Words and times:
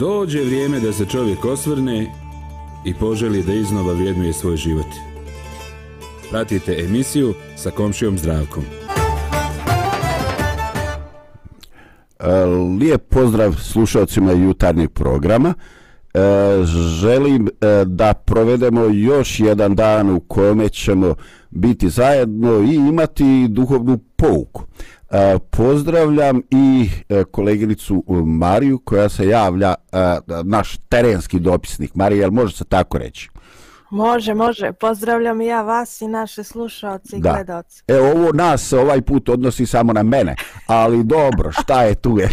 Dođe 0.00 0.44
vrijeme 0.44 0.80
da 0.80 0.92
se 0.92 1.06
čovjek 1.06 1.44
osvrne 1.44 2.06
i 2.84 2.94
poželi 2.94 3.42
da 3.42 3.52
iznova 3.52 3.92
vrijednuje 3.92 4.32
svoj 4.32 4.56
život. 4.56 4.86
Pratite 6.30 6.76
emisiju 6.84 7.34
sa 7.56 7.70
komšijom 7.70 8.18
zdravkom. 8.18 8.64
E, 12.18 12.44
lijep 12.80 13.08
pozdrav 13.08 13.52
slušalcima 13.52 14.32
jutarnjeg 14.32 14.90
programa. 14.90 15.54
E, 16.14 16.20
želim 17.00 17.46
e, 17.48 17.84
da 17.84 18.14
provedemo 18.14 18.84
još 18.84 19.40
jedan 19.40 19.74
dan 19.74 20.10
u 20.10 20.20
kome 20.20 20.68
ćemo 20.68 21.14
biti 21.50 21.88
zajedno 21.88 22.62
i 22.62 22.74
imati 22.74 23.46
duhovnu 23.48 23.98
pouku. 24.16 24.62
Pozdravljam 25.50 26.42
i 26.50 26.90
koleginicu 27.30 28.04
Mariju 28.26 28.78
koja 28.78 29.08
se 29.08 29.26
javlja, 29.26 29.74
naš 30.44 30.76
terenski 30.88 31.38
dopisnik. 31.38 31.94
Marija, 31.94 32.20
jel 32.20 32.30
može 32.30 32.56
se 32.56 32.64
tako 32.64 32.98
reći? 32.98 33.30
Može, 33.90 34.34
može. 34.34 34.72
Pozdravljam 34.72 35.40
i 35.40 35.46
ja 35.46 35.62
vas 35.62 36.00
i 36.00 36.08
naše 36.08 36.44
slušalce 36.44 37.16
i 37.16 37.20
gledalce. 37.20 37.82
E, 37.88 38.00
ovo 38.00 38.32
nas 38.32 38.72
ovaj 38.72 39.00
put 39.00 39.28
odnosi 39.28 39.66
samo 39.66 39.92
na 39.92 40.02
mene, 40.02 40.34
ali 40.66 41.04
dobro, 41.04 41.52
šta 41.52 41.82
je 41.82 41.94
tu 41.94 42.18
je? 42.18 42.28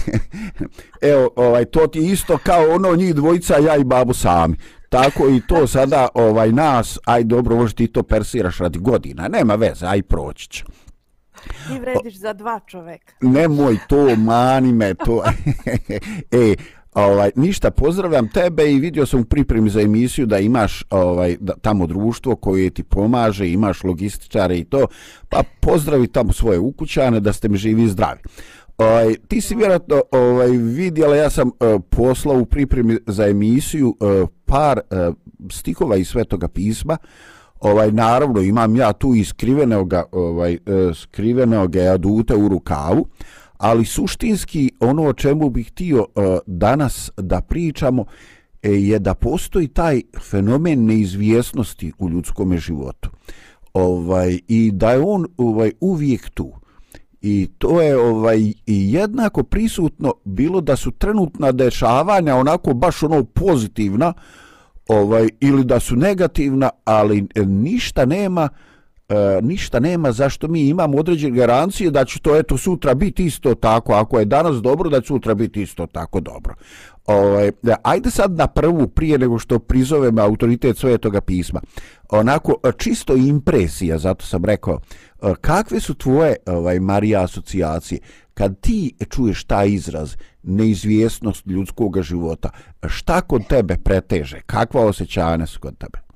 Evo, 1.12 1.30
ovaj, 1.36 1.66
to 1.66 1.88
ti 1.88 2.00
isto 2.00 2.38
kao 2.44 2.70
ono 2.70 2.96
njih 2.96 3.16
dvojica, 3.16 3.58
ja 3.58 3.76
i 3.76 3.84
babu 3.84 4.14
sami. 4.14 4.58
Tako 4.90 5.30
i 5.30 5.42
to 5.48 5.68
sada, 5.68 6.08
ovaj, 6.14 6.52
nas, 6.52 7.00
aj 7.06 7.24
dobro, 7.24 7.56
možeš 7.56 7.74
ti 7.74 7.88
to 7.88 8.04
persiraš 8.04 8.58
radi 8.58 8.80
godina, 8.80 9.28
nema 9.28 9.56
veze, 9.56 9.86
aj 9.86 10.02
proći 10.02 10.50
će. 10.50 10.64
Ti 11.68 11.80
vrediš 11.80 12.16
za 12.16 12.34
dva 12.34 12.60
čoveka. 12.68 13.14
Nemoj 13.22 13.78
to, 13.88 14.16
mani 14.16 14.74
me 14.74 14.94
to. 14.94 15.24
e, 16.32 16.56
Ovaj 16.98 17.32
ništa 17.36 17.72
pozdravljam 17.72 18.30
tebe 18.30 18.72
i 18.72 18.80
vidio 18.80 19.06
sam 19.06 19.20
u 19.20 19.26
pripremi 19.26 19.70
za 19.70 19.82
emisiju 19.82 20.26
da 20.26 20.40
imaš 20.40 20.84
ovaj 20.90 21.38
da, 21.40 21.54
tamo 21.62 21.88
društvo 21.88 22.36
koje 22.36 22.70
ti 22.70 22.84
pomaže, 22.84 23.50
imaš 23.50 23.84
logističare 23.84 24.58
i 24.58 24.64
to, 24.64 24.88
pa 25.30 25.44
pozdravi 25.60 26.08
tamo 26.08 26.34
svoje 26.34 26.60
ukućane 26.60 27.20
da 27.20 27.34
ste 27.34 27.50
mi 27.50 27.58
živi 27.58 27.84
i 27.84 27.88
zdravi. 27.88 28.20
Ovaj 28.78 29.16
ti 29.28 29.42
si 29.42 29.56
vjerojatno 29.56 30.02
ovaj 30.12 30.50
vidjela 30.50 31.16
ja 31.16 31.30
sam 31.30 31.48
eh, 31.50 31.80
poslao 31.90 32.40
u 32.40 32.46
pripremi 32.46 32.98
za 33.08 33.28
emisiju 33.28 33.98
eh, 34.02 34.26
par 34.46 34.80
eh, 34.80 35.12
stihova 35.52 35.96
iz 35.96 36.08
Svetoga 36.08 36.48
pisma. 36.48 36.98
Ovaj 37.60 37.92
naravno 37.92 38.42
imam 38.42 38.76
ja 38.76 38.94
tu 38.94 39.16
iskrivenog 39.16 39.94
ovaj 40.12 40.58
skrivenoga 40.58 40.94
skrivenog 40.94 41.76
adute 41.76 42.36
u 42.36 42.48
rukavu 42.48 43.08
ali 43.58 43.86
suštinski 43.86 44.72
ono 44.80 45.04
o 45.04 45.14
čemu 45.14 45.50
bih 45.50 45.68
htio 45.68 46.00
uh, 46.00 46.24
danas 46.46 47.12
da 47.18 47.42
pričamo 47.42 48.06
e, 48.64 48.72
je 48.72 49.00
da 49.00 49.14
postoji 49.14 49.68
taj 49.68 50.02
fenomen 50.22 50.86
neizvjesnosti 50.86 51.92
u 52.00 52.10
ljudskom 52.10 52.58
životu. 52.58 53.10
Ovaj 53.74 54.40
i 54.48 54.72
da 54.74 54.92
je 54.92 55.00
on 55.00 55.26
ovaj 55.38 55.72
uvijek 55.80 56.30
tu. 56.30 56.52
I 57.22 57.48
to 57.58 57.82
je 57.82 57.98
ovaj 57.98 58.40
i 58.66 58.94
jednako 58.94 59.44
prisutno 59.44 60.14
bilo 60.26 60.62
da 60.62 60.76
su 60.76 60.92
trenutna 60.92 61.52
dešavanja 61.52 62.36
onako 62.36 62.74
baš 62.74 63.04
ono 63.04 63.24
pozitivna 63.24 64.14
ovaj 64.88 65.30
ili 65.40 65.64
da 65.64 65.80
su 65.80 65.96
negativna, 65.96 66.70
ali 66.86 67.28
e, 67.36 67.46
ništa 67.46 68.06
nema 68.06 68.50
e, 69.10 69.40
ništa 69.42 69.80
nema 69.80 70.12
zašto 70.12 70.48
mi 70.48 70.68
imamo 70.68 70.98
određene 70.98 71.38
garancije 71.38 71.92
da 71.92 72.06
će 72.06 72.20
to 72.20 72.36
eto 72.36 72.58
sutra 72.58 72.94
biti 72.94 73.26
isto 73.26 73.56
tako. 73.56 73.94
Ako 73.94 74.20
je 74.20 74.26
danas 74.26 74.56
dobro 74.56 74.90
da 74.90 75.02
će 75.02 75.08
sutra 75.08 75.34
biti 75.34 75.62
isto 75.62 75.88
tako 75.88 76.20
dobro. 76.20 76.56
Ovaj 77.06 77.48
e, 77.48 77.52
ajde 77.84 78.12
sad 78.12 78.32
na 78.32 78.48
prvu 78.48 78.88
prije 78.88 79.18
nego 79.18 79.40
što 79.40 79.60
prizovem 79.60 80.20
autoritet 80.20 80.78
svetoga 80.78 81.22
pisma. 81.22 81.62
Onako 82.10 82.56
e, 82.64 82.72
čisto 82.78 83.16
impresija 83.16 83.98
zato 83.98 84.26
sam 84.26 84.46
rekao 84.46 84.80
Eh, 85.22 85.34
kakve 85.42 85.80
su 85.80 85.94
tvoje 85.94 86.36
ovaj 86.46 86.80
Marija 86.80 87.24
asocijacije 87.24 88.00
kad 88.34 88.60
ti 88.60 88.96
čuješ 89.10 89.44
taj 89.44 89.70
izraz 89.70 90.16
neizvjesnost 90.44 91.46
ljudskog 91.46 92.02
života 92.02 92.50
šta 92.88 93.22
kod 93.22 93.48
tebe 93.48 93.78
preteže 93.84 94.42
kakva 94.46 94.86
osjećanja 94.86 95.46
su 95.46 95.60
kod 95.60 95.78
tebe 95.78 96.08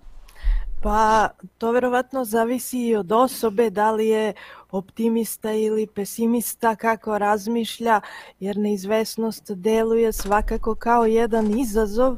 Pa 0.82 1.30
to 1.58 1.72
verovatno 1.72 2.26
zavisi 2.26 2.80
i 2.80 2.96
od 2.96 3.12
osobe, 3.12 3.70
da 3.70 3.92
li 3.92 4.08
je 4.08 4.34
optimista 4.72 5.52
ili 5.52 5.88
pesimista, 5.88 6.76
kako 6.76 7.18
razmišlja, 7.18 8.02
jer 8.40 8.58
neizvesnost 8.58 9.52
deluje 9.52 10.14
svakako 10.14 10.76
kao 10.76 11.06
jedan 11.06 11.60
izazov 11.60 12.18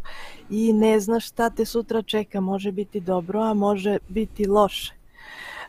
i 0.49 0.73
ne 0.73 0.99
znaš 0.99 1.27
šta 1.27 1.49
te 1.49 1.65
sutra 1.65 2.01
čeka. 2.01 2.41
Može 2.41 2.71
biti 2.71 2.99
dobro, 2.99 3.41
a 3.41 3.53
može 3.53 3.97
biti 4.07 4.47
loše. 4.47 4.93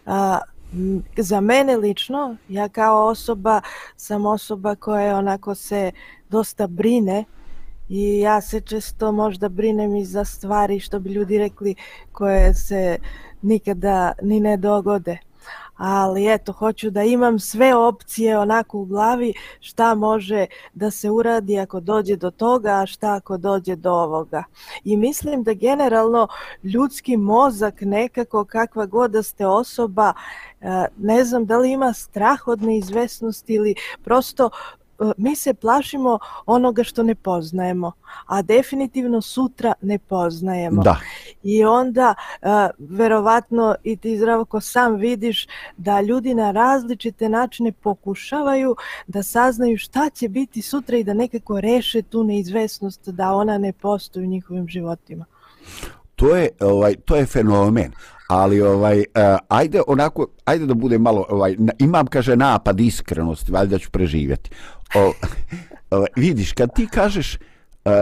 A, 0.07 0.39
Mm, 0.75 0.99
za 1.17 1.41
mene 1.41 1.77
lično, 1.77 2.37
ja 2.49 2.69
kao 2.69 3.07
osoba 3.07 3.61
sam 3.97 4.27
osoba 4.27 4.75
koja 4.75 5.17
onako 5.17 5.55
se 5.55 5.93
dosta 6.29 6.67
brine 6.67 7.25
I 7.89 8.21
ja 8.21 8.41
se 8.41 8.61
često 8.61 9.13
možda 9.13 9.49
brinem 9.49 9.97
i 9.97 10.05
za 10.05 10.25
stvari 10.25 10.81
što 10.81 11.01
bi 11.01 11.11
ljudi 11.11 11.39
rekli 11.39 11.75
koje 12.13 12.55
se 12.55 12.99
nikada 13.43 14.13
ni 14.23 14.41
ne 14.41 14.57
dogode. 14.57 15.19
Ali 15.77 16.33
eto, 16.33 16.53
hoću 16.53 16.91
da 16.91 17.03
imam 17.03 17.39
sve 17.39 17.75
opcije 17.75 18.39
onako 18.39 18.79
u 18.79 18.85
glavi 18.85 19.35
šta 19.61 19.95
može 19.95 20.47
da 20.75 20.91
se 20.91 21.11
uradi 21.11 21.59
ako 21.59 21.81
dođe 21.81 22.17
do 22.17 22.31
toga, 22.31 22.71
a 22.71 22.87
šta 22.87 23.15
ako 23.15 23.37
dođe 23.37 23.77
do 23.77 23.93
ovoga. 23.93 24.45
I 24.85 24.97
mislim 24.97 25.43
da 25.43 25.53
generalno 25.53 26.29
ljudski 26.63 27.17
mozak 27.17 27.81
nekako 27.81 28.45
kakva 28.45 28.87
god 28.87 29.11
da 29.11 29.23
ste 29.23 29.47
osoba, 29.47 30.13
eh, 30.61 30.87
ne 30.99 31.25
znam 31.25 31.47
da 31.47 31.59
li 31.59 31.73
ima 31.73 31.93
strah 31.93 32.49
od 32.49 32.63
neizvesnosti 32.63 33.55
ili 33.55 33.75
prosto 34.05 34.51
mi 35.17 35.37
se 35.37 35.55
plašimo 35.55 36.19
onoga 36.47 36.85
što 36.85 37.03
ne 37.03 37.15
poznajemo, 37.15 37.93
a 38.27 38.43
definitivno 38.43 39.21
sutra 39.21 39.73
ne 39.81 39.99
poznajemo. 39.99 40.83
Da. 40.83 40.97
I 41.43 41.65
onda, 41.65 42.15
uh, 42.43 42.49
verovatno, 42.79 43.75
i 43.85 43.97
ti 43.97 44.19
zdravko 44.19 44.61
sam 44.61 44.95
vidiš 44.97 45.47
da 45.77 46.01
ljudi 46.01 46.35
na 46.35 46.51
različite 46.51 47.29
načine 47.29 47.73
pokušavaju 47.73 48.77
da 49.07 49.23
saznaju 49.23 49.79
šta 49.79 50.11
će 50.11 50.29
biti 50.29 50.63
sutra 50.63 50.97
i 50.97 51.05
da 51.05 51.15
nekako 51.15 51.61
reše 51.61 52.03
tu 52.03 52.25
neizvesnost 52.25 53.09
da 53.09 53.33
ona 53.33 53.59
ne 53.59 53.73
postoji 53.73 54.27
u 54.27 54.29
njihovim 54.29 54.69
životima. 54.69 55.25
To 56.17 56.37
je, 56.37 56.49
ovaj, 56.61 56.95
to 56.95 57.17
je 57.17 57.27
fenomen 57.27 57.93
ali 58.29 58.63
ovaj 58.63 58.99
uh, 58.99 59.05
ajde 59.49 59.81
onako 59.87 60.27
ajde 60.45 60.67
da 60.67 60.75
bude 60.75 60.99
malo 60.99 61.27
ovaj 61.29 61.57
imam 61.79 62.07
kaže 62.07 62.37
napad 62.37 62.81
iskrenosti 62.81 63.53
valjda 63.53 63.79
ću 63.79 63.91
preživjeti. 63.91 64.51
O, 64.95 65.13
ovaj, 65.97 66.09
vidiš 66.17 66.53
kad 66.53 66.75
ti 66.75 66.87
kažeš 66.87 67.39
uh, 67.85 67.93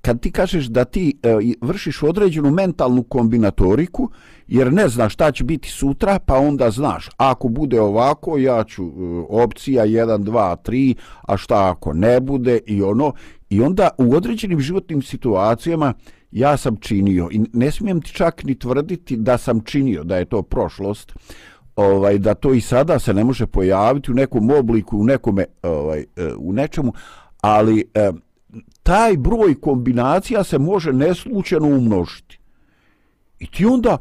kad 0.00 0.20
ti 0.20 0.32
kažeš 0.32 0.66
da 0.66 0.84
ti 0.84 1.18
uh, 1.24 1.68
vršiš 1.68 2.02
određenu 2.02 2.50
mentalnu 2.50 3.02
kombinatoriku 3.02 4.10
jer 4.48 4.72
ne 4.72 4.88
znaš 4.88 5.12
šta 5.12 5.32
će 5.32 5.44
biti 5.44 5.68
sutra 5.68 6.18
pa 6.18 6.38
onda 6.38 6.70
znaš 6.70 7.08
ako 7.16 7.48
bude 7.48 7.80
ovako 7.80 8.38
ja 8.38 8.64
ću 8.64 8.84
uh, 8.84 9.26
opcija 9.28 9.86
1 9.86 10.18
2 10.18 10.56
3 10.64 10.94
a 11.22 11.36
šta 11.36 11.70
ako 11.70 11.92
ne 11.92 12.20
bude 12.20 12.58
i 12.66 12.82
ono 12.82 13.12
i 13.50 13.60
onda 13.60 13.88
u 13.98 14.14
određenim 14.14 14.60
životnim 14.60 15.02
situacijama 15.02 15.94
ja 16.32 16.56
sam 16.56 16.76
činio 16.76 17.28
i 17.32 17.40
ne 17.52 17.70
smijem 17.70 18.00
ti 18.00 18.12
čak 18.12 18.44
ni 18.44 18.58
tvrditi 18.58 19.16
da 19.16 19.38
sam 19.38 19.60
činio 19.60 20.04
da 20.04 20.16
je 20.16 20.24
to 20.24 20.42
prošlost 20.42 21.12
ovaj 21.76 22.18
da 22.18 22.34
to 22.34 22.52
i 22.52 22.60
sada 22.60 22.98
se 22.98 23.14
ne 23.14 23.24
može 23.24 23.46
pojaviti 23.46 24.10
u 24.10 24.14
nekom 24.14 24.50
obliku 24.50 24.98
u 24.98 25.04
nekome 25.04 25.44
ovaj 25.62 26.00
e, 26.00 26.04
u 26.38 26.52
nečemu 26.52 26.92
ali 27.42 27.84
eh, 27.94 28.12
taj 28.82 29.16
broj 29.16 29.60
kombinacija 29.60 30.44
se 30.44 30.58
može 30.58 30.92
neslučajno 30.92 31.66
umnožiti. 31.66 32.38
I 33.38 33.46
ti 33.46 33.66
onda 33.66 33.98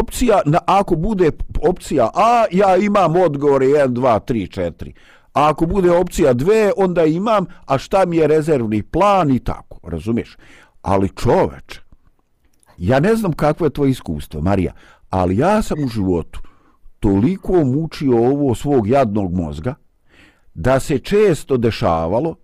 opcija 0.00 0.40
na 0.46 0.58
ako 0.66 0.96
bude 0.96 1.30
opcija 1.68 2.10
A 2.14 2.44
ja 2.52 2.76
imam 2.76 3.16
odgovore 3.16 3.66
1 3.66 3.88
2 3.88 4.32
3 4.32 4.60
4 4.60 4.92
a 5.32 5.48
ako 5.50 5.66
bude 5.66 5.90
opcija 5.90 6.34
2 6.34 6.70
onda 6.76 7.04
imam 7.04 7.46
a 7.66 7.78
šta 7.78 8.06
mi 8.06 8.16
je 8.16 8.26
rezervni 8.26 8.82
plan 8.82 9.30
i 9.30 9.38
tako 9.38 9.90
razumiješ? 9.90 10.36
Ali 10.84 11.08
čoveč 11.08 11.80
ja 12.78 13.00
ne 13.00 13.16
znam 13.16 13.32
kakvo 13.32 13.66
je 13.66 13.70
tvoje 13.70 13.90
iskustvo 13.90 14.40
Marija 14.40 14.72
ali 15.10 15.36
ja 15.36 15.62
sam 15.62 15.84
u 15.84 15.88
životu 15.88 16.40
toliko 17.00 17.64
mučio 17.64 18.16
ovo 18.16 18.54
svog 18.54 18.88
jadnog 18.88 19.34
mozga 19.34 19.74
da 20.54 20.80
se 20.80 20.98
često 20.98 21.56
dešavalo 21.56 22.36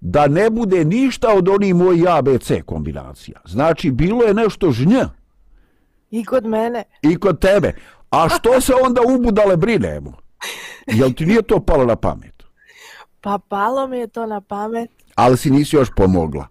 da 0.00 0.26
ne 0.28 0.50
bude 0.50 0.84
ništa 0.84 1.28
od 1.34 1.48
onih 1.48 1.74
mojih 1.74 2.04
ABC 2.08 2.52
kombinacija. 2.66 3.40
Znači, 3.44 3.90
bilo 3.90 4.24
je 4.24 4.34
nešto 4.34 4.70
žnj. 4.70 4.94
I 6.10 6.24
kod 6.24 6.46
mene. 6.46 6.84
I 7.02 7.16
kod 7.16 7.40
tebe. 7.40 7.72
A 8.10 8.28
što 8.28 8.60
se 8.60 8.72
onda 8.82 9.00
ubudale 9.08 9.56
brinemo? 9.56 10.12
Jel 10.86 11.12
ti 11.12 11.26
nije 11.26 11.42
to 11.42 11.60
palo 11.60 11.84
na 11.84 11.96
pamet? 11.96 12.42
Pa 13.20 13.38
palo 13.48 13.86
mi 13.86 13.98
je 13.98 14.06
to 14.06 14.26
na 14.26 14.40
pamet. 14.40 14.90
Ali 15.14 15.36
si 15.36 15.50
nisi 15.50 15.76
još 15.76 15.88
pomogla 15.96 16.46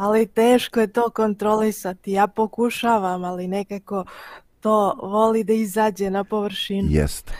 ali 0.00 0.26
teško 0.26 0.80
je 0.80 0.86
to 0.86 1.10
kontrolisati. 1.10 2.12
Ja 2.12 2.26
pokušavam, 2.26 3.24
ali 3.24 3.48
nekako 3.48 4.04
to 4.60 4.98
voli 5.02 5.44
da 5.44 5.52
izađe 5.52 6.10
na 6.10 6.24
površinu. 6.24 6.88
Jeste, 6.90 7.32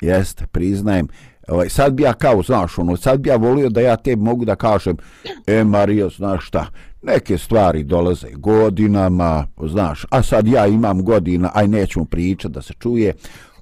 jeste, 0.00 0.46
priznajem. 0.46 1.08
Ovaj, 1.48 1.68
sad 1.68 1.92
bi 1.92 2.02
ja 2.02 2.12
kao, 2.12 2.42
znaš, 2.42 2.78
ono, 2.78 2.96
sad 2.96 3.20
bi 3.20 3.28
ja 3.28 3.36
volio 3.36 3.68
da 3.68 3.80
ja 3.80 3.96
te 3.96 4.16
mogu 4.16 4.44
da 4.44 4.56
kažem, 4.56 4.96
e, 5.46 5.64
Mario, 5.64 6.10
znaš 6.10 6.46
šta, 6.46 6.66
neke 7.02 7.38
stvari 7.38 7.82
dolaze 7.82 8.28
godinama, 8.32 9.46
znaš, 9.66 10.06
a 10.10 10.22
sad 10.22 10.46
ja 10.46 10.66
imam 10.66 11.04
godina, 11.04 11.50
aj 11.54 11.68
nećemo 11.68 12.04
pričati 12.04 12.54
da 12.54 12.62
se 12.62 12.74
čuje, 12.78 13.14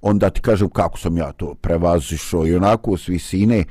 onda 0.02 0.30
ti 0.30 0.40
kažem 0.40 0.70
kako 0.70 0.98
sam 0.98 1.16
ja 1.16 1.32
to 1.32 1.54
prevazišao 1.54 2.46
i 2.46 2.54
onako 2.54 2.96
s 2.96 3.08
visine, 3.08 3.64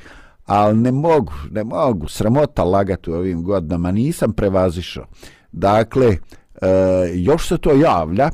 ali 0.47 0.77
ne 0.77 0.91
mogu, 0.91 1.33
ne 1.51 1.63
mogu, 1.63 2.07
sramota 2.07 2.63
lagati 2.63 3.11
u 3.11 3.13
ovim 3.13 3.43
godinama, 3.43 3.91
nisam 3.91 4.33
prevazišao. 4.33 5.05
Dakle, 5.51 6.07
e, 6.07 6.17
još 7.13 7.47
se 7.47 7.57
to 7.57 7.73
javlja, 7.73 8.29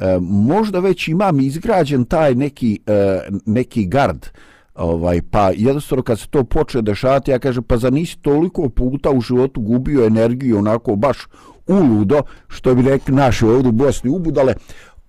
e, 0.00 0.18
možda 0.20 0.78
već 0.78 1.08
imam 1.08 1.40
izgrađen 1.40 2.04
taj 2.04 2.34
neki, 2.34 2.80
e, 2.86 3.20
neki 3.46 3.86
gard, 3.86 4.26
ovaj 4.74 5.20
pa 5.30 5.50
jednostavno 5.54 6.02
kad 6.02 6.20
se 6.20 6.28
to 6.28 6.44
počne 6.44 6.82
dešavati 6.82 7.30
ja 7.30 7.38
kažem 7.38 7.62
pa 7.62 7.76
za 7.76 7.90
nisi 7.90 8.18
toliko 8.18 8.68
puta 8.68 9.10
u 9.10 9.20
životu 9.20 9.60
gubio 9.60 10.06
energiju 10.06 10.58
onako 10.58 10.96
baš 10.96 11.18
uludo 11.66 12.22
što 12.48 12.74
bi 12.74 12.82
rekli 12.82 13.14
naši 13.14 13.44
ovdje 13.44 13.68
u 13.68 13.72
Bosni 13.72 14.10
ubudale 14.10 14.54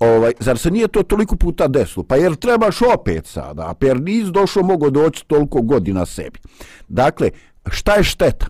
ovaj 0.04 0.34
zar 0.40 0.58
se 0.58 0.72
nije 0.72 0.88
to 0.88 1.04
toliko 1.04 1.36
puta 1.36 1.68
desilo? 1.68 2.04
Pa 2.04 2.16
jer 2.16 2.36
trebaš 2.36 2.82
opet 2.82 3.26
sada? 3.26 3.74
Pa 3.80 3.86
jer 3.86 4.02
nis 4.02 4.28
došao 4.28 4.64
mogo 4.64 4.90
doći 4.90 5.26
toliko 5.28 5.62
godina 5.62 6.06
sebi. 6.06 6.40
Dakle 6.88 7.30
šta 7.72 7.94
je 7.94 8.04
šteta? 8.04 8.48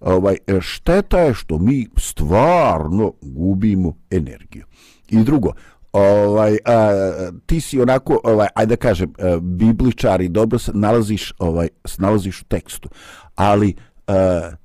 Ovaj 0.00 0.36
šteta 0.60 1.18
je 1.18 1.34
što 1.34 1.58
mi 1.58 1.86
stvarno 1.96 3.12
gubimo 3.22 3.96
energiju. 4.10 4.64
I 5.08 5.24
drugo 5.24 5.52
ovaj 5.92 6.58
a, 6.64 6.90
ti 7.46 7.60
si 7.60 7.80
onako 7.80 8.20
ovaj 8.24 8.48
ajde 8.54 8.70
da 8.70 8.76
kažem 8.76 9.12
e, 9.18 9.38
bibličar 9.40 10.20
i 10.20 10.28
dobro 10.28 10.58
se 10.58 10.72
nalaziš 10.74 11.32
ovaj 11.38 11.68
nalaziš 11.98 12.42
u 12.42 12.44
tekstu. 12.44 12.88
Ali 13.34 13.74
Uh, 14.08 14.14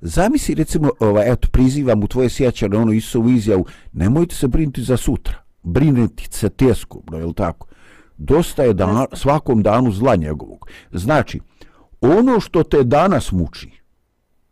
zamisli 0.01 0.55
recimo 0.55 0.89
ovaj 0.99 1.31
eto 1.31 1.47
prizivam 1.51 2.03
u 2.03 2.07
tvoje 2.07 2.29
sjećanje 2.29 2.77
ono 2.77 2.93
Isusovu 2.93 3.29
izjavu 3.29 3.65
nemojte 3.93 4.35
se 4.35 4.47
brinuti 4.47 4.83
za 4.83 4.97
sutra 4.97 5.42
brinuti 5.63 6.27
se 6.31 6.49
teško 6.49 7.01
no 7.11 7.17
je 7.17 7.33
tako? 7.33 7.67
Dosta 8.17 8.63
je 8.63 8.73
dan, 8.73 9.05
svakom 9.13 9.63
danu 9.63 9.91
zla 9.91 10.15
njegovog. 10.15 10.67
Znači 10.91 11.39
ono 12.01 12.39
što 12.39 12.63
te 12.63 12.83
danas 12.83 13.31
muči 13.31 13.83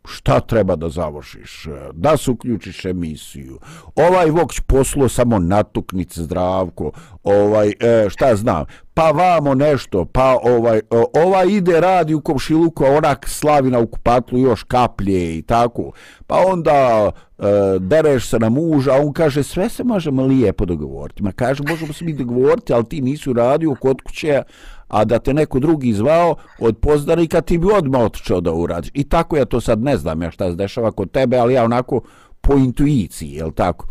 šta 0.06 0.40
treba 0.40 0.76
da 0.76 0.90
završiš, 0.90 1.68
da 1.94 2.18
se 2.18 2.32
uključiš 2.32 2.86
emisiju, 2.86 3.60
ovaj 3.96 4.30
vokć 4.30 4.60
poslo 4.60 5.10
samo 5.10 5.40
natuknice 5.40 6.24
zdravko, 6.24 6.92
ovaj, 7.24 7.74
e, 7.80 8.10
šta 8.10 8.36
znam, 8.36 8.66
pa 8.94 9.12
vamo 9.12 9.56
nešto, 9.56 10.06
pa 10.06 10.38
ovaj, 10.44 10.82
ovaj 11.14 11.48
ide 11.50 11.82
radi 11.82 12.14
u 12.14 12.22
komšiluku, 12.22 12.86
a 12.86 12.90
onak 12.90 13.30
slavi 13.30 13.72
na 13.72 13.80
ukupatlu 13.80 14.40
još 14.40 14.64
kaplje 14.64 15.38
i 15.38 15.42
tako, 15.42 15.92
pa 16.28 16.36
onda 16.48 17.10
e, 17.10 17.12
E, 17.42 17.80
dereš 17.80 18.30
se 18.30 18.40
na 18.40 18.50
muža, 18.50 18.92
a 18.92 19.02
on 19.02 19.14
kaže 19.14 19.44
sve 19.44 19.70
se 19.70 19.84
možemo 19.84 20.26
lijepo 20.26 20.66
dogovoriti, 20.66 21.24
ma 21.24 21.32
kaže 21.32 21.64
možemo 21.68 21.94
se 21.94 22.06
mi 22.06 22.14
dogovoriti, 22.14 22.74
ali 22.74 22.86
ti 22.86 23.02
nisi 23.02 23.34
radio 23.34 23.76
kod 23.80 24.02
kuće, 24.02 24.42
a 24.88 25.06
da 25.06 25.20
te 25.20 25.34
neko 25.34 25.60
drugi 25.60 25.94
zvao 25.94 26.36
od 26.60 26.78
pozdanika 26.78 27.42
ti 27.42 27.58
bi 27.58 27.68
odmah 27.74 28.02
otičao 28.02 28.42
da 28.42 28.54
uradiš. 28.54 28.92
I 28.94 29.04
tako 29.04 29.38
ja 29.38 29.46
to 29.46 29.62
sad 29.62 29.82
ne 29.82 29.98
znam 29.98 30.22
ja 30.22 30.32
šta 30.32 30.50
se 30.50 30.56
dešava 30.56 30.92
kod 30.92 31.12
tebe, 31.12 31.38
ali 31.38 31.54
ja 31.54 31.64
onako 31.64 32.02
po 32.42 32.54
intuiciji, 32.54 33.32
jel 33.32 33.52
tako? 33.52 33.88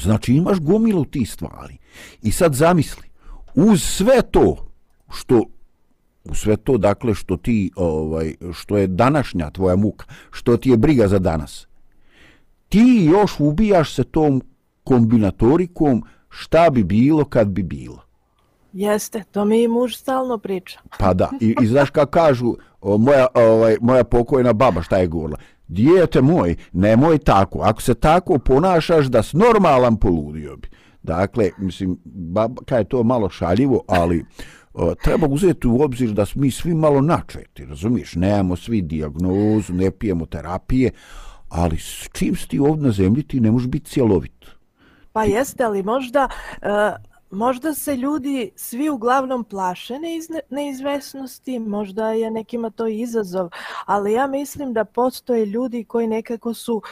Znači 0.00 0.32
imaš 0.32 0.58
gomilu 0.60 1.04
ti 1.04 1.26
stvari. 1.26 1.78
I 2.22 2.32
sad 2.32 2.54
zamisli, 2.54 3.08
uz 3.54 3.82
sve 3.82 4.22
to 4.30 4.56
što 5.10 5.42
u 6.24 6.34
sve 6.34 6.56
to 6.56 6.78
dakle 6.78 7.14
što 7.14 7.36
ti 7.36 7.70
ovaj 7.76 8.34
što 8.52 8.76
je 8.76 8.86
današnja 8.86 9.50
tvoja 9.50 9.76
muka, 9.76 10.06
što 10.30 10.56
ti 10.56 10.70
je 10.70 10.76
briga 10.76 11.08
za 11.08 11.18
danas. 11.18 11.66
Ti 12.68 13.08
još 13.10 13.40
ubijaš 13.40 13.94
se 13.94 14.04
tom 14.04 14.42
kombinatorikom 14.84 16.02
šta 16.28 16.70
bi 16.70 16.84
bilo 16.84 17.24
kad 17.24 17.48
bi 17.48 17.62
bilo. 17.62 18.02
Jeste, 18.72 19.22
to 19.30 19.44
mi 19.44 19.62
i 19.62 19.68
muž 19.68 19.94
stalno 19.94 20.38
priča. 20.38 20.80
Pa 20.98 21.14
da, 21.14 21.30
i, 21.40 21.54
i 21.62 21.66
znaš 21.66 21.90
kako 21.90 22.10
kažu, 22.10 22.56
o, 22.80 22.98
moja, 22.98 23.26
ovaj, 23.34 23.76
moja 23.80 24.04
pokojna 24.04 24.52
baba 24.52 24.82
šta 24.82 24.96
je 24.96 25.06
govorila, 25.06 25.38
dijete 25.68 26.20
moj, 26.22 26.56
nemoj 26.72 27.18
tako, 27.18 27.60
ako 27.62 27.82
se 27.82 27.94
tako 27.94 28.38
ponašaš 28.38 29.06
da 29.06 29.22
s 29.22 29.32
normalan 29.32 29.96
poludio 29.96 30.56
bi. 30.56 30.68
Dakle, 31.02 31.50
mislim, 31.58 31.98
baba, 32.04 32.62
kaj 32.64 32.80
je 32.80 32.88
to 32.88 33.02
malo 33.02 33.30
šaljivo, 33.30 33.82
ali 33.88 34.24
o, 34.74 34.94
treba 34.94 35.26
uzeti 35.26 35.68
u 35.68 35.80
obzir 35.82 36.12
da 36.12 36.26
smo 36.26 36.42
mi 36.42 36.50
svi 36.50 36.74
malo 36.74 37.00
načeti, 37.00 37.66
razumiješ, 37.66 38.14
nemamo 38.14 38.56
svi 38.56 38.82
diagnozu, 38.82 39.72
ne 39.72 39.90
pijemo 39.90 40.26
terapije, 40.26 40.90
ali 41.56 41.78
s 41.78 42.08
čim 42.12 42.36
si 42.36 42.48
ti 42.48 42.58
ovdje 42.58 42.86
na 42.86 42.92
zemlji 42.92 43.22
ti 43.22 43.40
ne 43.40 43.50
možeš 43.50 43.68
biti 43.68 43.90
cjelovit. 43.90 44.46
Pa 45.12 45.24
jeste, 45.24 45.64
ali 45.64 45.82
možda... 45.82 46.28
Uh 46.62 47.16
možda 47.30 47.74
se 47.74 47.96
ljudi 47.96 48.50
svi 48.56 48.88
uglavnom 48.88 49.44
plaše 49.44 49.94
neizvesnosti, 50.50 51.58
možda 51.58 52.10
je 52.10 52.30
nekima 52.30 52.70
to 52.70 52.86
izazov, 52.86 53.50
ali 53.86 54.12
ja 54.12 54.26
mislim 54.26 54.72
da 54.72 54.84
postoje 54.84 55.46
ljudi 55.46 55.84
koji 55.84 56.06
nekako 56.06 56.54
su 56.54 56.82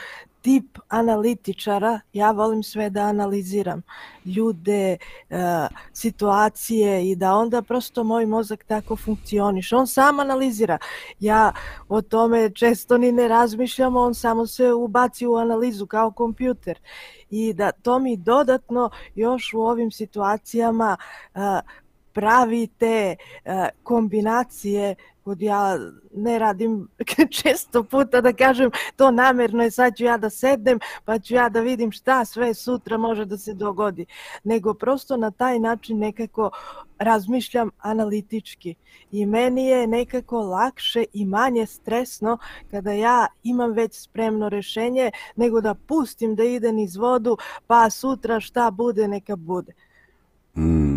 tip 0.44 0.78
analitičara, 0.88 2.00
ja 2.12 2.30
volim 2.30 2.62
sve 2.62 2.90
da 2.90 3.00
analiziram 3.00 3.82
ljude, 4.24 4.96
e, 4.96 4.98
situacije 5.92 7.10
i 7.10 7.16
da 7.16 7.34
onda 7.34 7.62
prosto 7.62 8.04
moj 8.04 8.26
mozak 8.26 8.64
tako 8.64 8.96
funkcioniš. 8.96 9.72
On 9.72 9.86
sam 9.86 10.20
analizira. 10.20 10.78
Ja 11.20 11.52
o 11.88 12.02
tome 12.02 12.50
često 12.50 12.98
ni 12.98 13.12
ne 13.12 13.28
razmišljam, 13.28 13.96
on 13.96 14.14
samo 14.14 14.46
se 14.46 14.72
ubaci 14.72 15.26
u 15.26 15.34
analizu 15.34 15.86
kao 15.86 16.10
kompjuter 16.10 16.78
i 17.30 17.52
da 17.52 17.72
to 17.72 17.98
mi 17.98 18.16
dodatno 18.16 18.90
još 19.14 19.54
u 19.54 19.60
ovim 19.60 19.90
situacijama 19.90 20.96
e, 21.34 21.38
pravi 22.14 22.66
te 22.66 23.16
eh, 23.44 23.68
kombinacije 23.82 24.94
kod 25.24 25.42
ja 25.42 25.78
ne 26.14 26.38
radim 26.38 26.88
često 27.42 27.84
puta 27.84 28.20
da 28.20 28.32
kažem 28.32 28.70
to 28.96 29.10
namerno 29.10 29.62
je 29.62 29.70
sad 29.70 29.96
ću 29.96 30.04
ja 30.04 30.16
da 30.16 30.30
sedem 30.30 30.78
pa 31.04 31.18
ću 31.18 31.34
ja 31.34 31.48
da 31.48 31.60
vidim 31.60 31.92
šta 31.92 32.24
sve 32.24 32.54
sutra 32.54 32.96
može 32.96 33.24
da 33.24 33.38
se 33.38 33.54
dogodi 33.54 34.06
nego 34.44 34.74
prosto 34.74 35.16
na 35.16 35.30
taj 35.30 35.58
način 35.58 35.98
nekako 35.98 36.50
razmišljam 36.98 37.70
analitički 37.78 38.74
i 39.12 39.26
meni 39.26 39.66
je 39.66 39.86
nekako 39.86 40.40
lakše 40.40 41.04
i 41.12 41.24
manje 41.24 41.66
stresno 41.66 42.38
kada 42.70 42.92
ja 42.92 43.26
imam 43.42 43.72
već 43.72 43.94
spremno 43.94 44.48
rešenje 44.48 45.10
nego 45.36 45.60
da 45.60 45.74
pustim 45.74 46.34
da 46.34 46.44
ide 46.44 46.72
niz 46.72 46.96
vodu 46.96 47.36
pa 47.66 47.90
sutra 47.90 48.40
šta 48.40 48.70
bude 48.70 49.08
neka 49.08 49.36
bude 49.36 49.72
mm 50.56 50.93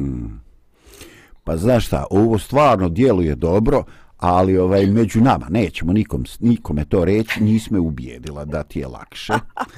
pa 1.47 1.57
znaš 1.57 1.85
šta 1.85 2.05
ovo 2.09 2.37
stvarno 2.37 2.89
djeluje 2.89 3.35
dobro 3.35 3.83
ali 4.17 4.57
ovaj 4.57 4.85
među 4.85 5.21
nama 5.21 5.49
nećemo 5.49 5.93
nikom 5.93 6.25
nikome 6.39 6.85
to 6.85 7.05
reći 7.05 7.43
nisi 7.43 7.73
me 7.73 7.79
ubijedila 7.79 8.45
da 8.45 8.63
ti 8.63 8.79
je 8.79 8.87
lakše. 8.87 9.33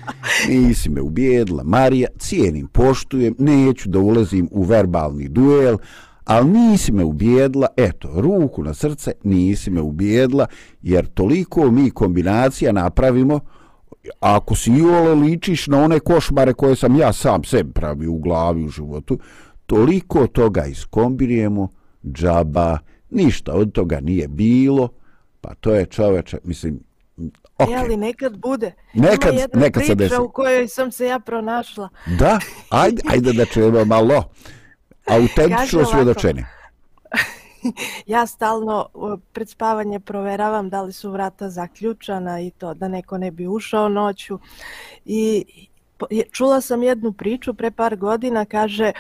Nisi 0.50 0.90
me 0.90 1.02
ubijedila. 1.02 1.64
Marija 1.64 2.08
cijenim 2.20 2.68
poštujem 2.68 3.36
neću 3.38 3.90
da 3.90 4.00
ulazim 4.00 4.50
u 4.52 4.64
verbalni 4.64 5.28
duel 5.28 5.78
ali 6.26 6.50
nisi 6.50 6.92
me 6.92 7.04
ubijedila 7.04 7.68
eto 7.78 8.22
ruku 8.22 8.64
na 8.64 8.74
srce 8.74 9.12
nisi 9.24 9.72
me 9.72 9.82
ubijedila 9.82 10.46
jer 10.82 11.06
toliko 11.06 11.72
mi 11.72 11.92
kombinacija 11.92 12.72
napravimo 12.72 13.40
ako 14.20 14.56
si 14.56 14.72
i 14.72 14.82
ole 14.82 15.16
ličiš 15.16 15.68
na 15.68 15.84
one 15.84 16.00
košmare 16.00 16.54
koje 16.54 16.76
sam 16.76 16.96
ja 16.96 17.14
sam 17.14 17.44
sebi 17.44 17.72
pravio 17.72 18.12
u 18.12 18.20
glavi 18.20 18.64
u 18.64 18.70
životu 18.70 19.20
toliko 19.70 20.28
toga 20.28 20.66
iskombinujemo 20.66 21.68
džaba 22.12 22.78
ništa 23.10 23.54
od 23.54 23.72
toga 23.72 24.00
nije 24.00 24.28
bilo, 24.28 24.90
pa 25.42 25.54
to 25.54 25.74
je 25.74 25.86
čoveče, 25.86 26.38
mislim, 26.44 26.80
Okay. 27.58 27.72
Je 27.72 27.84
li 27.84 27.98
nekad 27.98 28.38
bude? 28.38 28.72
Nekad, 28.94 29.34
Ima 29.34 29.42
jedna 29.42 29.60
nekad 29.60 29.84
priča 29.84 30.10
se 30.10 30.22
u 30.22 30.30
kojoj 30.30 30.68
sam 30.68 30.92
se 30.92 31.06
ja 31.06 31.20
pronašla. 31.20 31.90
Da? 32.20 32.40
Ajde, 32.70 33.02
ajde 33.10 33.34
da 33.34 33.46
čujemo 33.46 33.86
malo. 33.86 34.24
Autentično 35.08 35.86
svjedočenje. 35.86 36.46
ja 38.14 38.26
stalno 38.26 38.88
pred 39.34 39.50
spavanje 39.50 40.00
proveravam 40.00 40.70
da 40.70 40.82
li 40.82 40.94
su 40.94 41.12
vrata 41.12 41.50
zaključana 41.50 42.42
i 42.42 42.52
to 42.52 42.74
da 42.74 42.88
neko 42.88 43.18
ne 43.18 43.32
bi 43.32 43.48
ušao 43.48 43.90
noću. 43.90 44.40
I 45.06 45.46
čula 46.32 46.62
sam 46.62 46.84
jednu 46.84 47.14
priču 47.14 47.54
pre 47.54 47.72
par 47.72 47.96
godina, 47.96 48.46
kaže 48.46 48.92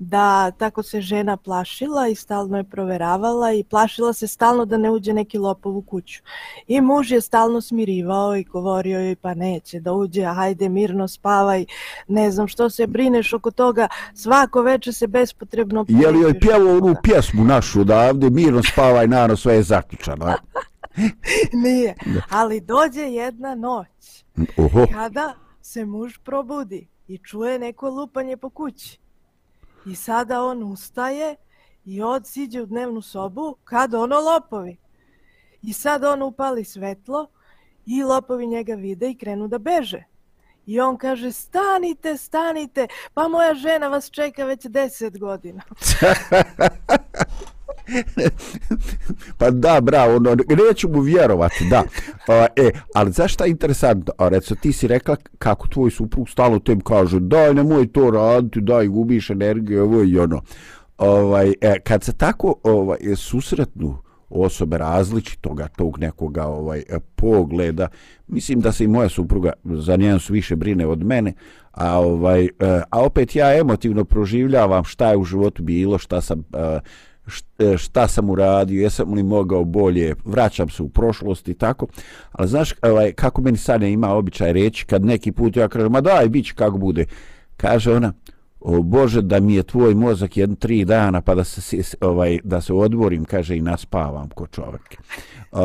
da 0.00 0.50
tako 0.50 0.82
se 0.82 1.00
žena 1.00 1.36
plašila 1.36 2.08
i 2.08 2.14
stalno 2.14 2.56
je 2.56 2.64
proveravala 2.64 3.52
i 3.52 3.64
plašila 3.64 4.12
se 4.12 4.26
stalno 4.26 4.64
da 4.64 4.76
ne 4.76 4.90
uđe 4.90 5.12
neki 5.12 5.38
lopov 5.38 5.76
u 5.76 5.82
kuću. 5.82 6.22
I 6.66 6.80
muž 6.80 7.10
je 7.10 7.20
stalno 7.20 7.60
smirivao 7.60 8.36
i 8.36 8.44
govorio 8.44 9.00
joj 9.00 9.16
pa 9.16 9.34
neće 9.34 9.80
da 9.80 9.92
uđe, 9.92 10.24
hajde 10.24 10.68
mirno 10.68 11.08
spavaj, 11.08 11.64
ne 12.08 12.30
znam 12.30 12.48
što 12.48 12.70
se 12.70 12.86
brineš 12.86 13.32
oko 13.32 13.50
toga, 13.50 13.88
svako 14.14 14.62
večer 14.62 14.94
se 14.94 15.06
bespotrebno. 15.06 15.84
Je 15.88 16.10
li 16.10 16.20
joj 16.20 16.40
pjevao 16.40 16.76
onu 16.76 16.94
pjesmu 17.02 17.44
našu 17.44 17.80
odavde, 17.80 18.30
mirno 18.30 18.62
spavaj, 18.62 19.06
naravno 19.06 19.36
sve 19.36 19.54
je 19.54 19.62
zaključano. 19.62 20.34
Nije, 21.64 21.94
ali 22.30 22.60
dođe 22.60 23.02
jedna 23.02 23.54
noć 23.54 24.24
Oho. 24.56 24.86
kada 24.92 25.34
se 25.62 25.84
muž 25.84 26.18
probudi 26.24 26.88
i 27.08 27.18
čuje 27.18 27.58
neko 27.58 27.90
lupanje 27.90 28.36
po 28.36 28.50
kući. 28.50 29.00
I 29.86 29.94
sada 29.94 30.42
on 30.42 30.62
ustaje 30.62 31.36
i 31.84 32.02
odsiđe 32.02 32.62
u 32.62 32.66
dnevnu 32.66 33.02
sobu 33.02 33.56
kad 33.64 33.94
ono 33.94 34.20
lopovi. 34.20 34.76
I 35.62 35.72
sad 35.72 36.04
on 36.04 36.22
upali 36.22 36.64
svetlo 36.64 37.26
i 37.86 38.02
lopovi 38.02 38.46
njega 38.46 38.74
vide 38.74 39.10
i 39.10 39.18
krenu 39.18 39.48
da 39.48 39.58
beže. 39.58 40.04
I 40.66 40.80
on 40.80 40.96
kaže, 40.96 41.32
stanite, 41.32 42.16
stanite, 42.16 42.86
pa 43.14 43.28
moja 43.28 43.54
žena 43.54 43.88
vas 43.88 44.10
čeka 44.10 44.44
već 44.44 44.66
deset 44.66 45.18
godina. 45.18 45.62
pa 49.38 49.50
da, 49.50 49.80
bravo, 49.80 50.18
no, 50.18 50.36
neću 50.68 50.88
mu 50.88 51.00
vjerovati, 51.00 51.68
da. 51.70 51.84
A, 52.28 52.46
e, 52.56 52.70
ali 52.94 53.12
zašto 53.12 53.44
je 53.44 53.50
interesantno? 53.50 54.12
A, 54.18 54.28
reco, 54.28 54.54
ti 54.54 54.72
si 54.72 54.86
rekla 54.86 55.16
kako 55.38 55.68
tvoj 55.68 55.90
suprug 55.90 56.28
stalo 56.28 56.58
tem 56.58 56.80
kaže, 56.80 57.20
daj, 57.20 57.54
nemoj 57.54 57.92
to 57.92 58.10
raditi, 58.10 58.60
daj, 58.60 58.86
gubiš 58.86 59.30
energiju, 59.30 59.82
ovo 59.82 60.02
i 60.02 60.18
ono. 60.18 60.42
Ovaj, 60.98 61.54
e, 61.60 61.80
kad 61.80 62.04
se 62.04 62.12
tako 62.12 62.54
ovaj, 62.62 62.98
susretnu 63.16 63.98
osobe 64.30 64.78
različitoga 64.78 65.68
tog 65.68 65.98
nekoga 65.98 66.46
ovaj 66.46 66.78
e, 66.78 66.98
pogleda 67.16 67.88
mislim 68.26 68.60
da 68.60 68.72
se 68.72 68.84
i 68.84 68.88
moja 68.88 69.08
supruga 69.08 69.52
za 69.64 69.96
njen 69.96 70.18
su 70.18 70.32
više 70.32 70.56
brine 70.56 70.86
od 70.86 71.04
mene 71.04 71.32
a 71.70 71.98
ovaj 71.98 72.44
e, 72.44 72.48
a 72.90 73.04
opet 73.04 73.36
ja 73.36 73.58
emotivno 73.58 74.04
proživljavam 74.04 74.84
šta 74.84 75.10
je 75.10 75.16
u 75.16 75.24
životu 75.24 75.62
bilo 75.62 75.98
šta 75.98 76.20
sam 76.20 76.38
e, 76.40 76.80
E, 77.58 77.76
šta 77.78 78.08
sam 78.08 78.30
uradio, 78.30 78.82
jesam 78.82 79.14
li 79.14 79.22
mogao 79.22 79.64
bolje, 79.64 80.14
vraćam 80.24 80.68
se 80.68 80.82
u 80.82 80.88
prošlost 80.88 81.48
i 81.48 81.54
tako. 81.54 81.86
Ali 82.32 82.48
znaš 82.48 82.74
ovaj, 82.82 83.12
kako 83.12 83.42
meni 83.42 83.58
sad 83.58 83.82
ima 83.82 84.14
običaj 84.14 84.52
reći, 84.52 84.86
kad 84.86 85.04
neki 85.04 85.32
put 85.32 85.56
ja 85.56 85.68
kažem, 85.68 85.92
ma 85.92 86.00
daj, 86.00 86.28
bit 86.28 86.46
će 86.46 86.54
kako 86.54 86.78
bude. 86.78 87.04
Kaže 87.56 87.92
ona, 87.92 88.12
o 88.60 88.82
Bože, 88.82 89.22
da 89.22 89.40
mi 89.40 89.54
je 89.54 89.62
tvoj 89.62 89.94
mozak 89.94 90.36
jedno 90.36 90.56
tri 90.56 90.84
dana 90.84 91.20
pa 91.20 91.34
da 91.34 91.44
se, 91.44 91.96
ovaj, 92.00 92.38
da 92.44 92.60
se 92.60 92.72
odvorim, 92.72 93.24
kaže, 93.24 93.56
i 93.56 93.60
naspavam 93.60 94.28
ko 94.28 94.46
čovjek. 94.46 94.96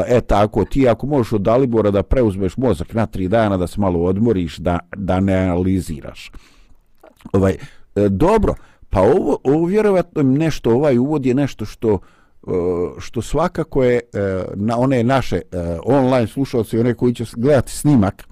E 0.08 0.22
tako, 0.22 0.66
ti 0.66 0.88
ako 0.88 1.08
možeš 1.08 1.34
od 1.34 1.42
Dalibora 1.42 1.92
da 1.92 2.04
preuzmeš 2.04 2.58
mozak 2.58 2.94
na 2.94 3.06
tri 3.06 3.28
dana, 3.28 3.58
da 3.58 3.68
se 3.68 3.80
malo 3.80 4.00
odmoriš, 4.00 4.58
da, 4.58 4.80
da 4.96 5.20
ne 5.20 5.36
analiziraš. 5.36 6.32
Ovaj, 7.34 7.58
e, 7.96 8.10
dobro, 8.10 8.56
Pa 8.96 9.02
ovo, 9.02 9.38
ovo 9.44 9.66
vjerovatno 9.66 10.24
nešto, 10.24 10.72
ovaj 10.72 10.98
uvod 10.98 11.26
je 11.26 11.34
nešto 11.34 11.66
što 11.66 11.94
e, 11.94 12.52
što 13.00 13.22
svakako 13.22 13.84
je 13.84 13.96
e, 13.96 14.00
na 14.56 14.78
one 14.78 15.04
naše 15.04 15.36
e, 15.36 15.42
online 15.86 16.28
slušalce 16.28 16.78
i 16.78 16.80
one 16.80 16.94
koji 16.94 17.14
će 17.14 17.26
gledati 17.36 17.72
snimak 17.72 18.28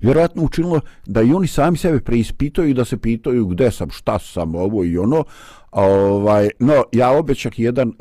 vjerovatno 0.00 0.42
učinilo 0.42 0.80
da 1.06 1.22
i 1.22 1.32
oni 1.32 1.46
sami 1.46 1.76
sebe 1.76 2.00
preispitaju 2.00 2.68
i 2.68 2.74
da 2.74 2.84
se 2.84 2.96
pitaju 2.96 3.46
gde 3.46 3.70
sam, 3.70 3.90
šta 3.90 4.18
sam, 4.18 4.54
ovo 4.54 4.84
i 4.84 4.98
ono. 4.98 5.24
Ovaj, 5.70 6.48
no, 6.58 6.84
ja 6.92 7.10
obećak 7.10 7.58
jedan 7.58 7.92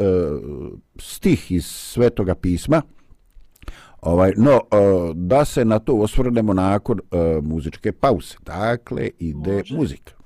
stih 1.00 1.51
iz 1.51 1.65
Svetoga 1.65 2.36
pisma, 2.36 2.82
ovaj, 4.01 4.32
no, 4.38 4.60
da 5.13 5.46
se 5.46 5.65
na 5.65 5.80
to 5.80 5.94
osvrnemo 5.94 6.53
nakon 6.53 7.00
muzičke 7.41 7.91
pause. 7.91 8.38
Dakle, 8.46 9.10
ide 9.20 9.58
Može. 9.58 9.75
muzika. 9.75 10.21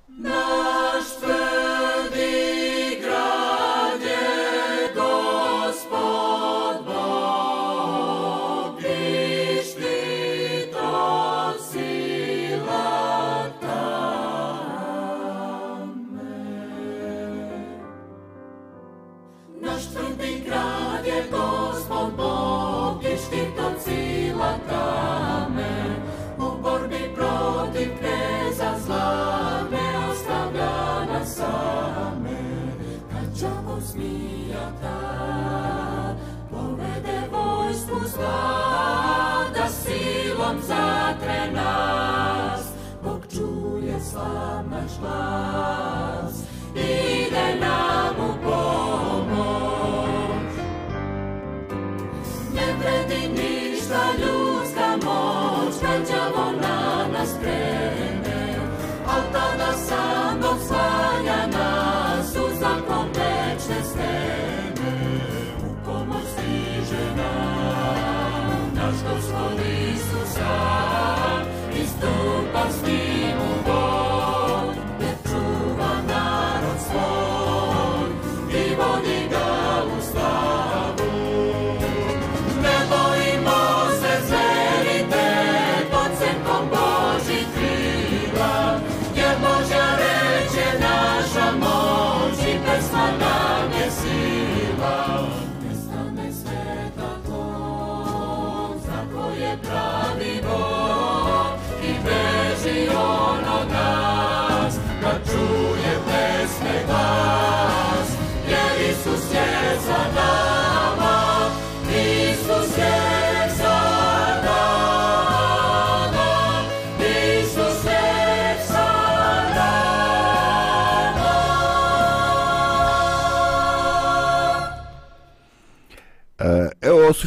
Svada 38.15 39.67
silom 39.67 40.61
zatre 40.63 41.51
nas, 41.51 42.71
Bog 43.03 43.21
čuje 43.27 43.99
slavna 43.99 44.81
šlaz. 44.95 46.14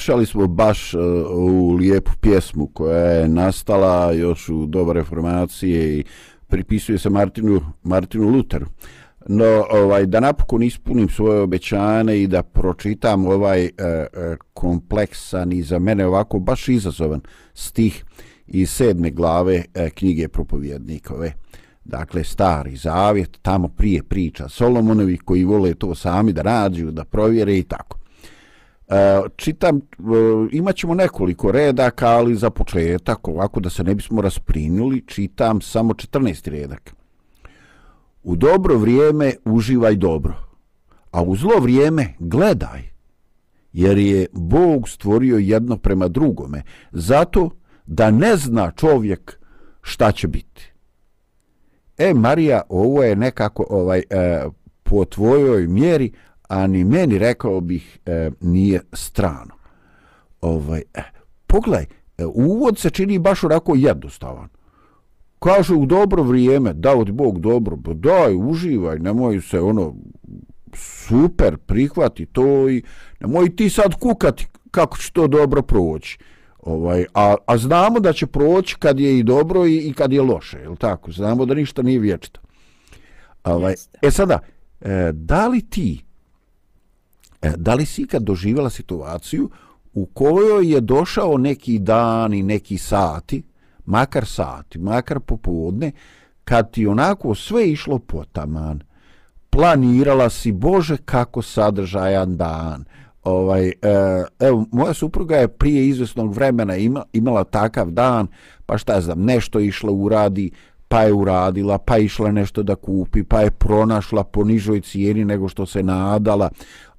Slušali 0.09 0.27
smo 0.27 0.47
baš 0.47 0.95
e, 0.95 0.99
uh, 0.99 1.27
u 1.31 1.73
lijepu 1.73 2.11
pjesmu 2.21 2.67
koja 2.67 2.99
je 2.99 3.29
nastala 3.29 4.13
još 4.13 4.49
u 4.49 4.67
doba 4.67 4.93
reformacije 4.93 5.99
i 5.99 6.05
pripisuje 6.47 6.99
se 6.99 7.11
Martinu, 7.11 7.61
Martinu 7.83 8.29
Lutheru. 8.29 8.67
No, 9.27 9.65
ovaj, 9.71 10.07
da 10.07 10.21
napokon 10.21 10.63
ispunim 10.63 11.09
svoje 11.09 11.41
obećane 11.41 12.23
i 12.23 12.27
da 12.27 12.43
pročitam 12.43 13.27
ovaj 13.27 13.65
uh, 13.65 13.71
kompleksan 14.55 15.53
i 15.53 15.63
za 15.63 15.79
mene 15.79 16.07
ovako 16.07 16.39
baš 16.39 16.69
izazovan 16.69 17.21
stih 17.55 18.05
iz 18.47 18.71
sedme 18.71 19.11
glave 19.11 19.57
uh, 19.57 19.89
knjige 19.95 20.29
propovjednikove. 20.29 21.33
Dakle, 21.85 22.25
stari 22.25 22.77
zavjet, 22.77 23.39
tamo 23.43 23.69
prije 23.69 24.03
priča 24.03 24.49
Solomonovi 24.49 25.17
koji 25.17 25.45
vole 25.45 25.75
to 25.75 25.95
sami 25.95 26.33
da 26.33 26.43
rađu, 26.43 26.91
da 26.91 27.05
provjere 27.05 27.59
i 27.59 27.63
tako. 27.63 27.98
E, 28.89 29.21
čitam, 29.37 29.77
eh, 29.77 29.81
imaćemo 30.53 30.73
ćemo 30.73 30.95
nekoliko 30.95 31.53
redaka, 31.53 32.09
ali 32.09 32.37
za 32.37 32.51
početak, 32.51 33.29
ovako 33.29 33.61
da 33.61 33.71
se 33.71 33.85
ne 33.85 33.95
bismo 33.95 34.21
rasprinuli, 34.21 35.05
čitam 35.07 35.61
samo 35.61 35.95
14. 35.95 36.51
redak. 36.51 36.95
U 38.23 38.37
dobro 38.37 38.79
vrijeme 38.79 39.33
uživaj 39.45 39.97
dobro, 39.97 40.35
a 41.11 41.23
u 41.23 41.37
zlo 41.37 41.61
vrijeme 41.61 42.15
gledaj, 42.19 42.83
jer 43.73 43.99
je 43.99 44.27
Bog 44.33 44.89
stvorio 44.89 45.39
jedno 45.39 45.77
prema 45.77 46.09
drugome, 46.09 46.63
zato 46.93 47.51
da 47.87 48.11
ne 48.11 48.37
zna 48.37 48.71
čovjek 48.71 49.39
šta 49.83 50.13
će 50.13 50.29
biti. 50.29 50.73
E, 51.99 52.15
Marija, 52.15 52.63
ovo 52.69 53.03
je 53.03 53.17
nekako 53.17 53.67
ovaj 53.71 54.03
e, 54.11 54.45
po 54.83 55.05
tvojoj 55.05 55.67
mjeri, 55.67 56.13
a 56.49 56.67
ni 56.67 56.85
meni, 56.85 57.19
rekao 57.19 57.61
bih, 57.61 57.99
e, 58.07 58.31
nije 58.41 58.81
strano. 58.93 59.55
Ovaj, 60.41 60.83
e, 60.95 61.03
pogledaj, 61.47 61.87
e, 62.19 62.25
uvod 62.27 62.79
se 62.79 62.91
čini 62.91 63.19
baš 63.19 63.45
onako 63.45 63.75
jednostavan. 63.77 64.49
Kaže 65.39 65.75
u 65.75 65.87
dobro 65.87 66.23
vrijeme, 66.23 66.73
dao 66.73 67.05
ti 67.05 67.13
Bog 67.13 67.41
dobro, 67.41 67.77
ba 67.77 67.95
daj, 67.95 68.35
uživaj, 68.37 68.99
nemoj 68.99 69.41
se 69.41 69.61
ono, 69.61 69.95
super, 70.75 71.57
prihvati 71.57 72.27
to 72.27 72.69
i 72.69 72.83
nemoj 73.21 73.57
ti 73.57 73.71
sad 73.71 73.95
kukati 73.95 74.47
kako 74.71 74.99
će 74.99 75.13
to 75.13 75.27
dobro 75.27 75.63
proći. 75.63 76.19
Ovaj, 76.59 77.05
a, 77.15 77.35
a 77.47 77.59
znamo 77.59 78.01
da 78.01 78.13
će 78.13 78.27
proći 78.27 78.77
kad 78.79 79.01
je 79.01 79.19
i 79.19 79.23
dobro 79.23 79.67
i, 79.67 79.77
i 79.77 79.93
kad 79.93 80.13
je 80.13 80.23
loše, 80.23 80.59
je 80.59 80.77
tako? 80.79 81.13
Znamo 81.13 81.47
da 81.47 81.55
ništa 81.55 81.83
nije 81.83 81.99
vječito. 81.99 82.41
Ovaj, 83.45 83.75
e 84.03 84.11
sada, 84.11 84.39
e, 84.81 85.11
da 85.13 85.49
li 85.49 85.61
ti, 85.61 86.05
e, 87.43 87.53
da 87.57 87.75
li 87.75 87.87
si 87.87 88.03
ikad 88.03 88.23
doživjela 88.23 88.71
situaciju 88.71 89.51
u 89.95 90.07
kojoj 90.07 90.73
je 90.73 90.81
došao 90.81 91.39
neki 91.39 91.79
dan 91.79 92.35
i 92.35 92.43
neki 92.43 92.79
sati, 92.79 93.43
makar 93.85 94.27
sati, 94.27 94.79
makar 94.79 95.21
popodne, 95.21 95.93
kad 96.45 96.71
ti 96.71 96.87
onako 96.87 97.35
sve 97.35 97.71
išlo 97.71 97.99
potaman, 97.99 98.81
planirala 99.51 100.31
si, 100.31 100.53
Bože, 100.53 100.97
kako 100.97 101.43
sadržajan 101.43 102.37
dan, 102.37 102.85
ovaj, 103.23 103.69
e, 103.69 103.75
evo, 104.39 104.67
moja 104.73 104.95
supruga 104.95 105.37
je 105.37 105.49
prije 105.49 105.89
izvesnog 105.89 106.35
vremena 106.35 106.77
ima, 106.77 107.05
imala 107.13 107.45
takav 107.45 107.91
dan, 107.91 108.27
pa 108.67 108.79
šta 108.79 109.01
znam, 109.01 109.25
nešto 109.25 109.61
išla 109.61 109.93
uradi, 109.93 110.51
pa 110.89 111.03
je 111.03 111.13
uradila, 111.13 111.79
pa 111.79 111.97
je 111.97 112.05
išla 112.05 112.33
nešto 112.33 112.63
da 112.63 112.75
kupi, 112.75 113.25
pa 113.25 113.41
je 113.41 113.51
pronašla 113.51 114.25
po 114.25 114.45
nižoj 114.45 114.81
cijeni 114.81 115.25
nego 115.25 115.49
što 115.49 115.67
se 115.67 115.83
nadala, 115.83 116.49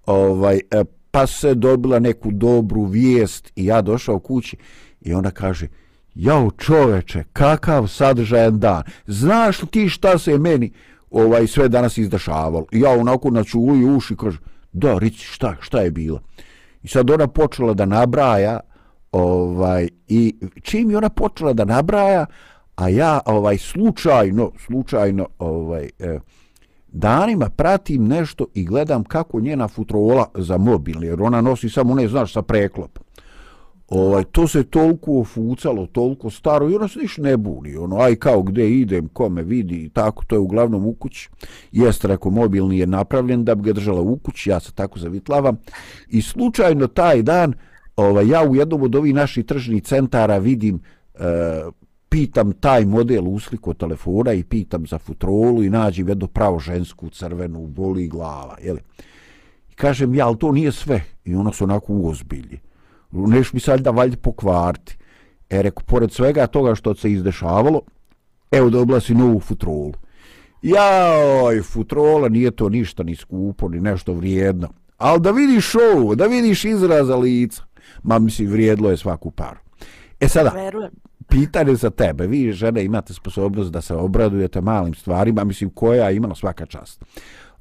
ovaj, 0.09 0.59
e, 0.71 0.83
pa 1.11 1.27
se 1.27 1.55
dobila 1.55 1.99
neku 1.99 2.31
dobru 2.31 2.83
vijest 2.83 3.51
i 3.55 3.65
ja 3.65 3.81
došao 3.81 4.19
kući 4.19 4.57
i 5.01 5.13
ona 5.13 5.31
kaže, 5.31 5.67
jao 6.15 6.51
čoveče, 6.51 7.23
kakav 7.33 7.87
sadržajan 7.87 8.59
dan, 8.59 8.83
znaš 9.07 9.61
li 9.61 9.67
ti 9.67 9.89
šta 9.89 10.17
se 10.17 10.37
meni 10.37 10.71
ovaj 11.11 11.47
sve 11.47 11.69
danas 11.69 11.97
izdašavalo? 11.97 12.65
I 12.71 12.79
ja 12.79 12.91
onako 12.91 13.29
na 13.29 13.43
uši 13.95 14.15
kaže, 14.15 14.37
da, 14.71 14.97
rici, 14.97 15.25
šta, 15.25 15.55
šta 15.59 15.81
je 15.81 15.91
bilo? 15.91 16.21
I 16.83 16.87
sad 16.87 17.09
ona 17.09 17.27
počela 17.27 17.73
da 17.73 17.85
nabraja, 17.85 18.59
ovaj, 19.11 19.87
i 20.07 20.35
čim 20.61 20.91
je 20.91 20.97
ona 20.97 21.09
počela 21.09 21.53
da 21.53 21.65
nabraja, 21.65 22.25
a 22.75 22.89
ja 22.89 23.19
ovaj 23.25 23.57
slučajno, 23.57 24.51
slučajno, 24.65 25.27
ovaj, 25.39 25.89
eh, 25.99 26.19
danima 26.91 27.49
pratim 27.49 28.07
nešto 28.07 28.45
i 28.53 28.65
gledam 28.65 29.03
kako 29.03 29.39
njena 29.39 29.67
futrola 29.67 30.25
za 30.35 30.57
mobil, 30.57 31.03
jer 31.03 31.21
ona 31.21 31.41
nosi 31.41 31.69
samo, 31.69 31.95
ne 31.95 32.07
znaš, 32.07 32.33
sa 32.33 32.41
preklopom 32.41 33.03
ovaj, 33.89 34.23
to 34.23 34.47
se 34.47 34.63
toliko 34.63 35.19
ofucalo, 35.19 35.85
toliko 35.85 36.29
staro 36.29 36.69
i 36.69 36.75
ona 36.75 36.87
se 36.87 36.99
ništa 36.99 37.21
ne 37.21 37.37
buni, 37.37 37.75
ono, 37.75 37.99
aj 37.99 38.15
kao 38.15 38.41
gde 38.41 38.69
idem, 38.69 39.07
ko 39.07 39.29
me 39.29 39.43
vidi 39.43 39.75
i 39.75 39.89
tako, 39.89 40.23
to 40.27 40.35
je 40.35 40.39
uglavnom 40.39 40.85
u 40.85 40.93
kući. 40.93 41.29
Jeste, 41.71 42.07
rekao, 42.07 42.31
mobilni 42.31 42.79
je 42.79 42.87
napravljen 42.87 43.45
da 43.45 43.55
bi 43.55 43.63
ga 43.63 43.73
držala 43.73 44.01
u 44.01 44.17
kući, 44.17 44.49
ja 44.49 44.59
se 44.59 44.73
tako 44.73 44.99
zavitlavam. 44.99 45.57
I 46.07 46.21
slučajno 46.21 46.87
taj 46.87 47.21
dan, 47.21 47.53
ovaj, 47.95 48.27
ja 48.27 48.43
u 48.43 48.55
jednom 48.55 48.83
od 48.83 48.95
ovih 48.95 49.13
naših 49.13 49.45
tržnih 49.45 49.83
centara 49.83 50.37
vidim, 50.37 50.79
e, 51.15 51.23
pitam 52.09 52.51
taj 52.51 52.85
model 52.85 53.27
usliko 53.27 53.73
telefona 53.73 54.33
i 54.33 54.43
pitam 54.43 54.87
za 54.87 54.97
futrolu 54.97 55.63
i 55.63 55.69
nađem 55.69 56.09
jednu 56.09 56.27
pravo 56.27 56.59
žensku 56.59 57.09
crvenu, 57.09 57.67
boli 57.67 58.07
glava, 58.07 58.57
jeli? 58.63 58.79
I 59.71 59.73
kažem, 59.73 60.15
ja, 60.15 60.27
ali 60.27 60.37
to 60.37 60.51
nije 60.51 60.71
sve. 60.71 61.03
I 61.25 61.35
ona 61.35 61.53
se 61.53 61.63
onako 61.63 61.93
uozbilji 61.93 62.59
neš 63.11 63.53
mi 63.53 63.59
sad 63.59 63.79
da 63.79 63.91
valjda 63.91 64.17
pokvarti. 64.17 64.97
E, 65.49 65.61
reku, 65.61 65.83
pored 65.83 66.11
svega 66.11 66.47
toga 66.47 66.75
što 66.75 66.95
se 66.95 67.11
izdešavalo, 67.11 67.81
evo 68.51 68.69
dobila 68.69 68.99
si 68.99 69.15
novu 69.15 69.39
futrolu. 69.39 69.93
Jaj, 70.61 71.61
futrola, 71.61 72.29
nije 72.29 72.51
to 72.51 72.69
ništa 72.69 73.03
ni 73.03 73.15
skupo, 73.15 73.69
ni 73.69 73.79
nešto 73.79 74.13
vrijedno. 74.13 74.69
Ali 74.97 75.19
da 75.19 75.31
vidiš 75.31 75.75
ovo, 75.75 76.15
da 76.15 76.25
vidiš 76.25 76.65
izraza 76.65 77.15
lica, 77.15 77.63
ma 78.03 78.19
mi 78.19 78.45
vrijedlo 78.45 78.89
je 78.89 78.97
svaku 78.97 79.31
paru. 79.31 79.59
E 80.19 80.27
sada, 80.27 80.49
Verujem 80.49 80.91
pitanje 81.29 81.75
za 81.75 81.89
tebe, 81.89 82.27
vi 82.27 82.51
žene 82.51 82.85
imate 82.85 83.13
sposobnost 83.13 83.71
da 83.71 83.81
se 83.81 83.95
obradujete 83.95 84.61
malim 84.61 84.93
stvarima, 84.93 85.43
mislim 85.43 85.69
koja 85.69 86.11
ima 86.11 86.35
svaka 86.35 86.65
čast. 86.65 87.05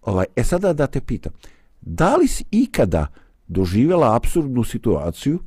Ovaj, 0.02 0.26
e 0.36 0.44
sada 0.44 0.72
da 0.72 0.86
te 0.86 1.00
pitam, 1.00 1.32
da 1.80 2.16
li 2.16 2.28
si 2.28 2.44
ikada 2.50 3.06
doživjela 3.46 4.16
absurdnu 4.16 4.64
situaciju 4.64 5.38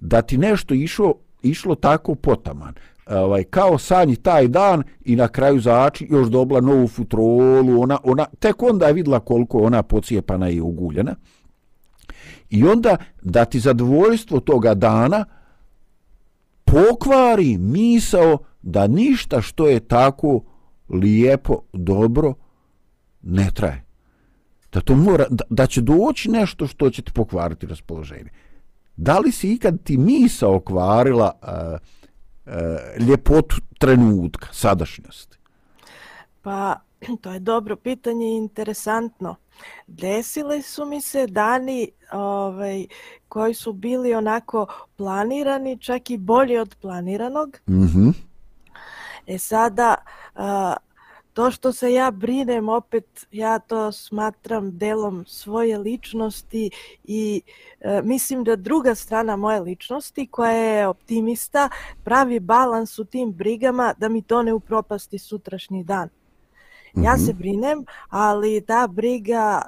da 0.00 0.22
ti 0.22 0.38
nešto 0.38 0.74
išlo, 0.74 1.14
išlo 1.42 1.74
tako 1.74 2.14
potaman. 2.14 2.74
Ovaj, 3.06 3.44
kao 3.44 3.78
sanji 3.78 4.16
taj 4.16 4.48
dan 4.48 4.82
i 5.04 5.16
na 5.16 5.28
kraju 5.28 5.60
zači 5.60 6.06
još 6.10 6.28
dobila 6.28 6.60
novu 6.60 6.88
futrolu, 6.88 7.82
ona, 7.82 7.98
ona, 8.04 8.26
tek 8.38 8.62
onda 8.62 8.86
je 8.86 8.92
vidjela 8.92 9.20
koliko 9.20 9.58
ona 9.58 9.82
pocijepana 9.82 10.50
i 10.50 10.60
uguljena. 10.60 11.14
I 12.50 12.64
onda 12.64 12.96
da 13.22 13.44
ti 13.44 13.60
zadovoljstvo 13.60 14.40
toga 14.40 14.74
dana 14.74 15.24
pokvari 16.72 17.58
misao 17.58 18.38
da 18.62 18.86
ništa 18.86 19.40
što 19.40 19.68
je 19.68 19.80
tako 19.80 20.40
lijepo, 20.88 21.62
dobro, 21.72 22.34
ne 23.22 23.50
traje 23.54 23.84
da 24.72 24.80
to 24.80 24.94
mora, 24.94 25.26
da, 25.30 25.44
da 25.50 25.66
će 25.66 25.80
doći 25.80 26.30
nešto 26.30 26.66
što 26.66 26.90
će 26.90 27.02
ti 27.02 27.12
pokvariti 27.12 27.66
raspoloženje. 27.66 28.30
Da 28.96 29.18
li 29.18 29.32
si 29.32 29.52
ikad 29.52 29.82
ti 29.82 29.96
misa 29.96 30.48
okvarila 30.48 31.32
uh, 31.42 31.48
uh, 32.46 33.06
ljepotu 33.08 33.56
trenutka, 33.78 34.46
sadašnjosti? 34.52 35.38
Pa, 36.42 36.80
to 37.20 37.32
je 37.32 37.38
dobro 37.38 37.76
pitanje 37.76 38.26
i 38.26 38.36
interesantno. 38.36 39.36
Desile 39.86 40.62
su 40.62 40.86
mi 40.86 41.00
se 41.00 41.26
dani 41.26 41.90
ovaj, 42.12 42.86
koji 43.28 43.54
su 43.54 43.72
bili 43.72 44.14
onako 44.14 44.66
planirani, 44.96 45.78
čak 45.78 46.10
i 46.10 46.16
bolji 46.16 46.58
od 46.58 46.76
planiranog. 46.80 47.58
Mm 47.66 47.82
-hmm. 47.82 48.12
E 49.26 49.38
sada, 49.38 49.94
uh, 50.34 50.42
to 51.32 51.50
što 51.50 51.72
se 51.72 51.92
ja 51.92 52.10
brinem 52.10 52.68
opet 52.68 53.26
ja 53.30 53.58
to 53.58 53.92
smatram 53.92 54.78
delom 54.78 55.24
svoje 55.28 55.78
ličnosti 55.78 56.70
i 57.04 57.42
e, 57.80 58.02
mislim 58.04 58.44
da 58.44 58.56
druga 58.56 58.94
strana 58.94 59.36
moje 59.36 59.60
ličnosti 59.60 60.26
koja 60.26 60.50
je 60.50 60.88
optimista 60.88 61.68
pravi 62.04 62.40
balans 62.40 62.98
u 62.98 63.04
tim 63.04 63.32
brigama 63.32 63.94
da 63.98 64.08
mi 64.08 64.22
to 64.22 64.42
ne 64.42 64.52
upropasti 64.52 65.18
sutrašnji 65.18 65.84
dan. 65.84 66.08
Ja 66.94 67.18
se 67.18 67.32
mhm. 67.32 67.38
brinem, 67.38 67.84
ali 68.08 68.60
ta 68.60 68.86
briga, 68.86 69.62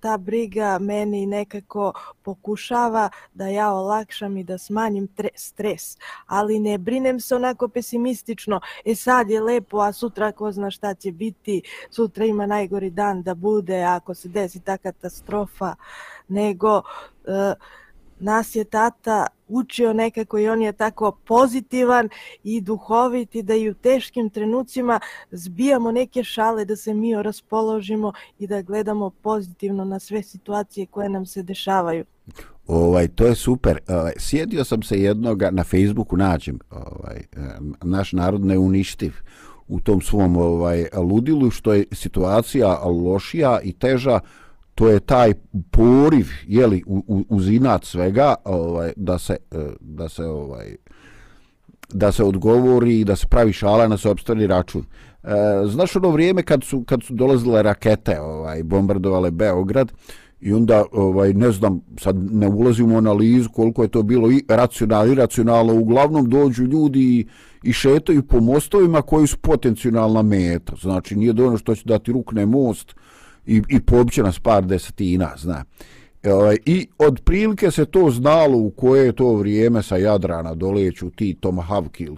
ta 0.00 0.18
briga 0.18 0.78
meni 0.78 1.26
nekako 1.26 1.92
pokušava 2.22 3.10
da 3.34 3.46
ja 3.46 3.72
olakšam 3.72 4.36
i 4.36 4.44
da 4.44 4.58
smanjim 4.58 5.08
stres. 5.34 5.98
Ali 6.26 6.58
ne 6.58 6.78
brinem 6.78 7.20
se 7.20 7.36
onako 7.36 7.68
pesimistično, 7.68 8.60
e 8.84 8.94
sad 8.94 9.30
je 9.30 9.40
lepo, 9.40 9.78
a 9.78 9.92
sutra 9.92 10.32
ko 10.32 10.52
zna 10.52 10.70
šta 10.70 10.94
će 10.94 11.12
biti, 11.12 11.62
sutra 11.90 12.24
ima 12.24 12.46
najgori 12.46 12.90
dan 12.90 13.22
da 13.22 13.34
bude 13.34 13.82
ako 13.82 14.14
se 14.14 14.28
desi 14.28 14.60
ta 14.60 14.78
katastrofa, 14.78 15.74
nego... 16.28 16.82
Uh, 17.24 17.76
nas 18.20 18.56
je 18.56 18.64
tata 18.64 19.26
učio 19.48 19.92
nekako 19.92 20.38
i 20.38 20.48
on 20.48 20.62
je 20.62 20.72
tako 20.72 21.12
pozitivan 21.26 22.08
i 22.44 22.60
duhovit 22.60 23.34
i 23.34 23.42
da 23.42 23.54
i 23.54 23.70
u 23.70 23.74
teškim 23.74 24.30
trenucima 24.30 25.00
zbijamo 25.30 25.92
neke 25.92 26.24
šale 26.24 26.64
da 26.64 26.76
se 26.76 26.94
mi 26.94 27.22
raspoložimo 27.22 28.12
i 28.38 28.46
da 28.46 28.62
gledamo 28.62 29.10
pozitivno 29.10 29.84
na 29.84 29.98
sve 29.98 30.22
situacije 30.22 30.86
koje 30.86 31.08
nam 31.08 31.26
se 31.26 31.42
dešavaju. 31.42 32.04
Ovaj 32.66 33.08
to 33.08 33.26
je 33.26 33.34
super. 33.34 33.78
Ovaj 33.88 34.12
sjedio 34.18 34.64
sam 34.64 34.82
se 34.82 35.00
jednoga 35.00 35.50
na 35.50 35.64
Facebooku 35.64 36.16
nađem, 36.16 36.58
ovaj 36.70 37.22
naš 37.82 38.12
narod 38.12 38.44
ne 38.44 38.58
uništiv 38.58 39.12
u 39.68 39.80
tom 39.80 40.00
svom 40.00 40.36
ovaj 40.36 40.86
ludilu 40.94 41.50
što 41.50 41.72
je 41.72 41.84
situacija 41.92 42.78
lošija 42.84 43.60
i 43.62 43.72
teža 43.72 44.20
to 44.76 44.88
je 44.88 45.00
taj 45.00 45.34
poriv 45.70 46.26
je 46.46 46.66
li 46.66 46.82
uz 47.28 47.48
inat 47.48 47.84
svega 47.84 48.34
ovaj 48.44 48.92
da 48.96 49.18
se 49.18 49.36
e, 49.50 49.56
da 49.80 50.08
se 50.08 50.24
ovaj 50.24 50.76
da 51.92 52.12
se 52.12 52.24
odgovori 52.24 53.00
i 53.00 53.04
da 53.04 53.16
se 53.16 53.26
pravi 53.26 53.52
šala 53.52 53.88
na 53.88 53.96
sopstveni 53.96 54.46
račun. 54.46 54.84
E, 55.22 55.28
znaš 55.66 55.96
ono 55.96 56.10
vrijeme 56.10 56.42
kad 56.42 56.64
su, 56.64 56.84
kad 56.84 57.02
su 57.02 57.14
dolazile 57.14 57.62
rakete, 57.62 58.20
ovaj, 58.20 58.62
bombardovale 58.62 59.30
Beograd, 59.30 59.92
i 60.40 60.52
onda, 60.52 60.84
ovaj, 60.92 61.32
ne 61.32 61.52
znam, 61.52 61.80
sad 62.00 62.16
ne 62.32 62.48
ulazimo 62.48 62.94
u 62.94 62.98
analizu 62.98 63.48
koliko 63.48 63.82
je 63.82 63.88
to 63.88 64.02
bilo 64.02 64.30
i 64.30 64.44
racionalno 64.48 65.12
i 65.12 65.14
racionalno, 65.14 65.74
uglavnom 65.74 66.30
dođu 66.30 66.64
ljudi 66.64 67.00
i, 67.00 67.26
i 67.62 67.72
šetaju 67.72 68.22
po 68.22 68.40
mostovima 68.40 69.02
koji 69.02 69.26
su 69.26 69.36
potencijalna 69.38 70.22
meta. 70.22 70.72
Znači, 70.80 71.16
nije 71.16 71.32
dovoljno 71.32 71.58
što 71.58 71.74
će 71.74 71.82
dati 71.84 72.12
rukne 72.12 72.46
most 72.46 72.94
i, 73.46 73.62
i 73.68 73.80
pobiće 73.80 74.22
nas 74.22 74.38
par 74.38 74.66
desetina, 74.66 75.32
zna. 75.36 75.64
E, 76.22 76.32
ovaj, 76.32 76.56
I 76.66 76.88
od 76.98 77.20
prilike 77.24 77.70
se 77.70 77.84
to 77.84 78.10
znalo 78.10 78.58
u 78.58 78.70
koje 78.70 79.06
je 79.06 79.12
to 79.12 79.34
vrijeme 79.34 79.82
sa 79.82 79.96
Jadrana 79.96 80.54
doleću 80.54 81.10
ti 81.10 81.36
Tomahawk 81.40 82.00
ili 82.00 82.16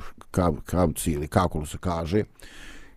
kavci 0.65 1.13
ili 1.13 1.29
kako 1.29 1.67
se 1.67 1.79
kaže. 1.81 2.25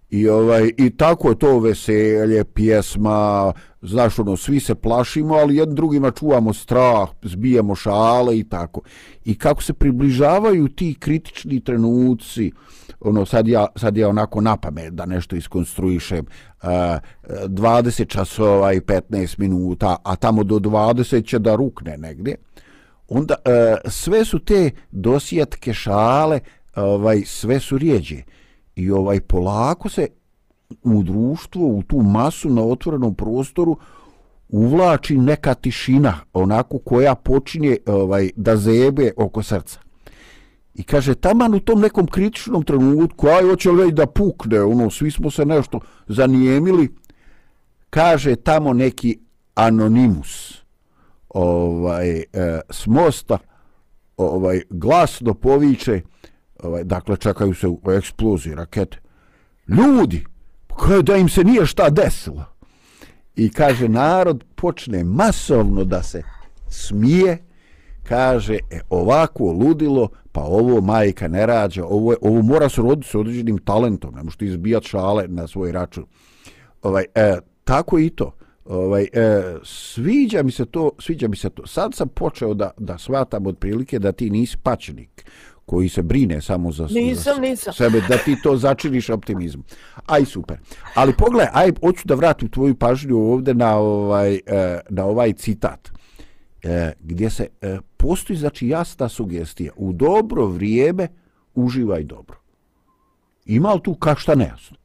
I, 0.09 0.29
ovaj, 0.29 0.71
I 0.77 0.89
tako 0.97 1.29
je 1.29 1.39
to 1.39 1.59
veselje, 1.59 2.43
pjesma, 2.43 3.53
znaš, 3.81 4.19
ono, 4.19 4.37
svi 4.37 4.59
se 4.59 4.75
plašimo, 4.75 5.35
ali 5.35 5.55
jednim 5.55 5.75
drugima 5.75 6.11
čuvamo 6.11 6.53
strah, 6.53 7.09
zbijamo 7.23 7.75
šale 7.75 8.39
i 8.39 8.43
tako. 8.43 8.81
I 9.25 9.37
kako 9.37 9.63
se 9.63 9.73
približavaju 9.73 10.67
ti 10.67 10.95
kritični 10.99 11.63
trenuci, 11.63 12.51
ono, 12.99 13.25
sad 13.25 13.47
ja, 13.47 13.67
sad 13.75 13.97
ja 13.97 14.09
onako 14.09 14.41
na 14.41 14.57
pamet 14.57 14.93
da 14.93 15.05
nešto 15.05 15.35
iskonstruišem, 15.35 16.25
eh, 16.63 16.67
uh, 17.23 17.29
20 17.29 18.07
časova 18.07 18.73
i 18.73 18.79
15 18.79 19.39
minuta, 19.39 19.97
a 20.03 20.15
tamo 20.15 20.43
do 20.43 20.55
20 20.55 21.25
će 21.25 21.39
da 21.39 21.55
rukne 21.55 21.97
negdje, 21.97 22.35
onda 23.07 23.35
uh, 23.45 23.91
sve 23.91 24.25
su 24.25 24.39
te 24.39 24.71
dosjetke 24.91 25.73
šale, 25.73 26.39
ovaj, 26.75 27.21
sve 27.25 27.59
su 27.59 27.77
rijeđe. 27.77 28.17
I 28.75 28.91
ovaj 28.91 29.19
polako 29.21 29.89
se 29.89 30.07
u 30.83 31.03
društvo, 31.03 31.67
u 31.67 31.83
tu 31.83 31.97
masu 31.97 32.49
na 32.49 32.63
otvorenom 32.63 33.15
prostoru 33.15 33.77
uvlači 34.49 35.17
neka 35.17 35.53
tišina, 35.53 36.13
onako 36.33 36.79
koja 36.79 37.15
počinje 37.15 37.77
ovaj, 37.85 38.29
da 38.35 38.57
zebe 38.57 39.11
oko 39.17 39.43
srca. 39.43 39.79
I 40.73 40.83
kaže, 40.83 41.15
taman 41.15 41.53
u 41.53 41.59
tom 41.59 41.81
nekom 41.81 42.07
kritičnom 42.07 42.63
trenutku, 42.63 43.27
aj, 43.27 43.43
hoće 43.43 43.71
li 43.71 43.91
da 43.91 44.05
pukne, 44.05 44.61
ono, 44.61 44.89
svi 44.89 45.11
smo 45.11 45.31
se 45.31 45.45
nešto 45.45 45.79
zanijemili, 46.07 46.95
kaže 47.89 48.35
tamo 48.35 48.73
neki 48.73 49.19
anonimus 49.55 50.61
ovaj, 51.29 52.19
e, 52.19 52.25
s 52.69 52.87
mosta, 52.87 53.37
ovaj, 54.17 54.61
glasno 54.69 55.33
poviče, 55.33 56.01
ovaj, 56.63 56.83
dakle, 56.83 57.17
čekaju 57.17 57.53
se 57.53 57.67
eksplozije, 57.97 58.55
rakete, 58.55 58.97
ljudi, 59.67 60.25
koje 60.77 61.03
da 61.03 61.17
im 61.17 61.29
se 61.29 61.43
nije 61.43 61.65
šta 61.65 61.89
desilo. 61.89 62.45
I 63.35 63.49
kaže, 63.49 63.89
narod 63.89 64.43
počne 64.55 65.03
masovno 65.03 65.83
da 65.83 66.03
se 66.03 66.23
smije, 66.69 67.37
kaže, 68.03 68.57
e, 68.69 68.79
ovako 68.89 69.43
ludilo, 69.43 70.09
pa 70.31 70.41
ovo 70.41 70.81
majka 70.81 71.27
ne 71.27 71.45
rađa, 71.45 71.85
ovo, 71.85 72.15
ovo 72.21 72.41
mora 72.41 72.69
se 72.69 72.81
roditi 72.81 73.07
s 73.07 73.15
određenim 73.15 73.57
talentom, 73.57 74.15
ne 74.15 74.23
možete 74.23 74.45
izbijati 74.45 74.87
šale 74.87 75.27
na 75.27 75.47
svoj 75.47 75.71
račun. 75.71 76.05
Ovaj, 76.81 77.05
e, 77.15 77.37
tako 77.63 77.99
i 77.99 78.09
to. 78.09 78.35
Ovaj, 78.65 79.03
e, 79.13 79.43
sviđa 79.63 80.43
mi 80.43 80.51
se 80.51 80.65
to, 80.65 80.91
sviđa 80.99 81.27
mi 81.27 81.35
se 81.35 81.49
to. 81.49 81.67
Sad 81.67 81.95
sam 81.95 82.07
počeo 82.07 82.53
da, 82.53 82.71
da 82.77 82.97
shvatam 82.97 83.47
od 83.47 83.57
prilike 83.57 83.99
da 83.99 84.11
ti 84.11 84.29
nisi 84.29 84.57
pačnik 84.57 85.25
koji 85.71 85.89
se 85.89 86.01
brine 86.01 86.41
samo 86.41 86.71
za, 86.71 86.87
nisam, 86.91 87.35
za 87.35 87.41
nisam. 87.41 87.73
sebe, 87.73 88.01
da 88.09 88.17
ti 88.17 88.35
to 88.43 88.57
začiniš 88.57 89.09
optimizmu. 89.09 89.63
Aj, 90.05 90.25
super. 90.25 90.57
Ali 90.95 91.13
pogledaj, 91.17 91.47
aj, 91.53 91.71
hoću 91.79 92.07
da 92.07 92.15
vratim 92.15 92.49
tvoju 92.49 92.75
pažnju 92.75 93.17
ovdje 93.17 93.53
na 93.53 93.77
ovaj, 93.77 94.35
e, 94.35 94.79
na 94.89 95.05
ovaj 95.05 95.33
citat, 95.33 95.89
e, 96.63 96.91
gdje 96.99 97.29
se 97.29 97.47
e, 97.61 97.77
postoji, 97.97 98.37
znači, 98.37 98.67
jasna 98.67 99.09
sugestija. 99.09 99.71
U 99.75 99.93
dobro 99.93 100.45
vrijeme 100.45 101.07
uživaj 101.55 102.03
dobro. 102.03 102.37
Ima 103.45 103.73
li 103.73 103.81
tu 103.83 103.95
ka 103.95 104.15
šta 104.15 104.35
nejasno? 104.35 104.77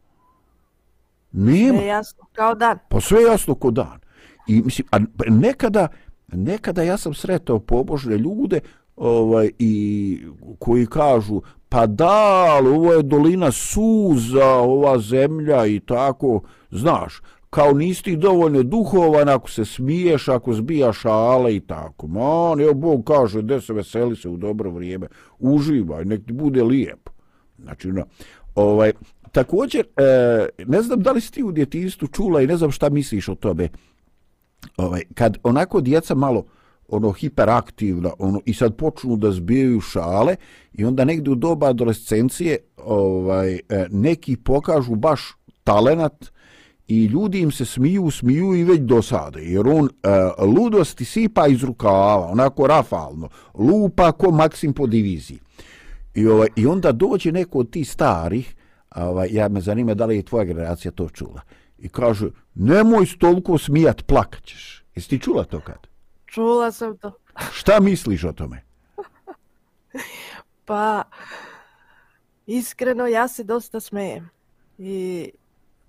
Nema. 1.32 1.78
Sve 1.78 1.86
jasno 1.86 2.24
kao 2.32 2.54
dan. 2.54 2.78
Pa 2.88 3.00
sve 3.00 3.22
jasno 3.22 3.54
kao 3.54 3.70
dan. 3.70 3.98
I 4.46 4.62
mislim, 4.62 4.88
a 4.90 4.98
nekada, 5.28 5.88
nekada 6.28 6.82
ja 6.82 6.96
sam 6.96 7.14
sretao 7.14 7.58
pobožne 7.58 8.18
ljude 8.18 8.60
ovaj 8.96 9.50
i 9.58 10.18
koji 10.58 10.86
kažu 10.86 11.40
pa 11.68 11.86
da, 11.86 12.46
ali 12.48 12.68
ovo 12.68 12.92
je 12.92 13.02
dolina 13.02 13.52
suza, 13.52 14.46
ova 14.46 14.98
zemlja 14.98 15.66
i 15.66 15.80
tako, 15.80 16.40
znaš, 16.70 17.20
kao 17.50 17.72
nisi 17.72 18.02
ti 18.02 18.16
dovoljno 18.16 18.62
duhovan 18.62 19.28
ako 19.28 19.50
se 19.50 19.64
smiješ, 19.64 20.28
ako 20.28 20.52
zbijaš 20.52 20.98
šale 20.98 21.56
i 21.56 21.60
tako. 21.60 22.06
Man, 22.06 22.60
evo 22.60 22.74
Bog 22.74 23.04
kaže, 23.04 23.42
gde 23.42 23.60
se 23.60 23.72
veseli 23.72 24.16
se 24.16 24.28
u 24.28 24.36
dobro 24.36 24.70
vrijeme, 24.70 25.06
uživaj, 25.38 26.04
nek 26.04 26.26
ti 26.26 26.32
bude 26.32 26.62
lijepo. 26.62 27.12
Znači, 27.58 27.88
no, 27.88 28.04
ovaj, 28.54 28.92
također, 29.32 29.86
e, 29.96 30.64
ne 30.66 30.82
znam 30.82 31.00
da 31.00 31.12
li 31.12 31.20
si 31.20 31.32
ti 31.32 31.42
u 31.42 31.52
djetinstvu 31.52 32.08
čula 32.08 32.42
i 32.42 32.46
ne 32.46 32.56
znam 32.56 32.70
šta 32.70 32.90
misliš 32.90 33.28
o 33.28 33.34
tome, 33.34 33.68
ovaj, 34.76 35.02
kad 35.14 35.38
onako 35.42 35.80
djeca 35.80 36.14
malo, 36.14 36.44
ono 36.88 37.12
hiperaktivna 37.12 38.10
ono 38.18 38.40
i 38.44 38.54
sad 38.54 38.76
počnu 38.76 39.16
da 39.16 39.32
zbijaju 39.32 39.80
šale 39.80 40.36
i 40.72 40.84
onda 40.84 41.04
negdje 41.04 41.32
u 41.32 41.34
doba 41.34 41.68
adolescencije 41.68 42.58
ovaj 42.76 43.54
e, 43.54 43.60
neki 43.90 44.36
pokažu 44.36 44.94
baš 44.94 45.20
talenat 45.64 46.32
i 46.88 47.04
ljudi 47.04 47.40
im 47.40 47.50
se 47.50 47.64
smiju, 47.64 48.10
smiju 48.10 48.54
i 48.54 48.64
već 48.64 48.80
dosade 48.80 49.42
jer 49.42 49.68
on 49.68 49.86
e, 49.86 50.08
ludosti 50.44 51.04
sipa 51.04 51.46
iz 51.46 51.64
rukava, 51.64 52.30
onako 52.30 52.66
rafalno 52.66 53.28
lupa 53.54 54.12
ko 54.12 54.30
maksim 54.30 54.72
po 54.72 54.86
diviziji 54.86 55.38
i, 56.14 56.26
ovaj, 56.26 56.48
i 56.56 56.66
onda 56.66 56.92
dođe 56.92 57.32
neko 57.32 57.58
od 57.58 57.70
tih 57.70 57.90
starih 57.90 58.54
ovaj, 58.96 59.28
ja 59.32 59.48
me 59.48 59.60
zanima 59.60 59.94
da 59.94 60.06
li 60.06 60.16
je 60.16 60.22
tvoja 60.22 60.44
generacija 60.44 60.92
to 60.92 61.08
čula 61.08 61.40
i 61.78 61.88
kaže 61.88 62.30
nemoj 62.54 63.06
toliko 63.18 63.58
smijat 63.58 64.06
plakaćeš 64.06 64.84
jesi 64.94 65.08
ti 65.08 65.18
čula 65.18 65.44
to 65.44 65.60
kad? 65.60 65.95
Čula 66.36 66.72
sam 66.72 66.98
to. 66.98 67.12
Šta 67.52 67.80
misliš 67.80 68.24
o 68.24 68.32
tome? 68.32 68.62
pa, 70.64 71.02
iskreno, 72.46 73.06
ja 73.06 73.28
se 73.28 73.44
dosta 73.44 73.80
smejem. 73.80 74.30
I 74.78 75.30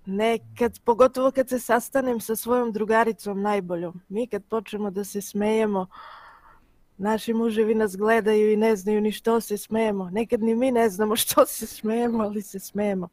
nekad, 0.06 0.80
pogotovo 0.86 1.32
kad 1.32 1.50
se 1.50 1.60
sastanem 1.60 2.20
sa 2.20 2.36
svojom 2.36 2.72
drugaricom 2.72 3.42
najboljom, 3.42 4.02
mi 4.10 4.28
kad 4.28 4.44
počnemo 4.46 4.92
da 4.92 5.04
se 5.04 5.22
smejemo, 5.22 5.88
naši 6.98 7.34
muževi 7.34 7.76
nas 7.76 7.98
gledaju 7.98 8.52
i 8.52 8.58
ne 8.58 8.76
znaju 8.76 9.02
ni 9.02 9.12
što 9.12 9.42
se 9.42 9.58
smijemo. 9.58 10.10
Nekad 10.10 10.42
ni 10.42 10.56
mi 10.56 10.72
ne 10.72 10.90
znamo 10.90 11.16
što 11.16 11.46
se 11.46 11.68
smijemo, 11.68 12.24
ali 12.24 12.42
se 12.42 12.60
smijemo. 12.60 13.08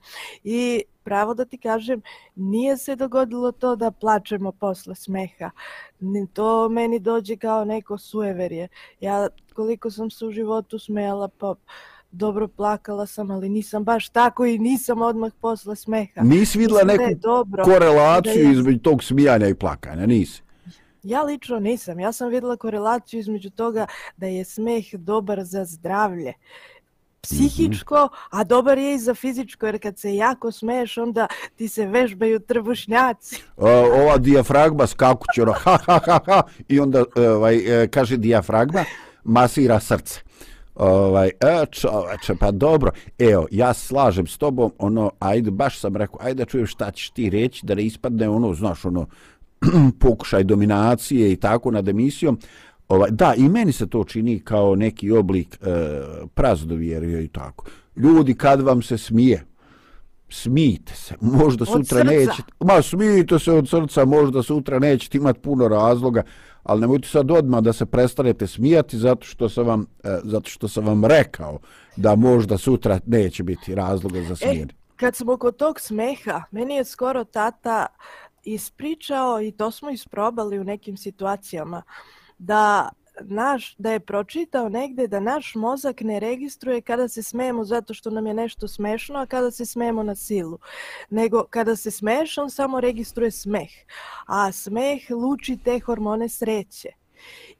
I 0.45 0.83
pravo 1.05 1.35
da 1.35 1.45
ti 1.45 1.59
kažem, 1.59 2.03
nije 2.35 2.77
se 2.77 2.97
dogodilo 2.97 3.53
to 3.53 3.77
da 3.77 3.91
plačemo 3.91 4.53
posle 4.53 4.95
smeha. 4.95 5.51
To 6.33 6.69
meni 6.69 6.99
dođe 6.99 7.37
kao 7.37 7.65
neko 7.65 7.99
sueverje. 7.99 8.69
Ja 9.01 9.29
koliko 9.55 9.91
sam 9.91 10.11
se 10.11 10.27
u 10.27 10.31
životu 10.31 10.79
smijela, 10.79 11.29
pa 11.29 11.55
dobro 12.11 12.49
plakala 12.49 13.07
sam, 13.07 13.31
ali 13.31 13.49
nisam 13.49 13.85
baš 13.85 14.09
tako 14.09 14.47
i 14.47 14.59
nisam 14.59 15.03
odmah 15.03 15.33
posle 15.41 15.77
smeha. 15.77 16.23
Nisi 16.23 16.59
videla 16.59 16.85
neku 16.85 17.15
dobro, 17.15 17.65
korelaciju 17.65 18.51
između 18.53 18.79
tog 18.79 19.03
smijanja 19.05 19.49
i 19.49 19.55
plakanja, 19.55 20.07
nisi? 20.07 20.43
Ja 21.03 21.23
lično 21.23 21.59
nisam. 21.59 22.01
Ja 22.01 22.13
sam 22.13 22.31
videla 22.31 22.57
korelaciju 22.57 23.21
između 23.21 23.51
toga 23.51 23.87
da 24.17 24.27
je 24.27 24.45
smeh 24.45 24.95
dobar 24.95 25.45
za 25.45 25.65
zdravlje 25.65 26.33
psihičko, 27.25 27.95
mm 27.95 27.99
-hmm. 27.99 28.41
a 28.41 28.45
dobar 28.45 28.79
je 28.79 28.95
i 28.95 28.99
za 28.99 29.15
fizičko, 29.15 29.67
jer 29.67 29.83
kad 29.83 29.99
se 29.99 30.15
jako 30.15 30.53
smeješ, 30.53 30.99
onda 30.99 31.27
ti 31.57 31.69
se 31.69 31.87
vežbaju 31.87 32.41
trbušnjaci. 32.41 33.43
O, 33.57 33.69
ova 33.69 34.19
dijafragma 34.19 34.87
skakuće, 34.87 35.43
ono, 35.43 35.53
ha, 35.53 35.79
ha, 35.87 36.01
ha, 36.07 36.21
ha, 36.27 36.43
i 36.69 36.81
onda 36.81 37.05
e, 37.17 37.29
ovaj, 37.29 37.83
e, 37.83 37.89
kaže 37.89 38.17
dijafragma, 38.17 38.85
masira 39.25 39.81
srce. 39.81 40.21
Ovaj, 40.75 41.29
e, 41.29 41.67
čoveče, 41.71 42.35
pa 42.41 42.51
dobro. 42.51 42.91
Evo, 43.19 43.47
ja 43.51 43.75
slažem 43.75 44.27
s 44.27 44.39
tobom, 44.39 44.73
ono, 44.79 45.11
ajde, 45.19 45.51
baš 45.51 45.79
sam 45.81 45.97
rekao, 45.97 46.19
ajde 46.23 46.35
da 46.35 46.45
čujem 46.45 46.67
šta 46.67 46.91
ćeš 46.91 47.11
ti 47.11 47.31
reći, 47.31 47.67
da 47.67 47.75
ne 47.75 47.85
ispadne 47.85 48.29
ono, 48.29 48.55
znaš, 48.55 48.85
ono, 48.85 49.07
pokušaj 50.01 50.45
dominacije 50.45 51.33
i 51.33 51.37
tako 51.37 51.71
nad 51.71 51.89
emisijom. 51.89 52.39
Ovaj, 52.89 53.11
da, 53.11 53.35
i 53.35 53.49
meni 53.49 53.73
se 53.73 53.87
to 53.87 54.05
čini 54.05 54.41
kao 54.41 54.75
neki 54.77 55.11
oblik 55.11 55.55
e, 55.57 55.67
prazdovjerja 56.35 57.21
i 57.21 57.29
tako. 57.29 57.65
Ljudi, 57.97 58.35
kad 58.35 58.61
vam 58.61 58.83
se 58.83 58.99
smije, 58.99 59.45
smijte 60.29 60.95
se, 60.95 61.15
možda 61.21 61.63
Od 61.63 61.69
sutra 61.69 61.99
srca. 61.99 62.05
nećete, 62.05 62.53
ma 62.61 62.83
smijte 62.83 63.39
se 63.39 63.53
od 63.53 63.69
srca, 63.69 64.05
možda 64.05 64.43
sutra 64.43 64.79
nećete 64.79 65.19
imati 65.19 65.41
puno 65.41 65.69
razloga, 65.69 66.23
ali 66.63 66.81
nemojte 66.81 67.09
sad 67.09 67.31
odmah 67.31 67.61
da 67.61 67.73
se 67.73 67.87
prestanete 67.87 68.47
smijati 68.47 68.99
zato 68.99 69.27
što 69.27 69.49
sam 69.49 69.67
vam, 69.67 69.87
e, 70.05 70.19
zato 70.25 70.51
što 70.51 70.69
sam 70.69 70.87
vam 70.87 71.05
rekao 71.05 71.59
da 71.97 72.17
možda 72.17 72.59
sutra 72.59 73.01
neće 73.07 73.43
biti 73.43 73.75
razloga 73.75 74.23
za 74.23 74.33
E, 74.33 74.37
smijeni. 74.37 74.73
kad 74.97 75.17
smo 75.17 75.37
kod 75.37 75.57
tog 75.57 75.81
smeha, 75.81 76.43
meni 76.51 76.75
je 76.75 76.85
skoro 76.85 77.25
tata 77.25 77.87
ispričao 78.45 79.43
i 79.43 79.53
to 79.53 79.71
smo 79.71 79.91
isprobali 79.91 80.59
u 80.59 80.65
nekim 80.65 80.97
situacijama, 80.97 81.83
da 82.45 82.89
naš, 83.21 83.75
da 83.79 83.93
je 83.93 84.01
pročitao 84.01 84.69
negde 84.69 85.07
da 85.07 85.21
naš 85.21 85.55
mozak 85.55 86.01
ne 86.01 86.21
registruje 86.21 86.81
kada 86.81 87.09
se 87.09 87.23
smejemo 87.23 87.65
zato 87.65 87.95
što 87.95 88.11
nam 88.11 88.27
je 88.27 88.35
nešto 88.35 88.69
smešno, 88.69 89.19
a 89.19 89.27
kada 89.27 89.51
se 89.51 89.67
smejemo 89.67 90.03
na 90.03 90.15
silu. 90.15 90.59
Nego 91.11 91.45
kada 91.51 91.77
se 91.77 91.91
smeješ, 91.91 92.39
on 92.39 92.51
samo 92.51 92.81
registruje 92.81 93.31
smeh. 93.31 93.71
A 94.27 94.53
smeh 94.53 95.11
luči 95.11 95.59
te 95.65 95.81
hormone 95.81 96.29
sreće. 96.29 96.89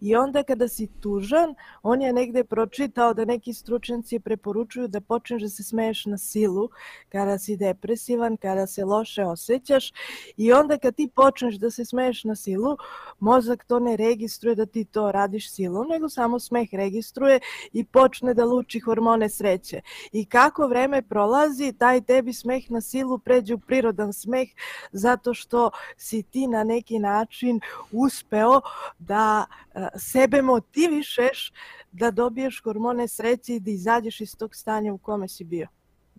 I 0.05 0.17
onda 0.17 0.43
kada 0.43 0.69
si 0.69 0.87
tužan, 1.01 1.55
on 1.83 2.03
je 2.03 2.13
negde 2.13 2.45
pročitao 2.45 3.15
da 3.15 3.25
neki 3.25 3.53
stručnjaci 3.53 4.19
preporučuju 4.21 4.89
da 4.89 5.01
počneš 5.01 5.43
da 5.43 5.49
se 5.49 5.65
smeješ 5.65 6.07
na 6.07 6.19
silu 6.19 6.69
kada 7.09 7.39
si 7.39 7.57
depresivan, 7.57 8.37
kada 8.37 8.67
se 8.67 8.85
loše 8.85 9.25
osjećaš 9.25 9.93
i 10.37 10.53
onda 10.53 10.79
kad 10.79 10.95
ti 10.95 11.09
počneš 11.15 11.55
da 11.55 11.71
se 11.71 11.85
smeješ 11.85 12.25
na 12.25 12.37
silu, 12.37 12.77
mozak 13.21 13.65
to 13.65 13.79
ne 13.79 13.97
registruje 13.97 14.55
da 14.55 14.67
ti 14.67 14.85
to 14.85 15.13
radiš 15.13 15.51
silom, 15.51 15.89
nego 15.89 16.09
samo 16.09 16.39
smeh 16.39 16.69
registruje 16.73 17.41
i 17.73 17.85
počne 17.85 18.35
da 18.35 18.45
luči 18.45 18.81
hormone 18.81 19.29
sreće. 19.29 19.81
I 20.13 20.25
kako 20.25 20.67
vreme 20.67 21.03
prolazi, 21.03 21.73
taj 21.73 22.01
tebi 22.01 22.33
smeh 22.33 22.71
na 22.71 22.81
silu 22.81 23.19
pređe 23.19 23.55
u 23.55 23.59
prirodan 23.59 24.13
smeh 24.13 24.49
zato 24.93 25.35
što 25.35 25.71
si 25.97 26.23
ti 26.23 26.47
na 26.47 26.65
neki 26.65 26.99
način 26.99 27.61
uspeo 27.93 28.61
da 28.99 29.45
eh, 29.75 29.89
sebe 29.97 30.43
motivišeš 30.43 31.53
da 31.93 32.11
dobiješ 32.11 32.63
hormone 32.65 33.09
sreće 33.09 33.55
i 33.55 33.61
da 33.61 33.71
izađeš 33.71 34.21
iz 34.21 34.37
tog 34.37 34.55
stanja 34.55 34.93
u 34.93 34.99
kome 34.99 35.29
si 35.29 35.45
bio. 35.45 35.69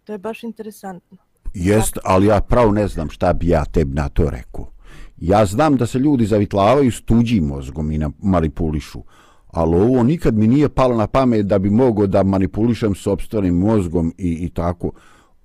To 0.04 0.12
je 0.12 0.18
baš 0.18 0.44
interesantno. 0.44 1.18
Jest, 1.54 1.98
ali 2.04 2.28
ja 2.28 2.42
pravo 2.42 2.72
ne 2.72 2.88
znam 2.88 3.10
šta 3.10 3.34
bi 3.34 3.48
ja 3.48 3.66
tebi 3.66 3.94
na 3.94 4.10
to 4.10 4.30
rekao. 4.30 4.72
Ja 5.18 5.46
znam 5.46 5.78
da 5.78 5.86
se 5.86 6.00
ljudi 6.00 6.26
zavitlavaju 6.26 6.92
s 6.92 7.02
tuđim 7.02 7.44
mozgom 7.44 7.92
i 7.92 8.00
manipulišu, 8.20 9.04
ali 9.48 9.76
ovo 9.76 10.04
nikad 10.04 10.36
mi 10.36 10.48
nije 10.48 10.70
palo 10.70 10.98
na 10.98 11.08
pamet 11.08 11.46
da 11.46 11.60
bi 11.60 11.70
mogao 11.70 12.08
da 12.08 12.24
manipulišem 12.24 12.96
sobstvenim 12.96 13.56
mozgom 13.56 14.14
i, 14.18 14.32
i 14.46 14.50
tako. 14.50 14.92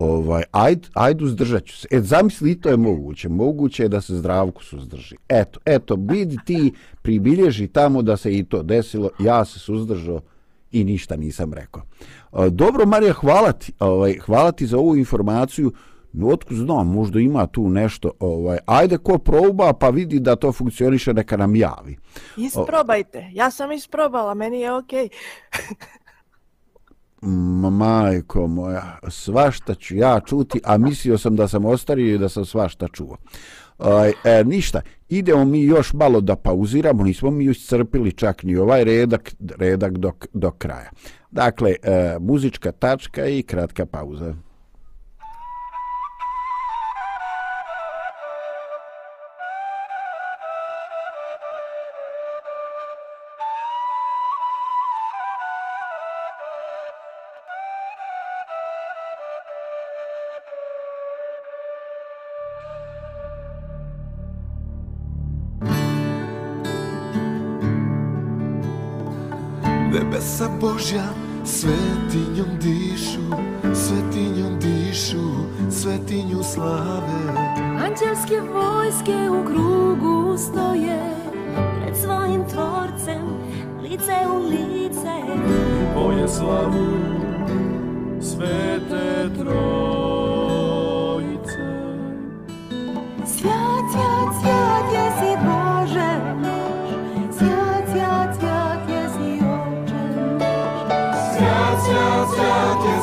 Ovaj, 0.01 0.43
ajde, 0.53 0.89
ajde 0.95 1.25
uzdržat 1.25 1.65
ću 1.65 1.77
se. 1.77 1.89
E, 1.91 2.01
zamisli, 2.01 2.61
to 2.61 2.69
je 2.69 2.77
moguće. 2.77 3.29
Moguće 3.29 3.83
je 3.83 3.89
da 3.89 4.01
se 4.01 4.17
zdravku 4.17 4.65
suzdrži. 4.65 5.17
Eto, 5.29 5.61
eto, 5.65 5.97
vidi 6.01 6.39
ti, 6.47 6.73
pribilježi 7.03 7.67
tamo 7.69 8.03
da 8.03 8.17
se 8.17 8.39
i 8.39 8.45
to 8.45 8.63
desilo. 8.63 9.11
Ja 9.19 9.45
se 9.45 9.59
suzdržao 9.59 10.21
i 10.73 10.85
ništa 10.85 11.17
nisam 11.17 11.53
rekao. 11.55 11.83
Dobro, 12.51 12.87
Marija, 12.87 13.13
hvala 13.13 13.53
ti, 13.53 13.73
ovaj, 13.79 14.19
hvala 14.19 14.53
ti 14.53 14.67
za 14.67 14.79
ovu 14.79 14.97
informaciju. 14.97 15.73
No, 16.13 16.29
otkud 16.29 16.57
znam, 16.57 16.87
možda 16.87 17.21
ima 17.21 17.47
tu 17.47 17.69
nešto. 17.69 18.11
Ovaj, 18.21 18.59
ajde, 18.67 18.99
ko 18.99 19.19
proba 19.19 19.73
pa 19.73 19.89
vidi 19.89 20.21
da 20.21 20.37
to 20.37 20.53
funkcioniše, 20.53 21.15
neka 21.15 21.37
nam 21.37 21.57
javi. 21.57 21.97
Isprobajte. 22.37 23.31
Ja 23.33 23.51
sam 23.51 23.73
isprobala, 23.73 24.35
meni 24.35 24.61
je 24.61 24.75
okej. 24.75 25.09
Ma, 25.09 26.00
majko 27.23 28.47
moja, 28.47 28.99
svašta 29.09 29.75
ću 29.75 29.97
ja 29.97 30.21
čuti, 30.21 30.61
a 30.65 30.79
mislio 30.79 31.19
sam 31.19 31.37
da 31.37 31.49
sam 31.49 31.65
ostario 31.65 32.15
i 32.15 32.19
da 32.19 32.29
sam 32.29 32.45
svašta 32.45 32.89
čuo. 32.89 33.17
Aj, 33.79 34.13
e, 34.25 34.45
ništa, 34.45 34.81
idemo 35.09 35.45
mi 35.45 35.63
još 35.63 35.93
malo 35.93 36.21
da 36.21 36.37
pauziramo, 36.37 37.05
nismo 37.05 37.31
mi 37.31 37.45
iscrpili 37.45 38.13
čak 38.13 38.43
ni 38.43 38.57
ovaj 38.57 38.85
redak, 38.85 39.35
redak 39.59 39.93
do, 39.93 40.13
do 40.33 40.51
kraja. 40.51 40.91
Dakle, 41.31 41.75
e, 41.83 42.17
muzička 42.21 42.73
tačka 42.73 43.27
i 43.27 43.43
kratka 43.43 43.87
pauza. 43.87 44.35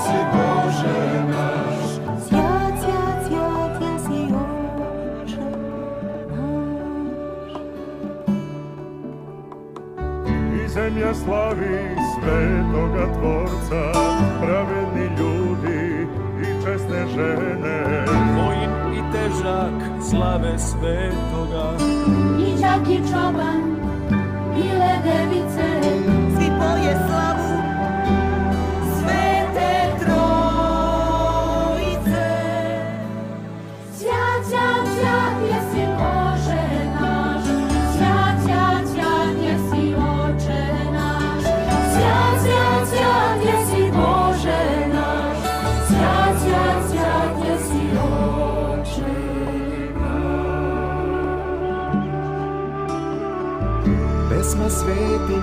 Bože 0.05 1.23
naš. 1.29 1.87
I 10.65 10.69
zemlja 10.69 11.13
slavi 11.13 11.95
svetoga 12.13 13.05
tvorca, 13.13 13.81
pravedni 14.41 15.05
ljudi 15.17 16.07
i 16.41 16.63
česne 16.63 17.07
žene. 17.07 18.05
Vojin 18.35 18.71
i 18.93 19.11
težak 19.11 19.73
slave 20.09 20.59
svetoga, 20.59 21.73
I 22.39 22.61
čak 22.61 22.89
i 22.89 22.97
čoban, 23.11 23.61
bile 24.55 24.93
device 25.03 25.69
Svi 26.37 26.47
poje 26.59 26.93
slavu 27.07 27.26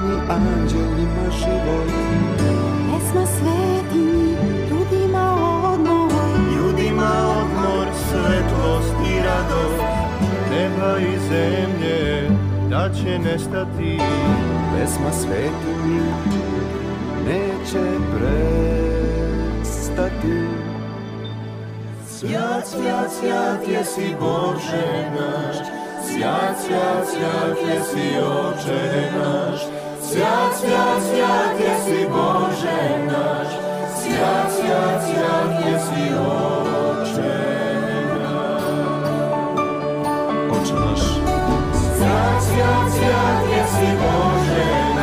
svetinji 0.04 0.20
anđelima 0.28 1.30
život, 1.38 1.88
Pesma 2.92 3.26
svetinji, 3.26 4.36
ljudima 4.70 5.24
odmor. 5.72 6.10
Ljudima 6.56 7.10
odmor, 7.40 7.86
svetlost 8.08 8.94
i 9.10 9.14
radost, 9.22 9.82
neba 10.50 10.98
i 10.98 11.18
zemlje, 11.28 12.30
da 12.70 12.90
će 12.94 13.18
nestati. 13.18 13.98
pesma 14.74 15.12
svetinji 15.12 16.00
neće 17.26 17.84
prestati. 18.14 18.44
Svjat, 22.08 22.66
svjat, 22.66 23.12
svjat 23.20 23.68
jesi 23.68 24.14
Bože 24.20 25.10
naš, 25.16 25.56
svjat, 26.06 26.56
svjat, 26.66 27.06
svjat 27.08 27.58
jesi 27.68 28.08
Oče 28.18 29.10
naš, 29.18 29.60
svjat, 30.14 30.55
svjat, 30.61 31.03
svjat 31.11 31.61
jesi 31.61 32.07
Bože 32.09 33.07
naš, 33.07 33.48
svjat, 34.00 34.53
svjat, 34.53 35.03
svjat 35.07 35.66
jesi 35.66 36.14
Oče 36.14 37.35
Oče 40.50 40.74
naš, 40.74 41.00
Svjat, 41.96 42.42
svjat, 42.42 42.92
svjat 42.92 43.42
jesi 43.57 43.90
Bože 44.00 44.66
naš, 44.70 44.90
i 44.90 44.93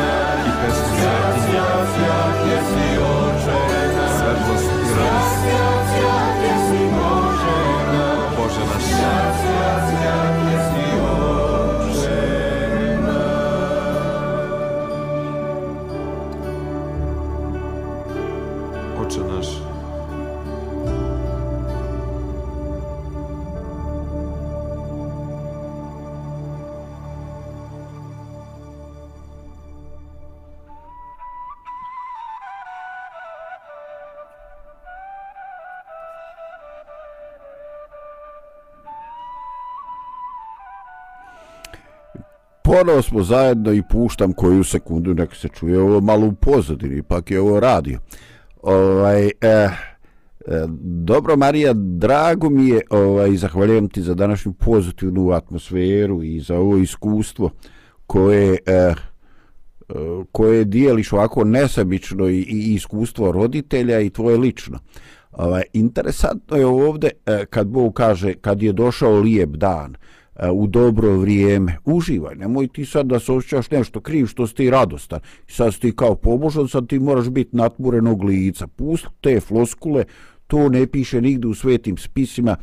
Ponovo 42.72 43.02
smo 43.02 43.22
zajedno 43.22 43.72
i 43.72 43.82
puštam 43.90 44.32
koju 44.32 44.64
sekundu, 44.64 45.14
neka 45.14 45.34
se 45.34 45.48
čuje 45.48 45.80
ovo 45.80 46.00
malo 46.00 46.26
u 46.26 46.32
pozadini, 46.32 47.02
pak 47.02 47.30
je 47.30 47.40
ovo 47.40 47.60
radio. 47.60 47.98
Ovaj, 48.62 49.26
eh, 49.26 49.30
eh, 49.40 49.70
dobro 50.80 51.36
Marija, 51.36 51.72
drago 51.74 52.50
mi 52.50 52.68
je, 52.68 52.80
ovaj, 52.90 53.36
zahvaljujem 53.36 53.88
ti 53.88 54.02
za 54.02 54.14
današnju 54.14 54.52
pozitivnu 54.52 55.30
atmosferu 55.30 56.22
i 56.22 56.40
za 56.40 56.58
ovo 56.58 56.76
iskustvo 56.76 57.50
koje, 58.06 58.58
eh, 58.66 58.94
koje 60.32 60.64
dijeliš 60.64 61.12
ovako 61.12 61.44
nesabično 61.44 62.28
i, 62.28 62.38
i 62.38 62.74
iskustvo 62.74 63.32
roditelja 63.32 64.00
i 64.00 64.10
tvoje 64.10 64.36
lično. 64.36 64.78
Ovaj, 65.32 65.62
interesantno 65.72 66.56
je 66.56 66.66
ovdje 66.66 67.10
eh, 67.26 67.44
kad 67.50 67.66
Bog 67.66 67.94
kaže, 67.94 68.34
kad 68.34 68.62
je 68.62 68.72
došao 68.72 69.20
lijep 69.20 69.50
dan, 69.50 69.94
u 70.52 70.66
dobro 70.66 71.16
vrijeme. 71.16 71.76
Uživaj, 71.84 72.34
nemoj 72.34 72.68
ti 72.68 72.84
sad 72.84 73.06
da 73.06 73.18
se 73.20 73.32
osjećaš 73.32 73.70
nešto 73.70 74.00
kriv 74.00 74.26
što 74.26 74.46
si 74.46 74.54
ti 74.54 74.70
radostan. 74.70 75.20
Sad 75.48 75.74
si 75.74 75.80
ti 75.80 75.96
kao 75.96 76.14
pobožan, 76.14 76.68
sad 76.68 76.88
ti 76.88 76.98
moraš 76.98 77.28
biti 77.28 77.56
natmurenog 77.56 78.24
lica. 78.24 78.66
Pusti 78.66 79.08
te 79.20 79.40
floskule, 79.40 80.04
to 80.46 80.68
ne 80.68 80.86
piše 80.86 81.20
nigde 81.20 81.48
u 81.48 81.54
svetim 81.54 81.96
spisima. 81.96 82.56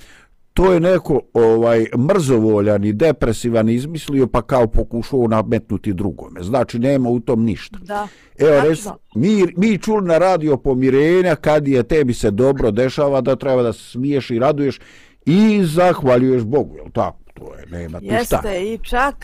To 0.53 0.73
je 0.73 0.79
neko 0.79 1.21
ovaj 1.34 1.86
mrzovoljan 1.97 2.86
i 2.86 2.93
depresivan 2.93 3.69
izmislio 3.69 4.27
pa 4.27 4.41
kao 4.41 4.67
pokušao 4.67 5.27
nametnuti 5.27 5.93
drugome. 5.93 6.43
Znači 6.43 6.79
nema 6.79 7.10
u 7.10 7.19
tom 7.19 7.43
ništa. 7.43 7.77
Da. 7.82 8.08
Evo 8.38 8.62
res, 8.62 8.88
mi, 9.15 9.45
mi 9.58 9.77
čuli 9.77 10.08
na 10.08 10.17
radio 10.17 10.58
pomirenja 10.58 11.36
kad 11.36 11.67
je 11.67 11.84
tebi 11.84 12.13
se 12.13 12.32
dobro 12.32 12.71
dešava 12.71 13.21
da 13.21 13.36
treba 13.36 13.62
da 13.62 13.73
smiješ 13.73 14.32
i 14.32 14.39
raduješ 14.39 14.79
i 15.25 15.63
zahvaljuješ 15.63 16.43
Bogu, 16.43 16.75
je 16.75 16.91
tako? 16.93 17.29
To 17.39 17.56
je, 17.56 17.65
nema 17.65 17.99
tu 17.99 18.06
Jeste, 18.06 18.38
šta. 18.38 18.56
i 18.56 18.80
čak 18.84 19.15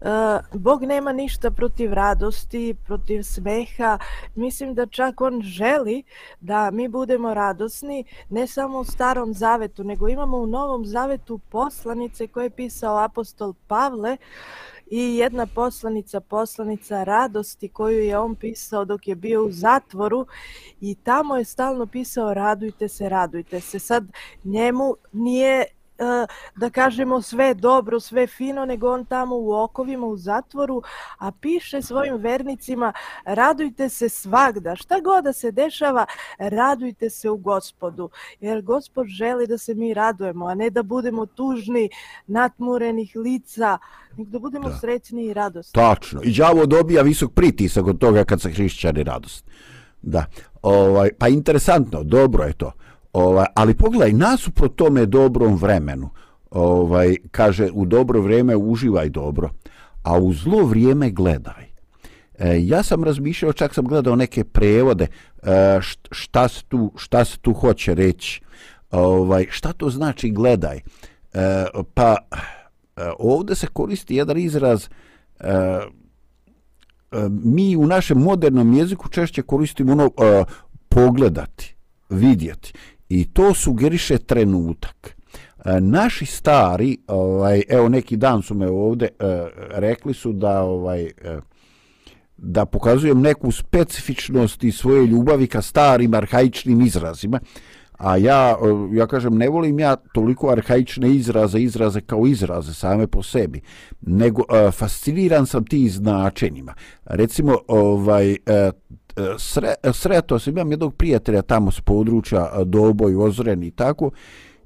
uh, 0.00 0.60
Bog 0.60 0.82
nema 0.82 1.12
ništa 1.12 1.50
protiv 1.50 1.92
radosti, 1.92 2.74
protiv 2.86 3.22
smeha. 3.22 3.98
Mislim 4.34 4.74
da 4.74 4.86
čak 4.86 5.20
on 5.20 5.42
želi 5.42 6.02
da 6.40 6.70
mi 6.70 6.88
budemo 6.88 7.34
radosni, 7.34 8.04
ne 8.28 8.46
samo 8.46 8.78
u 8.78 8.84
starom 8.84 9.34
zavetu, 9.34 9.84
nego 9.84 10.08
imamo 10.08 10.36
u 10.36 10.46
novom 10.46 10.86
zavetu 10.86 11.38
poslanice 11.38 12.26
koje 12.26 12.44
je 12.46 12.50
pisao 12.50 12.98
apostol 12.98 13.54
Pavle, 13.66 14.16
i 14.94 15.16
jedna 15.16 15.46
poslanica, 15.46 16.20
poslanica 16.20 17.04
radosti 17.04 17.68
koju 17.68 18.00
je 18.00 18.18
on 18.18 18.34
pisao 18.34 18.84
dok 18.84 19.08
je 19.08 19.14
bio 19.14 19.44
u 19.44 19.50
zatvoru 19.50 20.26
i 20.80 20.94
tamo 20.94 21.36
je 21.36 21.44
stalno 21.44 21.86
pisao 21.86 22.34
radujte 22.34 22.88
se, 22.88 23.08
radujte 23.08 23.60
se. 23.60 23.78
Sad 23.78 24.04
njemu 24.44 24.94
nije 25.12 25.64
da 26.56 26.70
kažemo 26.70 27.22
sve 27.22 27.54
dobro, 27.54 28.00
sve 28.00 28.26
fino, 28.26 28.64
nego 28.64 28.92
on 28.92 29.04
tamo 29.04 29.36
u 29.36 29.52
okovima, 29.52 30.06
u 30.06 30.16
zatvoru, 30.16 30.82
a 31.18 31.32
piše 31.32 31.82
svojim 31.82 32.16
vernicima, 32.16 32.92
radujte 33.24 33.88
se 33.88 34.08
svagda, 34.08 34.76
šta 34.76 35.00
god 35.00 35.24
da 35.24 35.32
se 35.32 35.50
dešava, 35.50 36.06
radujte 36.38 37.10
se 37.10 37.30
u 37.30 37.36
gospodu, 37.36 38.10
jer 38.40 38.62
gospod 38.62 39.06
želi 39.06 39.46
da 39.46 39.58
se 39.58 39.74
mi 39.74 39.94
radujemo, 39.94 40.46
a 40.46 40.54
ne 40.54 40.70
da 40.70 40.82
budemo 40.82 41.26
tužni, 41.26 41.88
natmurenih 42.26 43.12
lica, 43.16 43.78
nego 44.16 44.30
da 44.30 44.38
budemo 44.38 44.68
da. 44.68 44.76
srećni 44.76 45.24
i 45.24 45.34
radosni. 45.34 45.72
Tačno, 45.72 46.20
i 46.24 46.32
đavo 46.32 46.66
dobija 46.66 47.02
visok 47.02 47.32
pritisak 47.32 47.86
od 47.86 47.98
toga 47.98 48.24
kad 48.24 48.40
se 48.40 48.50
hrišćani 48.50 49.02
radost. 49.02 49.44
Da, 50.02 50.24
ovaj, 50.62 51.10
pa 51.18 51.28
interesantno, 51.28 52.02
dobro 52.02 52.44
je 52.44 52.52
to. 52.52 52.72
Ovaj, 53.12 53.46
ali 53.54 53.74
pogledaj, 53.74 54.12
nasuprot 54.12 54.76
tome 54.76 55.06
dobrom 55.06 55.56
vremenu, 55.56 56.10
ovaj, 56.50 57.16
kaže, 57.30 57.68
u 57.72 57.86
dobro 57.86 58.20
vrijeme 58.20 58.56
uživaj 58.56 59.08
dobro, 59.08 59.50
a 60.02 60.18
u 60.18 60.32
zlo 60.32 60.64
vrijeme 60.64 61.10
gledaj. 61.10 61.72
E, 62.38 62.58
ja 62.60 62.82
sam 62.82 63.04
razmišljao, 63.04 63.52
čak 63.52 63.74
sam 63.74 63.84
gledao 63.84 64.16
neke 64.16 64.44
prevode, 64.44 65.06
e, 65.42 65.80
šta, 66.10 66.48
se 66.48 66.64
tu, 66.68 66.92
šta 66.96 67.24
se 67.24 67.38
tu 67.38 67.52
hoće 67.52 67.94
reći. 67.94 68.40
Ovaj, 68.90 69.46
šta 69.50 69.72
to 69.72 69.90
znači 69.90 70.30
gledaj? 70.30 70.76
E, 70.76 70.80
pa, 71.94 72.16
e, 72.32 72.40
ovdje 73.18 73.56
se 73.56 73.66
koristi 73.66 74.16
jedan 74.16 74.38
izraz, 74.38 74.88
e, 75.40 75.48
e, 75.48 75.80
mi 77.30 77.76
u 77.76 77.86
našem 77.86 78.18
modernom 78.18 78.72
jeziku 78.72 79.08
češće 79.08 79.42
koristimo 79.42 79.92
ono 79.92 80.06
e, 80.06 80.44
pogledati, 80.88 81.74
vidjeti 82.10 82.72
i 83.12 83.24
to 83.24 83.54
sugeriše 83.54 84.18
trenutak. 84.18 85.16
E, 85.64 85.80
naši 85.80 86.26
stari, 86.26 86.98
ovaj, 87.06 87.62
evo 87.68 87.88
neki 87.88 88.16
dan 88.16 88.42
su 88.42 88.54
me 88.54 88.68
ovde 88.68 89.06
e, 89.06 89.48
rekli 89.70 90.14
su 90.14 90.32
da 90.32 90.62
ovaj 90.62 91.02
e, 91.04 91.12
da 92.36 92.66
pokazujem 92.66 93.20
neku 93.20 93.50
specifičnost 93.50 94.64
i 94.64 94.72
svoje 94.72 95.06
ljubavi 95.06 95.46
ka 95.46 95.62
starim 95.62 96.14
arhaičnim 96.14 96.80
izrazima, 96.80 97.40
a 97.92 98.16
ja, 98.16 98.56
ja 98.92 99.06
kažem, 99.06 99.36
ne 99.36 99.48
volim 99.48 99.80
ja 99.80 99.96
toliko 99.96 100.48
arhaične 100.50 101.14
izraze, 101.14 101.60
izraze 101.60 102.00
kao 102.00 102.26
izraze 102.26 102.74
same 102.74 103.06
po 103.06 103.22
sebi, 103.22 103.60
nego 104.00 104.42
fasciniran 104.72 105.46
sam 105.46 105.64
ti 105.64 105.88
značenjima. 105.88 106.74
Recimo, 107.04 107.58
ovaj, 107.68 108.36
E, 109.16 109.34
sre, 109.38 109.74
e, 109.82 109.92
sreto 109.92 110.38
sam, 110.38 110.52
imam 110.52 110.70
jednog 110.70 110.94
prijatelja 110.94 111.42
tamo 111.42 111.70
s 111.70 111.80
područja 111.80 112.50
e, 112.54 112.64
Doboj, 112.64 113.16
Ozren 113.16 113.62
i 113.62 113.70
tako, 113.70 114.10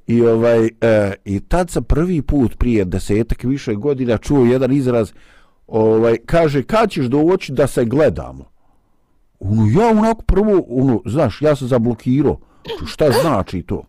i, 0.06 0.22
ovaj, 0.22 0.66
e, 0.80 1.14
i 1.24 1.40
tad 1.40 1.70
sam 1.70 1.84
prvi 1.84 2.22
put 2.22 2.58
prije 2.58 2.84
desetak 2.84 3.44
više 3.44 3.74
godina 3.74 4.18
čuo 4.18 4.44
jedan 4.44 4.72
izraz, 4.72 5.12
ovaj, 5.66 6.16
kaže, 6.26 6.62
kad 6.62 6.90
ćeš 6.90 7.06
doći 7.06 7.52
da 7.52 7.66
se 7.66 7.84
gledamo? 7.84 8.44
Ono, 9.40 9.80
ja 9.80 9.88
onako 9.88 10.22
prvo, 10.22 10.64
ono, 10.68 11.00
znaš, 11.06 11.42
ja 11.42 11.56
sam 11.56 11.68
zablokirao, 11.68 12.38
šta 12.86 13.10
znači 13.22 13.62
to? 13.62 13.84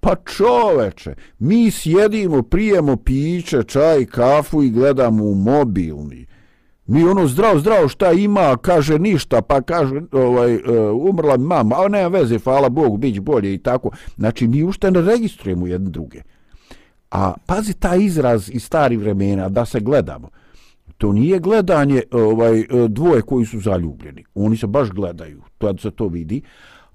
Pa 0.00 0.16
čoveče, 0.16 1.14
mi 1.38 1.70
sjedimo, 1.70 2.42
prijemo 2.42 2.96
piće, 2.96 3.62
čaj, 3.62 4.04
kafu 4.06 4.62
i 4.62 4.70
gledamo 4.70 5.24
u 5.24 5.34
mobilni. 5.34 6.26
Mi 6.86 7.04
ono 7.04 7.26
zdravo, 7.26 7.58
zdravo, 7.58 7.88
šta 7.88 8.12
ima, 8.12 8.56
kaže 8.56 8.98
ništa, 8.98 9.42
pa 9.42 9.62
kaže, 9.62 10.00
ovaj, 10.12 10.54
e, 10.54 10.60
umrla 10.90 11.36
mi 11.36 11.46
mama, 11.46 11.76
a 11.84 11.88
nema 11.88 12.08
veze, 12.08 12.38
hvala 12.38 12.68
Bogu, 12.68 12.96
bit 12.96 13.20
bolje 13.20 13.54
i 13.54 13.58
tako. 13.58 13.90
Znači, 14.16 14.46
mi 14.46 14.62
ušte 14.62 14.90
ne 14.90 15.00
registrujemo 15.00 15.66
jedne 15.66 15.90
druge. 15.90 16.22
A 17.10 17.34
pazi 17.46 17.74
ta 17.74 17.96
izraz 17.96 18.50
iz 18.52 18.64
starih 18.64 18.98
vremena, 18.98 19.48
da 19.48 19.64
se 19.64 19.80
gledamo. 19.80 20.28
To 20.98 21.12
nije 21.12 21.38
gledanje 21.38 22.02
ovaj 22.10 22.60
e, 22.60 22.66
dvoje 22.88 23.22
koji 23.22 23.46
su 23.46 23.60
zaljubljeni. 23.60 24.24
Oni 24.34 24.56
se 24.56 24.66
baš 24.66 24.90
gledaju, 24.90 25.42
to 25.58 25.78
se 25.78 25.90
to 25.90 26.08
vidi. 26.08 26.42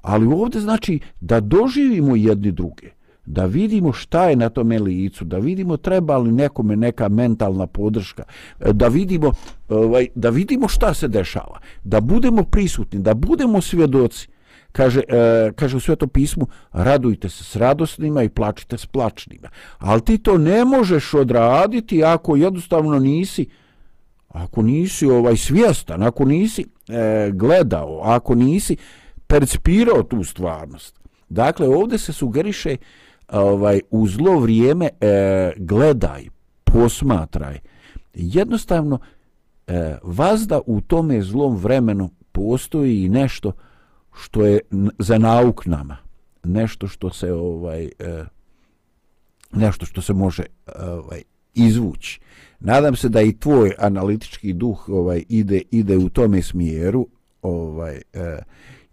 Ali 0.02 0.26
ovdje 0.26 0.62
znači 0.62 1.00
da 1.22 1.40
doživimo 1.40 2.16
jedni 2.16 2.52
druge 2.52 3.01
da 3.32 3.46
vidimo 3.46 3.94
šta 3.94 4.30
je 4.30 4.36
na 4.36 4.50
tome 4.50 4.80
licu, 4.80 5.26
da 5.26 5.38
vidimo 5.38 5.78
treba 5.78 6.18
li 6.18 6.32
nekome 6.32 6.76
neka 6.76 7.10
mentalna 7.10 7.68
podrška, 7.68 8.24
e, 8.60 8.74
da 8.74 8.88
vidimo, 8.88 9.32
ovaj, 9.70 10.08
da 10.16 10.30
vidimo 10.30 10.68
šta 10.68 10.94
se 10.94 11.08
dešava, 11.08 11.60
da 11.84 12.02
budemo 12.02 12.44
prisutni, 12.44 13.00
da 13.00 13.14
budemo 13.14 13.62
svjedoci. 13.62 14.28
Kaže, 14.72 15.02
e, 15.08 15.52
kaže 15.56 15.78
u 15.78 15.80
svetom 15.80 16.10
pismu, 16.10 16.48
radujte 16.72 17.30
se 17.30 17.44
s 17.44 17.56
radosnima 17.56 18.24
i 18.24 18.30
plačite 18.30 18.78
s 18.78 18.86
plačnima. 18.86 19.50
Ali 19.78 20.02
ti 20.02 20.18
to 20.18 20.38
ne 20.38 20.66
možeš 20.66 21.14
odraditi 21.14 22.04
ako 22.04 22.36
jednostavno 22.36 23.00
nisi, 23.00 23.46
ako 24.28 24.62
nisi 24.62 25.06
ovaj 25.06 25.38
svjestan, 25.38 26.04
ako 26.04 26.26
nisi 26.26 26.66
e, 26.90 27.32
gledao, 27.34 28.02
ako 28.04 28.36
nisi 28.36 28.78
percipirao 29.28 30.04
tu 30.04 30.24
stvarnost. 30.24 31.00
Dakle, 31.30 31.68
ovdje 31.68 31.98
se 31.98 32.14
sugeriše 32.14 32.78
ovaj 33.32 33.82
u 33.90 34.08
zlo 34.08 34.40
vrijeme 34.40 34.90
e, 35.02 35.54
gledaj, 35.58 36.26
posmatraj. 36.64 37.60
Jednostavno 38.14 39.00
e, 39.68 39.98
vazda 40.04 40.60
u 40.66 40.82
tome 40.82 41.22
zlom 41.22 41.56
vremenu 41.56 42.10
postoji 42.32 43.04
i 43.04 43.10
nešto 43.10 43.52
što 44.14 44.46
je 44.46 44.60
za 45.00 45.18
nauk 45.18 45.66
nama. 45.66 45.98
Nešto 46.44 46.88
što 46.88 47.10
se 47.10 47.34
ovaj 47.34 47.86
e, 47.86 48.26
nešto 49.54 49.86
što 49.86 50.02
se 50.02 50.14
može 50.14 50.44
ovaj 50.80 51.22
izvući. 51.54 52.20
Nadam 52.60 52.96
se 52.96 53.10
da 53.10 53.22
i 53.22 53.38
tvoj 53.38 53.74
analitički 53.78 54.54
duh 54.54 54.90
ovaj 54.90 55.24
ide 55.30 55.62
ide 55.72 55.98
u 55.98 56.10
tome 56.10 56.42
smjeru, 56.42 57.08
ovaj 57.42 58.02
e, 58.14 58.40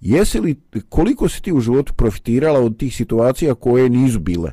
Jesi 0.01 0.41
li, 0.41 0.61
koliko 0.89 1.29
si 1.29 1.43
ti 1.43 1.53
u 1.53 1.61
životu 1.61 1.95
profitirala 1.95 2.61
od 2.61 2.79
tih 2.79 2.97
situacija 2.97 3.55
koje 3.55 3.89
nisu 3.89 4.21
bile, 4.21 4.53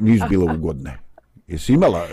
nisu 0.00 0.24
bile 0.28 0.54
ugodne? 0.54 0.98
Jesi 1.46 1.72
imala 1.72 2.06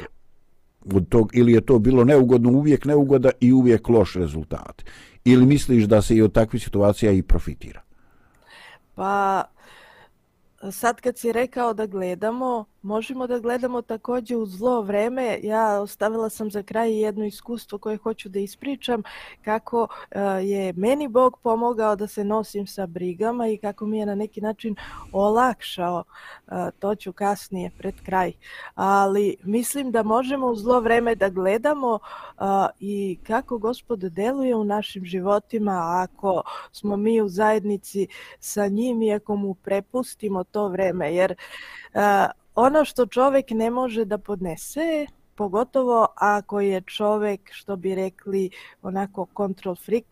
od 0.93 1.09
tog, 1.09 1.29
ili 1.33 1.53
je 1.53 1.61
to 1.61 1.79
bilo 1.79 2.03
neugodno, 2.03 2.51
uvijek 2.51 2.85
neugoda 2.85 3.29
i 3.39 3.53
uvijek 3.53 3.89
loš 3.89 4.13
rezultat? 4.13 4.83
Ili 5.25 5.45
misliš 5.45 5.83
da 5.83 6.01
se 6.01 6.15
i 6.15 6.21
od 6.21 6.33
takvih 6.33 6.63
situacija 6.63 7.11
i 7.11 7.21
profitira? 7.21 7.81
Pa, 8.95 9.43
sad 10.71 11.01
kad 11.01 11.17
si 11.17 11.31
rekao 11.31 11.73
da 11.73 11.85
gledamo, 11.85 12.65
možemo 12.81 13.27
da 13.27 13.39
gledamo 13.39 13.81
takođe 13.81 14.35
u 14.35 14.45
zlo 14.45 14.81
vreme. 14.81 15.39
Ja 15.43 15.81
ostavila 15.81 16.29
sam 16.29 16.51
za 16.51 16.63
kraj 16.63 17.01
jedno 17.01 17.25
iskustvo 17.25 17.77
koje 17.77 17.97
hoću 17.97 18.29
da 18.29 18.39
ispričam, 18.39 19.03
kako 19.41 19.87
e, 20.11 20.19
je 20.21 20.73
meni 20.73 21.07
Bog 21.07 21.39
pomogao 21.43 21.95
da 21.95 22.07
se 22.07 22.23
nosim 22.23 22.67
sa 22.67 22.85
brigama 22.85 23.47
i 23.47 23.57
kako 23.57 23.85
mi 23.85 23.99
je 23.99 24.05
na 24.05 24.15
neki 24.15 24.41
način 24.41 24.75
olakšao, 25.11 26.03
e, 26.47 26.71
to 26.79 26.95
ću 26.95 27.13
kasnije 27.13 27.71
pred 27.77 27.95
kraj. 28.05 28.33
Ali 28.75 29.35
mislim 29.43 29.91
da 29.91 30.03
možemo 30.03 30.47
u 30.47 30.55
zlo 30.55 30.79
vreme 30.79 31.15
da 31.15 31.29
gledamo 31.29 31.99
e, 31.99 32.41
i 32.79 33.19
kako 33.27 33.57
Gospod 33.57 33.99
deluje 33.99 34.55
u 34.55 34.63
našim 34.63 35.05
životima 35.05 36.05
ako 36.07 36.43
smo 36.71 36.97
mi 36.97 37.21
u 37.21 37.29
zajednici 37.29 38.07
sa 38.39 38.67
njim 38.67 39.01
i 39.01 39.13
ako 39.13 39.35
mu 39.35 39.53
prepustimo 39.53 40.43
to 40.43 40.67
vreme. 40.67 41.15
Jer 41.15 41.35
ono 42.59 42.85
što 42.85 43.05
čovek 43.05 43.45
ne 43.49 43.69
može 43.71 44.05
da 44.05 44.17
podnese, 44.17 45.05
pogotovo 45.35 46.07
ako 46.15 46.59
je 46.59 46.81
čovek, 46.81 47.49
što 47.51 47.75
bi 47.75 47.95
rekli, 47.95 48.49
onako 48.81 49.27
control 49.37 49.75
freak, 49.75 50.05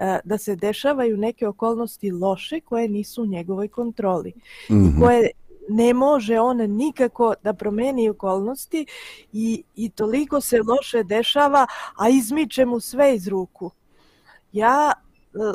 uh, 0.00 0.06
da 0.24 0.38
se 0.38 0.56
dešavaju 0.56 1.16
neke 1.16 1.48
okolnosti 1.48 2.10
loše 2.10 2.60
koje 2.60 2.88
nisu 2.88 3.22
u 3.22 3.26
njegovoj 3.26 3.68
kontroli. 3.68 4.32
Mm 4.70 4.74
-hmm. 4.74 5.00
koje 5.00 5.30
ne 5.68 5.94
može 5.94 6.40
on 6.40 6.56
nikako 6.56 7.34
da 7.42 7.52
promeni 7.52 8.08
okolnosti 8.08 8.86
i, 9.32 9.62
i 9.76 9.90
toliko 9.90 10.40
se 10.40 10.62
loše 10.62 11.02
dešava, 11.02 11.66
a 11.96 12.08
izmiče 12.08 12.64
mu 12.66 12.80
sve 12.80 13.14
iz 13.14 13.28
ruku. 13.28 13.70
Ja 14.52 14.92
uh, 15.34 15.54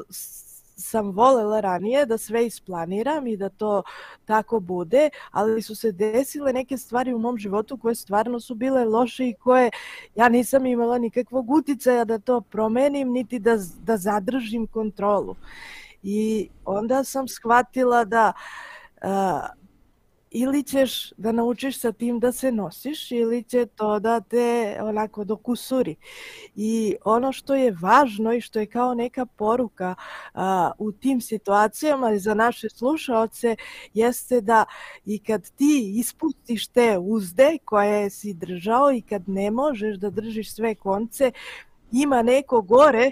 sam 0.78 1.12
volela 1.12 1.60
ranije 1.60 2.06
da 2.06 2.18
sve 2.18 2.46
isplaniram 2.46 3.28
i 3.28 3.38
da 3.38 3.50
to 3.50 3.84
tako 4.26 4.60
bude, 4.60 5.10
ali 5.32 5.62
su 5.62 5.76
se 5.76 5.92
desile 5.92 6.54
neke 6.54 6.78
stvari 6.78 7.14
u 7.14 7.20
mom 7.20 7.38
životu 7.38 7.78
koje 7.78 7.96
stvarno 7.96 8.40
su 8.40 8.56
bile 8.56 8.86
loše 8.86 9.28
i 9.28 9.34
koje 9.34 9.72
ja 10.16 10.30
nisam 10.30 10.66
imala 10.66 10.98
nikakvog 10.98 11.50
uticaja 11.50 12.06
da 12.06 12.20
to 12.20 12.42
promenim, 12.42 13.12
niti 13.12 13.40
da, 13.40 13.58
da 13.80 13.98
zadržim 13.98 14.68
kontrolu. 14.68 15.36
I 16.04 16.50
onda 16.66 17.04
sam 17.04 17.28
shvatila 17.28 18.06
da 18.06 18.34
uh, 19.04 19.10
ili 20.40 20.64
ćeš 20.64 21.14
da 21.18 21.32
naučiš 21.32 21.80
sa 21.80 21.92
tim 21.92 22.20
da 22.20 22.32
se 22.32 22.52
nosiš 22.52 23.12
ili 23.12 23.44
će 23.44 23.66
to 23.66 24.00
da 24.00 24.20
te 24.20 24.78
onako 24.82 25.24
dokusuri. 25.24 25.96
I 26.56 26.96
ono 27.06 27.32
što 27.32 27.56
je 27.56 27.76
važno 27.82 28.34
i 28.34 28.42
što 28.42 28.60
je 28.60 28.66
kao 28.66 28.94
neka 28.94 29.26
poruka 29.26 29.96
a, 30.34 30.72
u 30.78 30.92
tim 30.92 31.22
situacijama 31.22 32.18
za 32.18 32.34
naše 32.34 32.70
slušaoce 32.70 33.56
jeste 33.94 34.42
da 34.42 34.66
i 35.06 35.20
kad 35.20 35.50
ti 35.52 35.94
ispustiš 35.96 36.68
te 36.68 36.98
uzde 36.98 37.58
koje 37.66 38.10
si 38.10 38.34
držao 38.34 38.92
i 38.92 39.02
kad 39.02 39.30
ne 39.30 39.52
možeš 39.52 39.98
da 39.98 40.10
držiš 40.10 40.54
sve 40.54 40.76
konce, 40.76 41.32
ima 41.92 42.22
neko 42.22 42.62
gore 42.62 43.12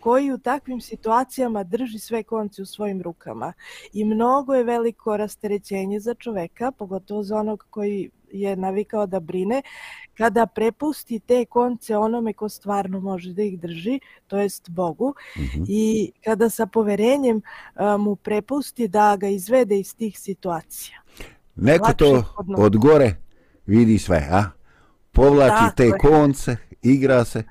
koji 0.00 0.32
u 0.32 0.38
takvim 0.38 0.80
situacijama 0.80 1.64
drži 1.64 1.98
sve 1.98 2.22
konce 2.22 2.62
u 2.62 2.66
svojim 2.66 3.02
rukama. 3.02 3.52
I 3.92 4.04
mnogo 4.04 4.54
je 4.54 4.64
veliko 4.64 5.16
rasterećenje 5.16 6.00
za 6.00 6.14
čoveka, 6.14 6.70
pogotovo 6.72 7.22
za 7.22 7.36
onog 7.36 7.66
koji 7.70 8.10
je 8.32 8.56
navikao 8.56 9.06
da 9.06 9.20
brine, 9.20 9.62
kada 10.14 10.46
prepusti 10.46 11.20
te 11.20 11.44
konce 11.44 11.96
onome 11.96 12.32
ko 12.32 12.48
stvarno 12.48 13.00
može 13.00 13.32
da 13.32 13.42
ih 13.42 13.60
drži, 13.60 14.00
to 14.26 14.38
jest 14.38 14.70
Bogu, 14.70 15.14
mm 15.36 15.40
-hmm. 15.40 15.64
i 15.68 16.12
kada 16.24 16.50
sa 16.50 16.66
poverenjem 16.66 17.42
mu 17.98 18.16
prepusti 18.16 18.88
da 18.88 19.16
ga 19.16 19.28
izvede 19.28 19.78
iz 19.78 19.96
tih 19.96 20.18
situacija. 20.18 20.98
Neko 21.56 21.84
Lakše 21.84 21.96
to 21.96 22.24
od 22.56 22.76
gore 22.76 23.16
vidi 23.66 23.98
sve, 23.98 24.28
a? 24.30 24.44
Povlači 25.12 25.64
dakle. 25.64 25.90
te 25.90 25.98
konce, 25.98 26.56
igra 26.82 27.24
se 27.24 27.44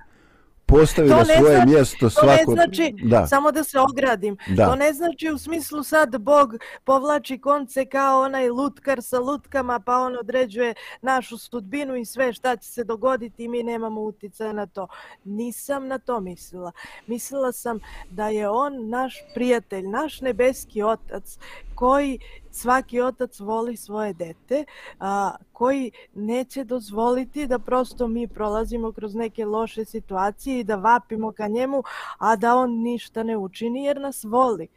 postavi 0.66 1.10
na 1.10 1.26
svoje 1.26 1.56
znači, 1.56 1.70
mjesto 1.70 2.10
svako... 2.10 2.46
To 2.46 2.52
ne 2.52 2.56
znači, 2.56 2.94
da. 3.04 3.28
samo 3.28 3.52
da 3.52 3.64
se 3.64 3.80
ogradim, 3.80 4.38
da. 4.48 4.66
to 4.66 4.76
ne 4.76 4.94
znači 4.94 5.30
u 5.30 5.38
smislu 5.38 5.84
sad 5.84 6.18
Bog 6.18 6.50
povlači 6.84 7.38
konce 7.38 7.86
kao 7.86 8.22
onaj 8.22 8.50
lutkar 8.50 9.04
sa 9.04 9.20
lutkama 9.20 9.80
pa 9.80 9.98
on 9.98 10.18
određuje 10.18 10.74
našu 11.02 11.38
sudbinu 11.38 11.96
i 11.96 12.06
sve 12.06 12.34
šta 12.34 12.58
će 12.58 12.72
se 12.72 12.84
dogoditi 12.84 13.44
i 13.44 13.48
mi 13.48 13.64
nemamo 13.64 14.02
utjecaja 14.02 14.54
na 14.54 14.66
to. 14.66 14.88
Nisam 15.24 15.88
na 15.88 16.00
to 16.00 16.20
mislila. 16.20 16.72
Mislila 17.08 17.52
sam 17.52 17.80
da 18.10 18.28
je 18.28 18.50
on 18.50 18.90
naš 18.90 19.24
prijatelj, 19.34 19.88
naš 19.88 20.22
nebeski 20.22 20.84
otac 20.84 21.38
koji 21.76 22.20
svaki 22.52 23.02
otac 23.02 23.40
voli 23.40 23.78
svoje 23.78 24.14
dete, 24.14 24.66
a, 25.00 25.36
koji 25.52 25.92
neće 26.14 26.64
dozvoliti 26.64 27.48
da 27.48 27.60
prosto 27.60 28.08
mi 28.08 28.28
prolazimo 28.28 28.92
kroz 28.92 29.16
neke 29.16 29.46
loše 29.46 29.86
situacije 29.86 30.60
i 30.60 30.64
da 30.64 30.76
vapimo 30.76 31.32
ka 31.32 31.48
njemu, 31.48 31.84
a 32.18 32.36
da 32.36 32.56
on 32.56 32.72
ništa 32.72 33.24
ne 33.24 33.38
učini 33.38 33.84
jer 33.84 34.02
nas 34.02 34.24
voli. 34.24 34.68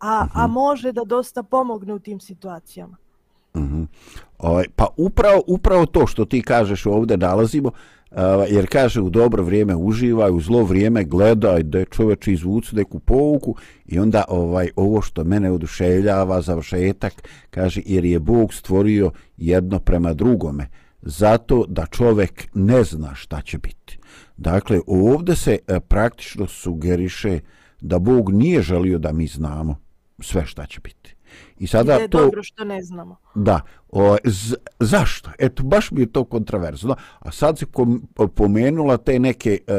A, 0.00 0.26
a 0.34 0.44
mhm. 0.44 0.52
može 0.52 0.92
da 0.92 1.04
dosta 1.04 1.42
pomogne 1.42 1.94
u 1.94 1.98
tim 1.98 2.20
situacijama. 2.20 2.96
Mm 3.54 3.60
-hmm. 3.60 3.86
ovaj, 4.38 4.64
pa 4.76 4.86
upravo, 4.96 5.42
upravo 5.46 5.86
to 5.86 6.06
što 6.06 6.24
ti 6.24 6.42
kažeš 6.42 6.86
ovdje 6.86 7.16
nalazimo, 7.16 7.70
jer 8.50 8.66
kaže 8.66 9.00
u 9.00 9.10
dobro 9.10 9.42
vrijeme 9.42 9.76
uživaj, 9.76 10.30
u 10.30 10.40
zlo 10.40 10.62
vrijeme 10.64 11.04
gledaj 11.04 11.62
da 11.62 11.78
je 11.78 11.84
čoveč 11.84 12.28
izvucu 12.28 12.76
neku 12.76 13.00
pouku 13.00 13.56
i 13.86 13.98
onda 13.98 14.24
ovaj 14.28 14.68
ovo 14.76 15.02
što 15.02 15.24
mene 15.24 15.50
oduševljava 15.50 16.42
završetak, 16.42 17.28
kaže 17.50 17.82
jer 17.86 18.04
je 18.04 18.18
Bog 18.18 18.54
stvorio 18.54 19.10
jedno 19.36 19.78
prema 19.78 20.12
drugome 20.12 20.68
zato 21.02 21.64
da 21.68 21.86
čovek 21.86 22.48
ne 22.54 22.84
zna 22.84 23.14
šta 23.14 23.40
će 23.40 23.58
biti. 23.58 23.98
Dakle, 24.36 24.80
ovdje 24.86 25.36
se 25.36 25.58
e, 25.66 25.80
praktično 25.80 26.46
sugeriše 26.46 27.40
da 27.80 27.98
Bog 27.98 28.32
nije 28.32 28.62
želio 28.62 28.98
da 28.98 29.12
mi 29.12 29.26
znamo 29.26 29.76
sve 30.18 30.46
šta 30.46 30.66
će 30.66 30.80
biti. 30.80 31.01
I 31.62 31.66
sada 31.66 31.94
je 31.94 32.08
to 32.08 32.20
dobro 32.20 32.42
što 32.42 32.64
ne 32.64 32.82
znamo. 32.82 33.16
Da. 33.34 33.60
O, 33.88 34.16
z, 34.24 34.54
zašto? 34.80 35.30
Eto, 35.38 35.62
baš 35.62 35.90
mi 35.90 36.00
je 36.00 36.12
to 36.12 36.24
kontraverzno. 36.24 36.96
A 37.18 37.30
sad 37.32 37.58
se 37.58 37.66
kom, 37.66 38.02
pomenula 38.34 38.96
te 38.96 39.18
neke 39.18 39.58
e, 39.66 39.72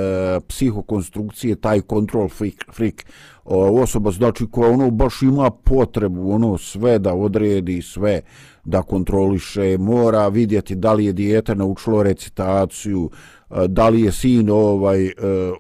psihokonstrukcije, 0.48 1.56
taj 1.56 1.82
control 1.82 2.30
freak, 2.30 2.66
freak 2.74 3.06
o, 3.46 3.82
osoba, 3.82 4.12
znači 4.12 4.46
koja 4.52 4.72
ono 4.72 4.92
baš 4.92 5.22
ima 5.22 5.52
potrebu 5.52 6.32
ono 6.32 6.58
sve 6.58 7.00
da 7.00 7.14
odredi, 7.14 7.82
sve 7.82 8.22
da 8.64 8.82
kontroliše, 8.82 9.78
mora 9.78 10.28
vidjeti 10.28 10.76
da 10.76 10.94
li 10.94 11.06
je 11.06 11.14
dijete 11.14 11.56
naučilo 11.56 12.04
recitaciju, 12.04 13.10
e, 13.50 13.68
da 13.68 13.90
li 13.90 14.02
je 14.02 14.12
sin 14.12 14.50
ovaj 14.50 15.06
e, 15.06 15.12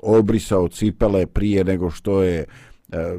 obrisao 0.03 0.67
cipele 0.67 1.25
prije 1.25 1.63
nego 1.63 1.89
što 1.89 2.23
je 2.23 2.45
e, 2.91 3.17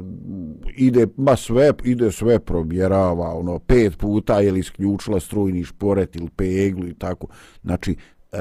ide 0.75 1.07
ma 1.17 1.35
sve 1.35 1.71
ide 1.83 2.11
sve 2.11 2.39
probjerava 2.39 3.33
ono 3.35 3.59
pet 3.59 3.97
puta 3.97 4.39
je 4.39 4.51
li 4.51 4.59
isključila 4.59 5.19
strujni 5.19 5.63
šporet 5.63 6.15
ili 6.15 6.29
peglu 6.29 6.87
i 6.87 6.93
tako. 6.93 7.27
Znači 7.63 7.95
e, 8.31 8.37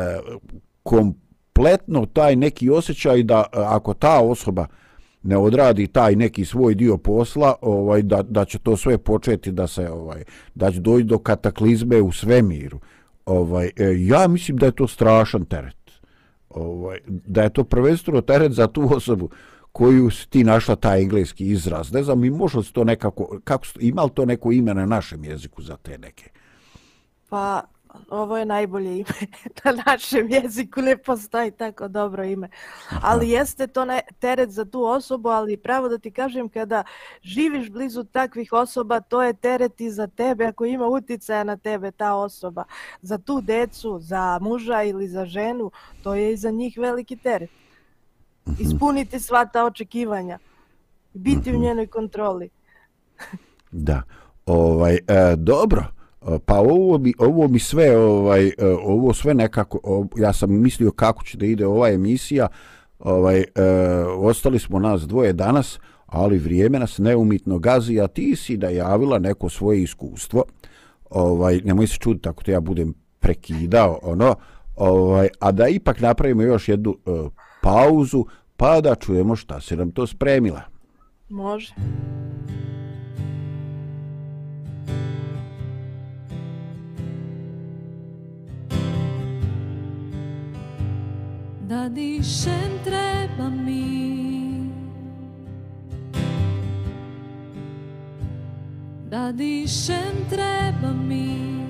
kompletno 0.83 2.07
taj 2.07 2.37
neki 2.37 2.71
osjećaj 2.71 3.23
da 3.23 3.45
e, 3.53 3.57
ako 3.57 3.95
ta 3.95 4.21
osoba 4.21 4.67
ne 5.23 5.37
odradi 5.37 5.87
taj 5.87 6.17
neki 6.17 6.45
svoj 6.45 6.75
dio 6.75 6.97
posla 6.97 7.55
ovaj 7.61 8.03
da, 8.03 8.23
da 8.23 8.45
će 8.45 8.59
to 8.59 8.77
sve 8.77 8.99
početi 8.99 9.53
da 9.53 9.67
se 9.67 9.91
ovaj 9.91 10.25
da 10.55 10.73
će 10.73 10.81
doći 10.81 11.05
do 11.05 11.19
kataklizme 11.19 12.03
u 12.03 12.13
svemiru. 12.13 12.81
Ovaj 13.27 13.67
e, 13.67 13.95
ja 13.99 14.29
mislim 14.29 14.57
da 14.57 14.67
je 14.67 14.73
to 14.73 14.89
strašan 14.89 15.45
teret. 15.45 15.77
Ovaj 16.51 16.99
da 17.07 17.43
je 17.43 17.51
to 17.51 17.65
prvenstveno 17.65 18.21
teret 18.21 18.53
za 18.53 18.67
tu 18.67 18.89
osobu 18.95 19.31
koju 19.75 20.11
si 20.11 20.29
ti 20.29 20.45
našla 20.45 20.77
taj 20.77 21.03
engleski 21.03 21.47
izraz. 21.47 21.93
Ne 21.93 22.03
znam, 22.03 22.19
možda 22.19 22.63
se 22.63 22.73
to 22.73 22.85
nekako, 22.85 23.41
kako, 23.45 23.67
ima 23.81 24.03
li 24.03 24.11
to 24.15 24.25
neko 24.25 24.53
ime 24.53 24.75
na 24.75 24.87
našem 24.87 25.25
jeziku 25.25 25.63
za 25.63 25.77
te 25.77 25.99
neke? 25.99 26.31
Pa, 27.29 27.63
ovo 28.11 28.39
je 28.39 28.47
najbolje 28.47 28.99
ime 28.99 29.19
na 29.65 29.83
našem 29.87 30.31
jeziku, 30.31 30.83
ne 30.83 30.97
postoji 30.97 31.51
tako 31.51 31.89
dobro 31.89 32.25
ime. 32.25 32.49
Ali 33.03 33.31
jeste 33.31 33.67
to 33.67 33.85
ne, 33.85 34.01
teret 34.19 34.51
za 34.51 34.65
tu 34.65 34.85
osobu, 34.85 35.29
ali 35.29 35.57
pravo 35.57 35.89
da 35.89 35.99
ti 35.99 36.11
kažem, 36.11 36.49
kada 36.49 36.85
živiš 37.23 37.71
blizu 37.71 38.05
takvih 38.05 38.53
osoba, 38.53 39.01
to 39.01 39.23
je 39.23 39.33
teret 39.33 39.81
i 39.81 39.91
za 39.91 40.07
tebe, 40.07 40.47
ako 40.47 40.65
ima 40.65 40.87
uticaja 40.87 41.45
na 41.45 41.57
tebe 41.57 41.91
ta 41.91 42.15
osoba. 42.15 42.65
Za 43.03 43.19
tu 43.19 43.41
decu, 43.41 43.99
za 44.01 44.39
muža 44.43 44.83
ili 44.83 45.09
za 45.09 45.27
ženu, 45.27 45.71
to 46.03 46.15
je 46.15 46.33
i 46.33 46.37
za 46.37 46.51
njih 46.51 46.79
veliki 46.79 47.17
teret. 47.17 47.64
Mhm. 48.49 48.63
ispuniti 48.63 49.21
sva 49.21 49.47
ta 49.47 49.65
očekivanja. 49.65 50.39
biti 51.15 51.55
u 51.55 51.59
njenoj 51.59 51.87
kontroli. 51.87 52.49
Da. 53.71 54.03
Ovaj 54.47 54.95
e, 54.95 55.37
dobro. 55.37 55.85
E, 56.23 56.39
Pa 56.45 56.59
ovo 56.59 56.99
bi, 56.99 57.15
ovo 57.19 57.49
bi 57.49 57.59
sve 57.59 57.97
ovaj 57.99 58.47
e, 58.47 58.53
ovo 58.85 59.15
sve 59.15 59.35
nekako 59.35 60.07
ja 60.17 60.33
sam 60.33 60.61
mislio 60.61 60.91
kako 60.91 61.25
će 61.25 61.39
da 61.39 61.47
ide 61.47 61.67
ova 61.67 61.91
emisija. 61.91 62.49
Ovaj 62.99 63.41
e, 63.41 63.45
ostali 64.19 64.59
smo 64.59 64.79
nas 64.79 65.03
dvoje 65.03 65.33
danas, 65.33 65.79
ali 66.07 66.39
vrijeme 66.39 66.79
nas 66.79 66.99
neumitno 66.99 67.59
gazi, 67.59 68.01
a 68.01 68.07
ti 68.07 68.37
si 68.37 68.57
da 68.57 68.69
javila 68.69 69.19
neko 69.19 69.49
svoje 69.49 69.83
iskustvo. 69.83 70.45
Ovaj 71.11 71.61
nemoj 71.65 71.87
se 71.87 71.97
čuditi 71.99 72.29
ako 72.29 72.43
te 72.43 72.53
ja 72.53 72.61
budem 72.61 72.95
prekidao, 73.21 73.99
ono, 74.03 74.35
ovaj 74.77 75.29
a 75.41 75.53
da 75.53 75.69
ipak 75.69 76.01
napravimo 76.01 76.43
još 76.43 76.69
jednu 76.69 76.97
e, 77.07 77.11
pauzu, 77.65 78.25
pa 78.57 78.81
da 78.81 78.95
čujemo 78.95 79.37
šta 79.37 79.61
se 79.61 79.77
nam 79.77 79.91
to 79.91 80.07
spremila. 80.07 80.63
Može. 81.29 81.75
Da 91.69 91.89
dišem 91.89 92.71
treba 92.85 93.51
mi 93.51 94.05
Da 99.11 99.33
dišem 99.33 100.27
treba 100.31 100.93
mi 101.09 101.65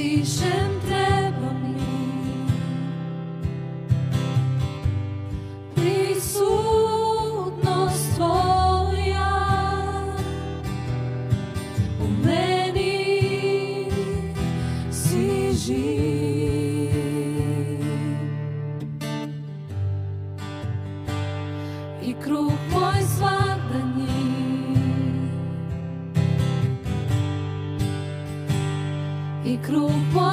Da 0.00 0.04
dišem 0.04 0.59
I 29.62 30.29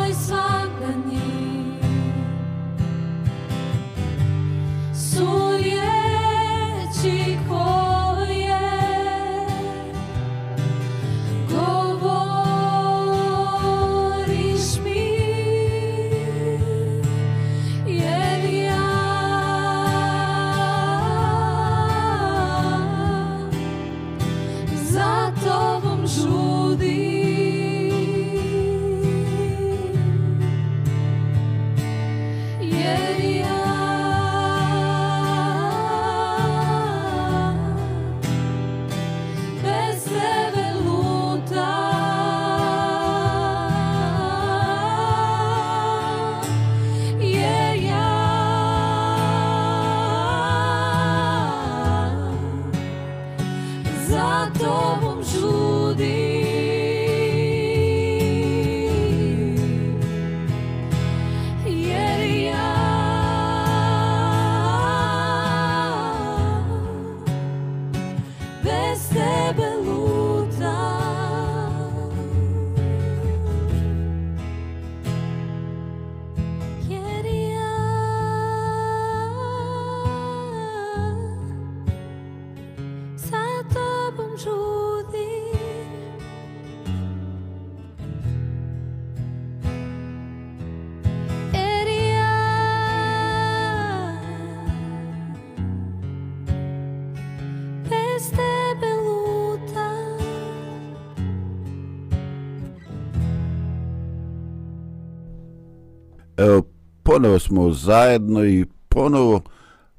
Evo, 106.37 106.61
ponovo 107.03 107.39
smo 107.39 107.71
zajedno 107.71 108.45
i 108.45 108.65
ponovo 108.89 109.41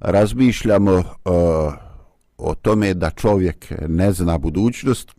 razmišljamo 0.00 0.92
e, 0.92 1.04
o 2.38 2.54
tome 2.54 2.94
da 2.94 3.10
čovjek 3.10 3.72
ne 3.88 4.12
zna 4.12 4.38
budućnost 4.38 5.14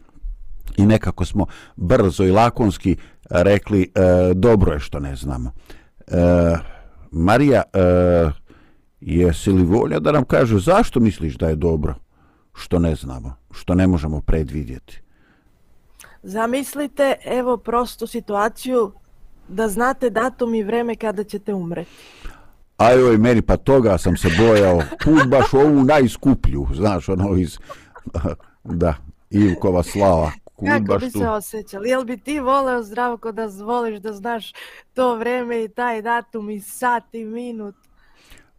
i 0.78 0.86
nekako 0.86 1.26
smo 1.26 1.46
brzo 1.76 2.24
i 2.24 2.32
lakonski 2.32 2.98
rekli 3.30 3.82
e, 3.82 4.34
dobro 4.34 4.74
je 4.74 4.80
što 4.80 5.00
ne 5.00 5.16
znamo. 5.16 5.52
E, 6.08 6.14
Marija, 7.12 7.64
e, 7.74 7.80
jesi 9.02 9.52
li 9.52 9.64
volja 9.64 10.00
da 10.00 10.12
nam 10.12 10.26
kaže 10.26 10.60
zašto 10.60 11.00
misliš 11.00 11.38
da 11.38 11.50
je 11.50 11.56
dobro 11.56 11.96
što 12.54 12.80
ne 12.80 12.96
znamo, 12.96 13.36
što 13.52 13.76
ne 13.76 13.88
možemo 13.88 14.22
predvidjeti? 14.22 15.02
Zamislite, 16.24 17.16
evo 17.26 17.58
prostu 17.58 18.08
situaciju 18.08 18.92
da 19.50 19.68
znate 19.68 20.10
datum 20.10 20.54
i 20.54 20.64
vreme 20.64 20.96
kada 20.96 21.24
ćete 21.24 21.54
umreti. 21.54 21.92
Ajoj, 22.78 23.18
meni 23.18 23.42
pa 23.42 23.58
toga 23.58 23.98
sam 23.98 24.18
se 24.18 24.28
bojao. 24.38 24.82
Kud 25.04 25.30
baš 25.30 25.54
ovu 25.54 25.84
najskuplju, 25.84 26.68
znaš, 26.74 27.10
ono 27.10 27.38
iz... 27.38 27.58
Da, 28.64 28.94
Ivkova 29.30 29.84
slava. 29.84 30.32
Kud 30.56 30.68
Kako 30.68 30.84
baš 30.84 31.02
bi 31.02 31.12
tu. 31.12 31.20
se 31.20 31.28
osjećali? 31.28 31.90
Jel 31.90 32.04
bi 32.04 32.18
ti 32.18 32.40
voleo 32.40 32.84
zdravko 32.84 33.32
da 33.32 33.46
voliš 33.64 34.00
da 34.00 34.14
znaš 34.14 34.54
to 34.94 35.16
vreme 35.16 35.64
i 35.64 35.68
taj 35.68 36.02
datum 36.02 36.50
i 36.50 36.60
sat 36.60 37.16
i 37.16 37.26
minut? 37.26 37.76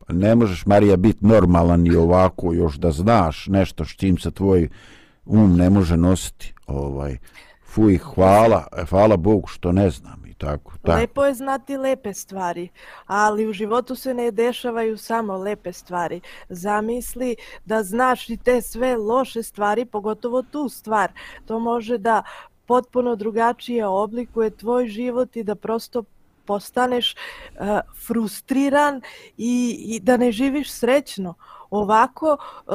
Ne 0.09 0.34
možeš, 0.34 0.66
Marija, 0.66 0.97
biti 0.97 1.26
normalan 1.26 1.86
i 1.86 1.97
ovako 1.97 2.53
još 2.53 2.76
da 2.76 2.91
znaš 2.91 3.47
nešto 3.47 3.84
s 3.84 3.88
čim 3.88 4.18
se 4.18 4.30
tvoj 4.30 4.68
um 5.24 5.57
ne 5.57 5.70
može 5.70 5.97
nositi. 5.97 6.55
Ovaj. 6.66 7.18
Fuj, 7.64 7.99
hvala, 7.99 8.66
hvala 8.88 9.16
Bogu 9.16 9.47
što 9.47 9.72
ne 9.72 9.91
znam 9.91 10.20
tako. 10.41 10.72
tako. 10.82 10.99
Lepo 10.99 11.24
je 11.24 11.34
znati 11.34 11.76
lepe 11.76 12.14
stvari, 12.14 12.68
ali 13.07 13.49
u 13.49 13.53
životu 13.53 13.95
se 13.95 14.14
ne 14.14 14.30
dešavaju 14.30 14.99
samo 14.99 15.36
lepe 15.36 15.72
stvari. 15.72 16.20
Zamisli 16.49 17.36
da 17.64 17.82
znaš 17.82 18.30
i 18.30 18.36
te 18.36 18.62
sve 18.62 18.97
loše 18.97 19.43
stvari, 19.43 19.84
pogotovo 19.84 20.43
tu 20.43 20.68
stvar. 20.68 21.12
To 21.47 21.59
može 21.59 21.99
da 21.99 22.22
potpuno 22.66 23.16
drugačije 23.16 23.86
oblikuje 23.86 24.51
tvoj 24.51 24.88
život 24.88 25.36
i 25.36 25.45
da 25.45 25.55
prosto 25.55 26.03
postaneš 26.45 27.14
uh, 27.14 27.78
frustriran 28.07 29.03
i, 29.36 29.76
i 29.88 30.01
da 30.01 30.16
ne 30.16 30.32
živiš 30.32 30.72
srećno. 30.72 31.34
Ovako, 31.71 32.37
uh, 32.66 32.75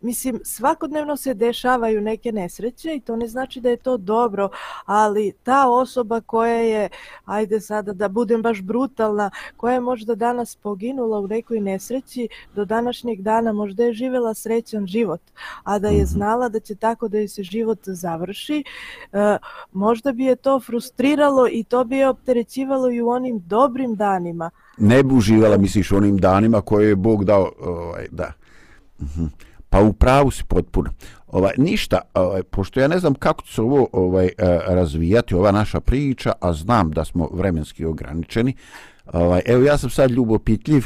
mislim, 0.00 0.40
svakodnevno 0.44 1.16
se 1.16 1.34
dešavaju 1.34 2.00
neke 2.00 2.32
nesreće 2.32 2.94
i 2.94 3.00
to 3.00 3.16
ne 3.16 3.28
znači 3.28 3.60
da 3.60 3.68
je 3.70 3.76
to 3.76 3.96
dobro, 3.96 4.48
ali 4.84 5.32
ta 5.42 5.68
osoba 5.68 6.20
koja 6.20 6.54
je, 6.54 6.88
ajde 7.24 7.60
sada 7.60 7.92
da 7.92 8.08
budem 8.08 8.42
baš 8.42 8.62
brutalna, 8.62 9.30
koja 9.56 9.74
je 9.74 9.80
možda 9.80 10.14
danas 10.14 10.56
poginula 10.56 11.18
u 11.18 11.26
nekoj 11.26 11.60
nesreći, 11.60 12.28
do 12.54 12.64
današnjeg 12.64 13.22
dana 13.22 13.52
možda 13.52 13.84
je 13.84 13.92
živjela 13.92 14.34
srećan 14.34 14.86
život, 14.86 15.20
a 15.64 15.78
da 15.78 15.88
je 15.88 16.06
znala 16.06 16.48
da 16.48 16.60
će 16.60 16.74
tako 16.74 17.08
da 17.08 17.18
je 17.18 17.28
se 17.28 17.42
život 17.42 17.78
završi, 17.84 18.64
uh, 19.12 19.18
možda 19.72 20.12
bi 20.12 20.24
je 20.24 20.36
to 20.36 20.60
frustriralo 20.60 21.48
i 21.48 21.64
to 21.64 21.84
bi 21.84 21.96
je 21.96 22.08
opterećivalo 22.08 22.90
i 22.90 23.02
u 23.02 23.08
onim 23.08 23.42
dobrim 23.46 23.94
danima. 23.94 24.50
Ne 24.78 25.02
bi 25.02 25.14
uživala, 25.14 25.56
misliš, 25.56 25.92
onim 25.92 26.16
danima 26.16 26.60
koje 26.60 26.88
je 26.88 26.96
Bog 26.96 27.24
dao, 27.24 27.52
ovaj, 27.60 28.06
da. 28.10 28.32
Mhm. 29.02 29.24
Pa 29.70 29.80
u 29.80 29.92
pravu 29.92 30.30
si 30.30 30.44
potpuno. 30.44 30.90
Ovaj, 31.26 31.52
ništa, 31.58 32.00
ovaj, 32.14 32.42
pošto 32.42 32.80
ja 32.80 32.88
ne 32.88 32.98
znam 32.98 33.14
kako 33.14 33.42
će 33.42 33.54
se 33.54 33.62
ovo 33.62 33.88
ovaj, 33.92 34.26
e, 34.26 34.32
razvijati, 34.66 35.34
ova 35.34 35.52
naša 35.52 35.80
priča, 35.80 36.32
a 36.40 36.52
znam 36.52 36.90
da 36.90 37.04
smo 37.04 37.28
vremenski 37.32 37.84
ograničeni, 37.84 38.54
ovaj, 39.12 39.42
evo 39.46 39.62
ja 39.62 39.78
sam 39.78 39.90
sad 39.90 40.10
ljubopitljiv, 40.10 40.84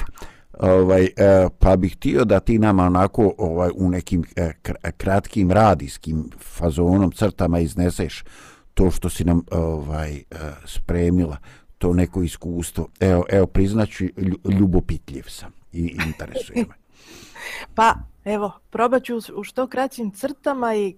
ovaj, 0.58 1.04
e, 1.04 1.48
pa 1.58 1.76
bih 1.76 1.96
htio 1.96 2.24
da 2.24 2.40
ti 2.40 2.58
nama 2.58 2.84
onako 2.84 3.34
ovaj, 3.38 3.70
u 3.74 3.90
nekim 3.90 4.24
e, 4.36 4.52
kratkim 4.96 5.50
radijskim 5.50 6.30
fazonom, 6.40 7.12
crtama 7.12 7.58
izneseš 7.58 8.24
to 8.74 8.90
što 8.90 9.08
si 9.08 9.24
nam 9.24 9.42
ovaj, 9.50 10.22
spremila, 10.64 11.36
to 11.80 11.92
neko 11.92 12.22
iskustvo. 12.22 12.88
Evo, 13.00 13.24
evo 13.28 13.46
priznaću, 13.46 14.04
lju- 14.04 14.58
ljubopitljiv 14.58 15.24
sam 15.28 15.52
i 15.72 15.96
interesuje 16.06 16.64
me. 16.68 16.74
Pa, 17.76 17.94
evo, 18.24 18.52
probat 18.70 19.04
ću 19.04 19.18
u 19.34 19.44
što 19.44 19.66
kraćim 19.66 20.10
crtama 20.10 20.74
i 20.74 20.96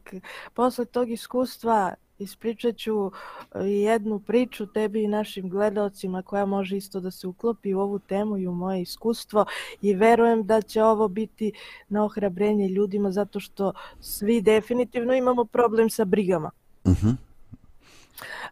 posle 0.54 0.84
tog 0.84 1.10
iskustva 1.10 1.94
ispričat 2.18 2.76
ću 2.76 3.10
e, 3.54 3.64
jednu 3.64 4.18
priču 4.18 4.66
tebi 4.66 5.02
i 5.02 5.08
našim 5.08 5.48
gledalcima 5.48 6.22
koja 6.22 6.46
može 6.46 6.76
isto 6.76 7.00
da 7.00 7.10
se 7.10 7.26
uklopi 7.26 7.74
u 7.74 7.80
ovu 7.80 7.98
temu 7.98 8.38
i 8.38 8.46
u 8.46 8.52
moje 8.52 8.82
iskustvo 8.82 9.44
i 9.82 9.94
verujem 9.94 10.46
da 10.46 10.62
će 10.62 10.82
ovo 10.82 11.08
biti 11.08 11.52
na 11.88 12.04
ohrabrenje 12.04 12.68
ljudima 12.68 13.10
zato 13.10 13.40
što 13.40 13.72
svi 14.00 14.40
definitivno 14.40 15.14
imamo 15.14 15.44
problem 15.44 15.90
sa 15.90 16.04
brigama. 16.04 16.50
Mhm. 16.86 17.10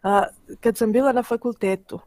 A, 0.03 0.23
kad 0.59 0.77
sam 0.77 0.91
bila 0.91 1.11
na 1.11 1.23
fakultetu, 1.23 1.99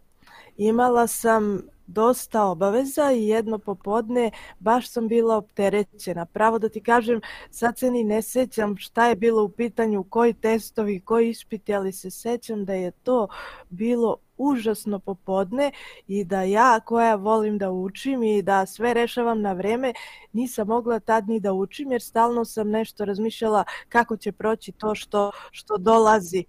imala 0.57 1.07
sam 1.07 1.63
dosta 1.87 2.45
obaveza 2.45 3.13
i 3.13 3.29
jedno 3.29 3.59
popodne 3.59 4.31
baš 4.59 4.91
sam 4.91 5.09
bila 5.09 5.37
opterećena. 5.37 6.25
Pravo 6.25 6.59
da 6.59 6.69
ti 6.69 6.81
kažem, 6.81 7.21
sad 7.51 7.79
se 7.79 7.91
ni 7.91 8.05
ne 8.05 8.23
sećam 8.23 8.77
šta 8.77 9.07
je 9.09 9.17
bilo 9.17 9.45
u 9.45 9.49
pitanju, 9.49 10.05
koji 10.05 10.35
testovi, 10.35 11.01
koji 11.01 11.31
ispiti, 11.31 11.75
ali 11.75 11.93
se 11.93 12.11
sećam 12.11 12.65
da 12.65 12.75
je 12.75 12.91
to 12.91 13.29
bilo 13.71 14.17
užasno 14.37 14.99
popodne 14.99 15.71
i 16.09 16.25
da 16.25 16.43
ja 16.43 16.81
koja 16.81 17.15
volim 17.15 17.59
da 17.59 17.71
učim 17.71 18.23
i 18.23 18.43
da 18.43 18.67
sve 18.67 18.95
rešavam 18.95 19.41
na 19.41 19.53
vreme, 19.53 19.93
nisam 20.33 20.67
mogla 20.67 21.01
tad 21.01 21.29
ni 21.29 21.41
da 21.41 21.53
učim 21.53 21.93
jer 21.93 22.03
stalno 22.03 22.45
sam 22.45 22.71
nešto 22.71 23.05
razmišljala 23.05 23.65
kako 23.89 24.17
će 24.17 24.33
proći 24.33 24.73
to 24.73 24.95
što, 24.95 25.31
što 25.51 25.77
dolazi. 25.79 26.45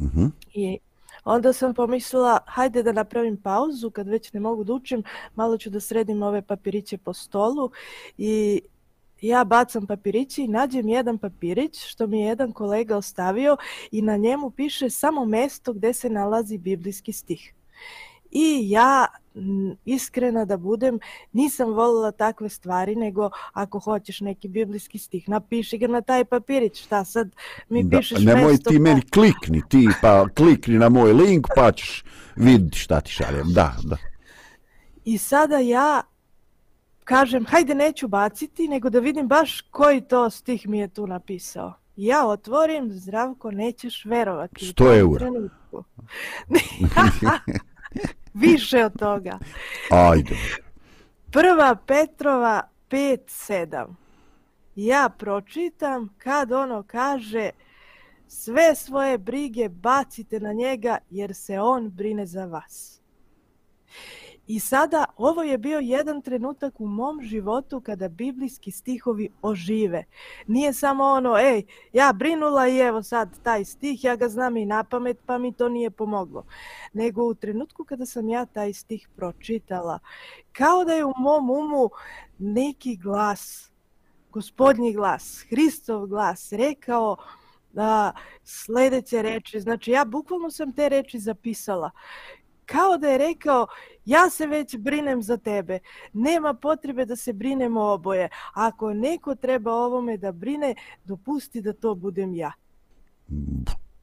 Mhm. 0.00 0.26
I 0.54 0.78
onda 1.28 1.52
sam 1.52 1.74
pomislila, 1.74 2.38
hajde 2.46 2.82
da 2.82 2.92
napravim 2.92 3.36
pauzu, 3.36 3.90
kad 3.90 4.08
već 4.08 4.32
ne 4.32 4.40
mogu 4.40 4.64
da 4.64 4.72
učim, 4.72 5.02
malo 5.34 5.58
ću 5.58 5.70
da 5.70 5.80
sredim 5.80 6.22
ove 6.22 6.42
papiriće 6.42 6.98
po 6.98 7.12
stolu 7.12 7.70
i 8.18 8.60
ja 9.20 9.44
bacam 9.44 9.86
papiriće 9.86 10.42
i 10.42 10.48
nađem 10.48 10.88
jedan 10.88 11.18
papirić 11.18 11.84
što 11.86 12.06
mi 12.06 12.20
je 12.20 12.26
jedan 12.26 12.52
kolega 12.52 12.96
ostavio 12.96 13.56
i 13.90 14.02
na 14.02 14.16
njemu 14.16 14.50
piše 14.50 14.90
samo 14.90 15.24
mesto 15.24 15.72
gde 15.72 15.92
se 15.92 16.10
nalazi 16.10 16.58
biblijski 16.58 17.12
stih. 17.12 17.54
I 18.30 18.70
ja, 18.70 19.06
m, 19.34 19.76
iskrena 19.84 20.44
da 20.44 20.56
budem, 20.56 20.98
nisam 21.32 21.72
volila 21.72 22.10
takve 22.12 22.48
stvari, 22.48 22.96
nego 22.96 23.30
ako 23.52 23.78
hoćeš 23.78 24.20
neki 24.20 24.48
biblijski 24.48 24.98
stih, 24.98 25.28
napiši 25.28 25.78
ga 25.78 25.86
na 25.86 26.00
taj 26.00 26.24
papirić, 26.24 26.82
šta 26.84 27.04
sad 27.04 27.30
mi 27.68 27.84
Da, 27.84 27.98
pišeš 27.98 28.24
nemoj 28.24 28.52
mesto, 28.52 28.70
ti 28.70 28.76
pa- 28.76 28.82
meni 28.82 29.02
klikni, 29.02 29.62
ti 29.68 29.88
pa 30.02 30.26
klikni 30.36 30.78
na 30.78 30.88
moj 30.88 31.12
link 31.12 31.46
pa 31.56 31.72
ćeš 31.72 32.04
vidjeti 32.36 32.78
šta 32.78 33.00
ti 33.00 33.10
šaljem. 33.10 33.52
Da, 33.52 33.74
da. 33.84 33.96
I 35.04 35.18
sada 35.18 35.58
ja 35.58 36.02
kažem, 37.04 37.46
hajde 37.46 37.74
neću 37.74 38.08
baciti, 38.08 38.68
nego 38.68 38.90
da 38.90 38.98
vidim 39.00 39.28
baš 39.28 39.60
koji 39.60 40.00
to 40.00 40.30
stih 40.30 40.68
mi 40.68 40.78
je 40.78 40.88
tu 40.88 41.06
napisao. 41.06 41.74
Ja 41.96 42.26
otvorim, 42.26 42.92
zdravko, 42.92 43.50
nećeš 43.50 44.04
verovati. 44.04 44.64
u 44.64 44.68
100 44.68 44.74
tom 44.74 44.92
eura. 44.92 45.26
Više 48.34 48.84
od 48.84 48.98
toga. 48.98 49.38
Ajde. 49.90 50.36
Prva 51.32 51.76
Petrova 51.86 52.68
5.7. 52.90 53.86
Ja 54.76 55.10
pročitam 55.18 56.14
kad 56.18 56.52
ono 56.52 56.82
kaže 56.82 57.50
sve 58.28 58.74
svoje 58.74 59.18
brige 59.18 59.68
bacite 59.68 60.40
na 60.40 60.52
njega 60.52 60.98
jer 61.10 61.34
se 61.34 61.60
on 61.60 61.90
brine 61.90 62.26
za 62.26 62.44
vas. 62.44 63.00
I 64.48 64.60
sada 64.60 65.04
ovo 65.16 65.42
je 65.42 65.58
bio 65.58 65.78
jedan 65.78 66.22
trenutak 66.22 66.80
u 66.80 66.86
mom 66.86 67.22
životu 67.22 67.80
kada 67.80 68.08
biblijski 68.08 68.70
stihovi 68.70 69.28
ožive. 69.42 70.04
Nije 70.46 70.72
samo 70.72 71.04
ono, 71.04 71.38
ej, 71.38 71.62
ja 71.92 72.12
brinula 72.12 72.68
i 72.68 72.78
evo 72.78 73.02
sad 73.02 73.42
taj 73.42 73.64
stih, 73.64 74.04
ja 74.04 74.16
ga 74.16 74.28
znam 74.28 74.56
i 74.56 74.64
na 74.64 74.84
pamet, 74.84 75.18
pa 75.26 75.38
mi 75.38 75.52
to 75.52 75.68
nije 75.68 75.90
pomoglo. 75.90 76.46
Nego 76.92 77.24
u 77.24 77.34
trenutku 77.34 77.84
kada 77.84 78.06
sam 78.06 78.28
ja 78.28 78.46
taj 78.46 78.72
stih 78.72 79.08
pročitala, 79.16 79.98
kao 80.52 80.84
da 80.84 80.92
je 80.92 81.04
u 81.04 81.12
mom 81.16 81.50
umu 81.50 81.90
neki 82.38 82.96
glas, 82.96 83.70
gospodnji 84.30 84.92
glas, 84.92 85.46
Hristov 85.50 86.06
glas, 86.06 86.52
rekao 86.52 87.16
da 87.72 88.12
sledeće 88.44 89.22
reči, 89.22 89.60
znači 89.60 89.90
ja 89.90 90.04
bukvalno 90.04 90.50
sam 90.50 90.72
te 90.72 90.88
reči 90.88 91.18
zapisala, 91.18 91.90
kao 92.68 92.98
da 92.98 93.08
je 93.08 93.18
rekao, 93.18 93.66
ja 94.04 94.30
se 94.30 94.46
već 94.46 94.76
brinem 94.76 95.22
za 95.22 95.36
tebe, 95.36 95.78
nema 96.12 96.54
potrebe 96.54 97.04
da 97.04 97.16
se 97.16 97.32
brinemo 97.32 97.82
oboje, 97.82 98.28
ako 98.54 98.94
neko 98.94 99.34
treba 99.34 99.72
ovome 99.72 100.16
da 100.16 100.32
brine, 100.32 100.74
dopusti 101.04 101.60
da 101.60 101.72
to 101.72 101.94
budem 101.94 102.34
ja. 102.34 102.52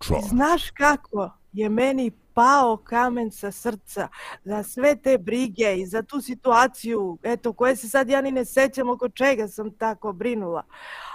Čo? 0.08 0.20
Znaš 0.30 0.72
kako 0.72 1.30
je 1.54 1.70
meni 1.70 2.12
pao 2.34 2.78
kamen 2.78 3.32
sa 3.32 3.52
srca 3.52 4.08
za 4.44 4.64
sve 4.64 4.96
te 4.96 5.18
brige 5.18 5.76
i 5.78 5.86
za 5.86 6.02
tu 6.04 6.22
situaciju, 6.22 7.18
eto, 7.24 7.54
koje 7.54 7.76
se 7.76 7.90
sad 7.90 8.10
ja 8.10 8.22
ni 8.22 8.32
ne 8.32 8.46
sećam 8.46 8.90
oko 8.90 9.10
čega 9.10 9.48
sam 9.48 9.72
tako 9.72 10.14
brinula. 10.14 10.64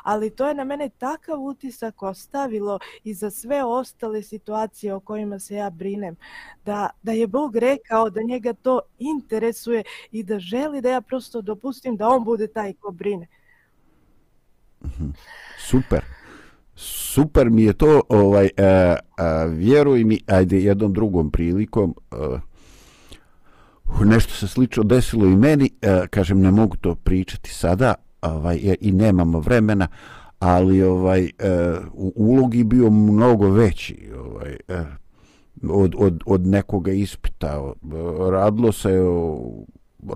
Ali 0.02 0.30
to 0.30 0.48
je 0.48 0.54
na 0.54 0.64
mene 0.64 0.88
takav 0.98 1.40
utisak 1.40 2.02
ostavilo 2.02 2.78
i 3.04 3.14
za 3.14 3.30
sve 3.30 3.64
ostale 3.64 4.22
situacije 4.22 4.94
o 4.94 5.00
kojima 5.00 5.38
se 5.38 5.54
ja 5.54 5.70
brinem. 5.70 6.16
Da, 6.64 6.90
da 7.02 7.12
je 7.12 7.26
Bog 7.26 7.56
rekao 7.56 8.10
da 8.10 8.22
njega 8.22 8.52
to 8.52 8.80
interesuje 8.98 9.82
i 10.10 10.22
da 10.22 10.38
želi 10.38 10.80
da 10.80 10.90
ja 10.90 11.00
prosto 11.00 11.40
dopustim 11.42 11.96
da 11.96 12.08
on 12.08 12.24
bude 12.24 12.46
taj 12.46 12.72
ko 12.72 12.90
brine. 12.90 13.26
Super 15.58 16.19
super 16.80 17.50
mi 17.50 17.62
je 17.62 17.72
to, 17.72 18.02
ovaj, 18.08 18.50
e, 18.56 18.96
a, 19.16 19.44
vjeruj 19.44 20.04
mi, 20.04 20.20
ajde 20.26 20.60
jednom 20.60 20.92
drugom 20.92 21.30
prilikom, 21.30 21.94
e, 22.12 22.16
nešto 24.04 24.34
se 24.34 24.48
slično 24.48 24.82
desilo 24.82 25.26
i 25.26 25.36
meni, 25.36 25.70
e, 25.82 26.06
kažem, 26.10 26.40
ne 26.40 26.50
mogu 26.50 26.76
to 26.76 26.94
pričati 26.94 27.50
sada, 27.50 27.94
ovaj, 28.22 28.56
e, 28.56 28.76
i 28.80 28.92
nemamo 28.92 29.40
vremena, 29.40 29.88
ali 30.38 30.82
ovaj 30.82 31.24
e, 31.24 31.30
u 31.92 32.12
ulogi 32.16 32.64
bio 32.64 32.90
mnogo 32.90 33.50
veći 33.50 34.10
ovaj 34.24 34.56
e, 34.68 34.84
od, 35.68 35.94
od, 35.98 36.22
od 36.26 36.46
nekoga 36.46 36.92
ispita. 36.92 37.72
Radilo 38.30 38.72
se 38.72 39.00
o, 39.00 39.40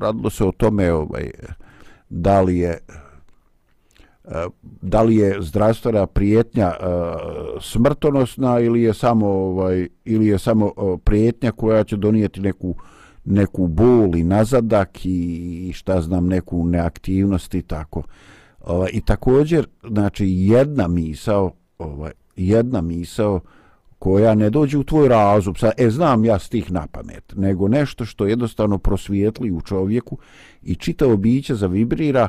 radilo 0.01 0.31
se 0.31 0.45
o 0.45 0.53
tome 0.53 0.93
ovaj 0.93 1.31
da 2.09 2.41
li 2.41 2.59
je 2.59 2.79
Eh, 4.25 4.47
da 4.83 5.03
li 5.03 5.16
je 5.16 5.37
zdravstvena 5.41 6.07
prijetnja 6.07 6.72
uh, 6.81 6.87
smrtonosna 7.62 8.61
ili 8.61 8.83
je 8.83 8.95
samo 8.95 9.27
ovaj 9.27 9.89
ili 10.05 10.27
je 10.27 10.39
samo 10.39 10.72
uh, 10.77 11.01
prijetnja 11.05 11.53
koja 11.53 11.85
će 11.85 11.97
donijeti 11.97 12.41
neku 12.41 12.75
neku 13.25 13.66
bol 13.66 14.16
i 14.16 14.25
nazadak 14.25 14.99
i 15.05 15.72
šta 15.75 16.01
znam 16.01 16.27
neku 16.27 16.66
neaktivnost 16.66 17.55
i 17.55 17.62
tako. 17.62 17.99
Uh, 17.99 18.05
Ovaj, 18.66 18.91
I 18.93 19.01
također, 19.01 19.66
znači, 19.89 20.27
jedna 20.29 20.89
misao, 20.89 21.53
ovaj, 21.79 22.12
jedna 22.37 22.81
misao 22.81 23.41
koja 23.99 24.35
ne 24.35 24.51
dođe 24.51 24.79
u 24.79 24.85
tvoj 24.85 25.09
razum, 25.09 25.55
sa, 25.55 25.72
e, 25.77 25.91
znam 25.91 26.25
ja 26.25 26.39
stih 26.39 26.72
na 26.72 26.87
pamet, 26.87 27.33
nego 27.37 27.68
nešto 27.68 28.05
što 28.05 28.27
jednostavno 28.27 28.79
prosvijetli 28.79 29.51
u 29.51 29.61
čovjeku 29.61 30.18
i 30.62 30.75
čitavo 30.75 31.16
biće 31.16 31.55
zavibrira, 31.55 32.29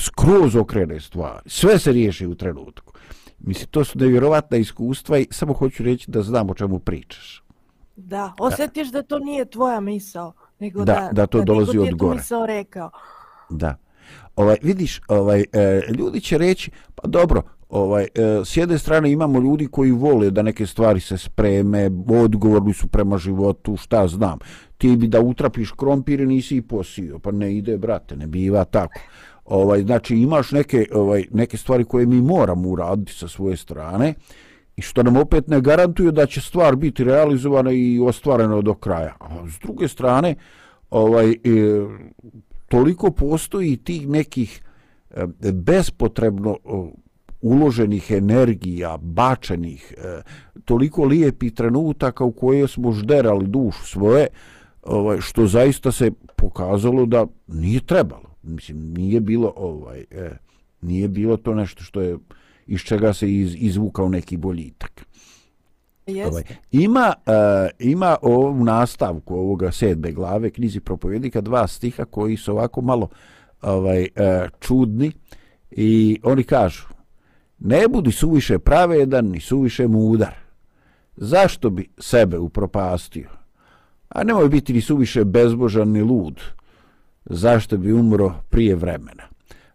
skroz 0.00 0.56
okrene 0.56 1.00
stvari. 1.00 1.42
Sve 1.46 1.78
se 1.78 1.92
riješi 1.92 2.26
u 2.26 2.34
trenutku. 2.34 2.92
Mislim, 3.38 3.68
to 3.70 3.84
su 3.84 3.98
nevjerovatna 3.98 4.56
iskustva 4.56 5.18
i 5.18 5.26
samo 5.30 5.52
hoću 5.52 5.82
reći 5.82 6.10
da 6.10 6.22
znam 6.22 6.50
o 6.50 6.54
čemu 6.54 6.78
pričaš. 6.78 7.44
Da, 7.96 8.32
osjetiš 8.38 8.88
da, 8.88 9.02
da 9.02 9.08
to 9.08 9.18
nije 9.18 9.44
tvoja 9.44 9.80
misao, 9.80 10.32
nego 10.58 10.84
da, 10.84 10.94
da, 10.94 11.08
da 11.12 11.26
to 11.26 11.38
da 11.38 11.44
dolazi 11.44 11.78
od 11.78 11.94
gore. 11.94 12.16
misao 12.16 12.46
rekao. 12.46 12.90
Da 13.50 13.76
ovaj 14.36 14.56
vidiš 14.62 15.00
ovaj 15.08 15.44
e, 15.52 15.80
ljudi 15.98 16.20
će 16.20 16.38
reći 16.38 16.70
pa 16.94 17.08
dobro 17.08 17.42
ovaj 17.68 18.04
e, 18.04 18.08
s 18.44 18.56
jedne 18.56 18.78
strane 18.78 19.12
imamo 19.12 19.40
ljudi 19.40 19.66
koji 19.66 19.90
vole 19.90 20.30
da 20.30 20.42
neke 20.42 20.66
stvari 20.66 21.00
se 21.00 21.18
spreme 21.18 21.90
odgovorni 22.08 22.72
su 22.72 22.88
prema 22.88 23.18
životu 23.18 23.76
šta 23.76 24.06
znam 24.06 24.38
ti 24.78 24.96
bi 24.96 25.08
da 25.08 25.20
utrapiš 25.20 25.70
krompir 25.70 26.20
nisi 26.20 26.56
i 26.56 26.62
posio 26.62 27.18
pa 27.18 27.30
ne 27.30 27.56
ide 27.56 27.78
brate 27.78 28.16
ne 28.16 28.26
biva 28.26 28.64
tako 28.64 29.00
ovaj 29.44 29.82
znači 29.82 30.16
imaš 30.16 30.52
neke 30.52 30.86
ovaj 30.92 31.24
neke 31.30 31.56
stvari 31.56 31.84
koje 31.84 32.06
mi 32.06 32.20
moramo 32.20 32.68
uraditi 32.68 33.12
sa 33.12 33.28
svoje 33.28 33.56
strane 33.56 34.14
i 34.76 34.82
što 34.82 35.02
nam 35.02 35.16
opet 35.16 35.48
ne 35.48 35.60
garantuju 35.60 36.12
da 36.12 36.26
će 36.26 36.40
stvar 36.40 36.76
biti 36.76 37.04
realizovana 37.04 37.72
i 37.72 38.00
ostvarena 38.00 38.60
do 38.60 38.74
kraja 38.74 39.16
a 39.20 39.48
s 39.48 39.58
druge 39.58 39.88
strane 39.88 40.34
ovaj 40.90 41.30
e, 41.30 41.36
toliko 42.68 43.10
postoji 43.10 43.76
tih 43.76 44.08
nekih 44.08 44.62
e, 45.10 45.26
bespotrebno 45.52 46.56
uloženih 47.44 48.10
energija, 48.10 48.96
bačenih, 48.96 49.94
e, 49.98 50.22
toliko 50.64 51.04
lijepih 51.04 51.52
trenutaka 51.52 52.24
u 52.24 52.32
koje 52.32 52.68
smo 52.68 52.92
žderali 52.92 53.46
dušu 53.46 53.86
svoje, 53.86 54.26
ovaj, 54.82 55.20
što 55.20 55.46
zaista 55.46 55.92
se 55.92 56.10
pokazalo 56.36 57.06
da 57.06 57.26
nije 57.46 57.80
trebalo. 57.80 58.33
Mislim, 58.44 58.92
nije 58.92 59.20
bilo 59.20 59.52
ovaj, 59.56 60.04
e, 60.10 60.30
nije 60.82 61.08
bilo 61.08 61.36
to 61.36 61.54
nešto 61.54 61.82
što 61.82 62.00
je 62.00 62.18
iz 62.66 62.80
čega 62.80 63.12
se 63.12 63.34
iz, 63.34 63.54
izvukao 63.58 64.08
neki 64.08 64.36
boljitak. 64.36 65.06
Yes. 66.06 66.28
Ovaj, 66.28 66.42
ima, 66.72 67.14
uh, 67.26 67.32
ima 67.78 68.16
u 68.22 68.64
nastavku 68.64 69.34
ovoga 69.34 69.72
sedme 69.72 70.12
glave 70.12 70.50
knjizi 70.50 70.80
propovjednika 70.80 71.40
dva 71.40 71.66
stiha 71.66 72.04
koji 72.04 72.36
su 72.36 72.52
ovako 72.52 72.80
malo 72.80 73.08
ovaj 73.62 74.02
uh, 74.02 74.50
čudni 74.60 75.12
i 75.70 76.20
oni 76.22 76.42
kažu 76.42 76.84
ne 77.58 77.88
budi 77.88 78.12
suviše 78.12 78.58
pravedan 78.58 79.26
ni 79.26 79.40
suviše 79.40 79.88
mudar. 79.88 80.34
Zašto 81.16 81.70
bi 81.70 81.88
sebe 81.98 82.38
upropastio? 82.38 83.28
A 84.08 84.24
nemoj 84.24 84.48
biti 84.48 84.72
ni 84.72 84.80
suviše 84.80 85.24
bezbožan 85.24 85.88
ni 85.88 86.02
lud. 86.02 86.40
Zašto 87.24 87.76
bi 87.76 87.92
umro 87.92 88.32
prije 88.50 88.74
vremena? 88.74 89.22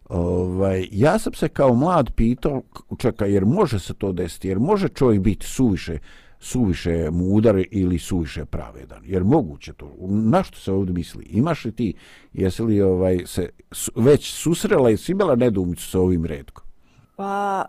Ovaj, 0.08 0.88
ja 0.92 1.18
sam 1.18 1.34
se 1.34 1.48
kao 1.48 1.74
mlad 1.74 2.10
pitao, 2.16 2.62
čekaj, 2.98 3.32
jer 3.32 3.44
može 3.44 3.78
se 3.78 3.94
to 3.94 4.12
desiti, 4.12 4.48
jer 4.48 4.58
može 4.58 4.88
čovjek 4.88 5.22
biti 5.22 5.46
suviše, 5.46 5.98
suviše 6.40 7.10
mudar 7.10 7.62
ili 7.70 7.98
suviše 7.98 8.44
pravedan, 8.44 9.02
jer 9.04 9.24
moguće 9.24 9.72
to, 9.72 9.92
na 10.08 10.42
što 10.42 10.58
se 10.58 10.72
ovdje 10.72 10.94
misli, 10.94 11.24
imaš 11.24 11.64
li 11.64 11.72
ti, 11.72 11.94
jesi 12.32 12.62
li 12.62 12.82
ovaj, 12.82 13.18
se 13.26 13.48
već 13.96 14.32
susrela 14.34 14.90
i 14.90 14.96
si 14.96 15.12
imala 15.12 15.36
nedumicu 15.36 15.90
sa 15.90 16.00
ovim 16.00 16.24
redkom? 16.24 16.64
Pa, 17.16 17.64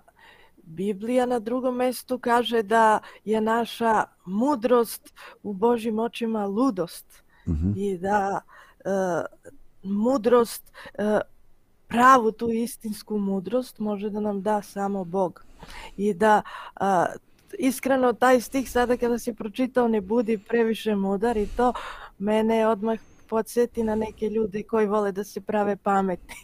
Biblija 0.64 1.26
na 1.26 1.40
drugom 1.40 1.78
mjestu 1.78 2.20
kaže 2.20 2.64
da 2.64 3.00
je 3.26 3.42
naša 3.42 4.04
mudrost 4.26 5.14
u 5.44 5.54
Božim 5.54 6.00
očima 6.00 6.46
ludost 6.46 7.24
uh 7.46 7.54
mhm. 7.54 7.68
-huh. 7.68 7.74
i 7.78 7.98
da 7.98 8.42
uh, 8.86 9.52
mudrost 9.84 10.72
e, 10.94 11.20
pravu 11.88 12.32
tu 12.32 12.50
istinsku 12.50 13.18
mudrost 13.18 13.80
može 13.80 14.10
da 14.10 14.20
nam 14.20 14.42
da 14.42 14.62
samo 14.62 15.04
Bog. 15.04 15.46
I 15.98 16.14
da 16.14 16.42
a, 16.76 17.06
iskreno 17.60 18.14
taj 18.14 18.42
stih 18.42 18.72
sada 18.72 18.98
kada 18.98 19.20
si 19.20 19.34
pročitao 19.34 19.88
ne 19.88 20.02
budi 20.02 20.38
previše 20.38 20.96
mudar 20.96 21.38
i 21.38 21.48
to 21.58 21.74
mene 22.20 22.68
odmah 22.68 23.00
podsjeti 23.30 23.84
na 23.84 23.96
neke 23.96 24.30
ljude 24.30 24.64
koji 24.64 24.88
vole 24.88 25.12
da 25.12 25.24
se 25.24 25.42
prave 25.42 25.76
pametni. 25.76 26.36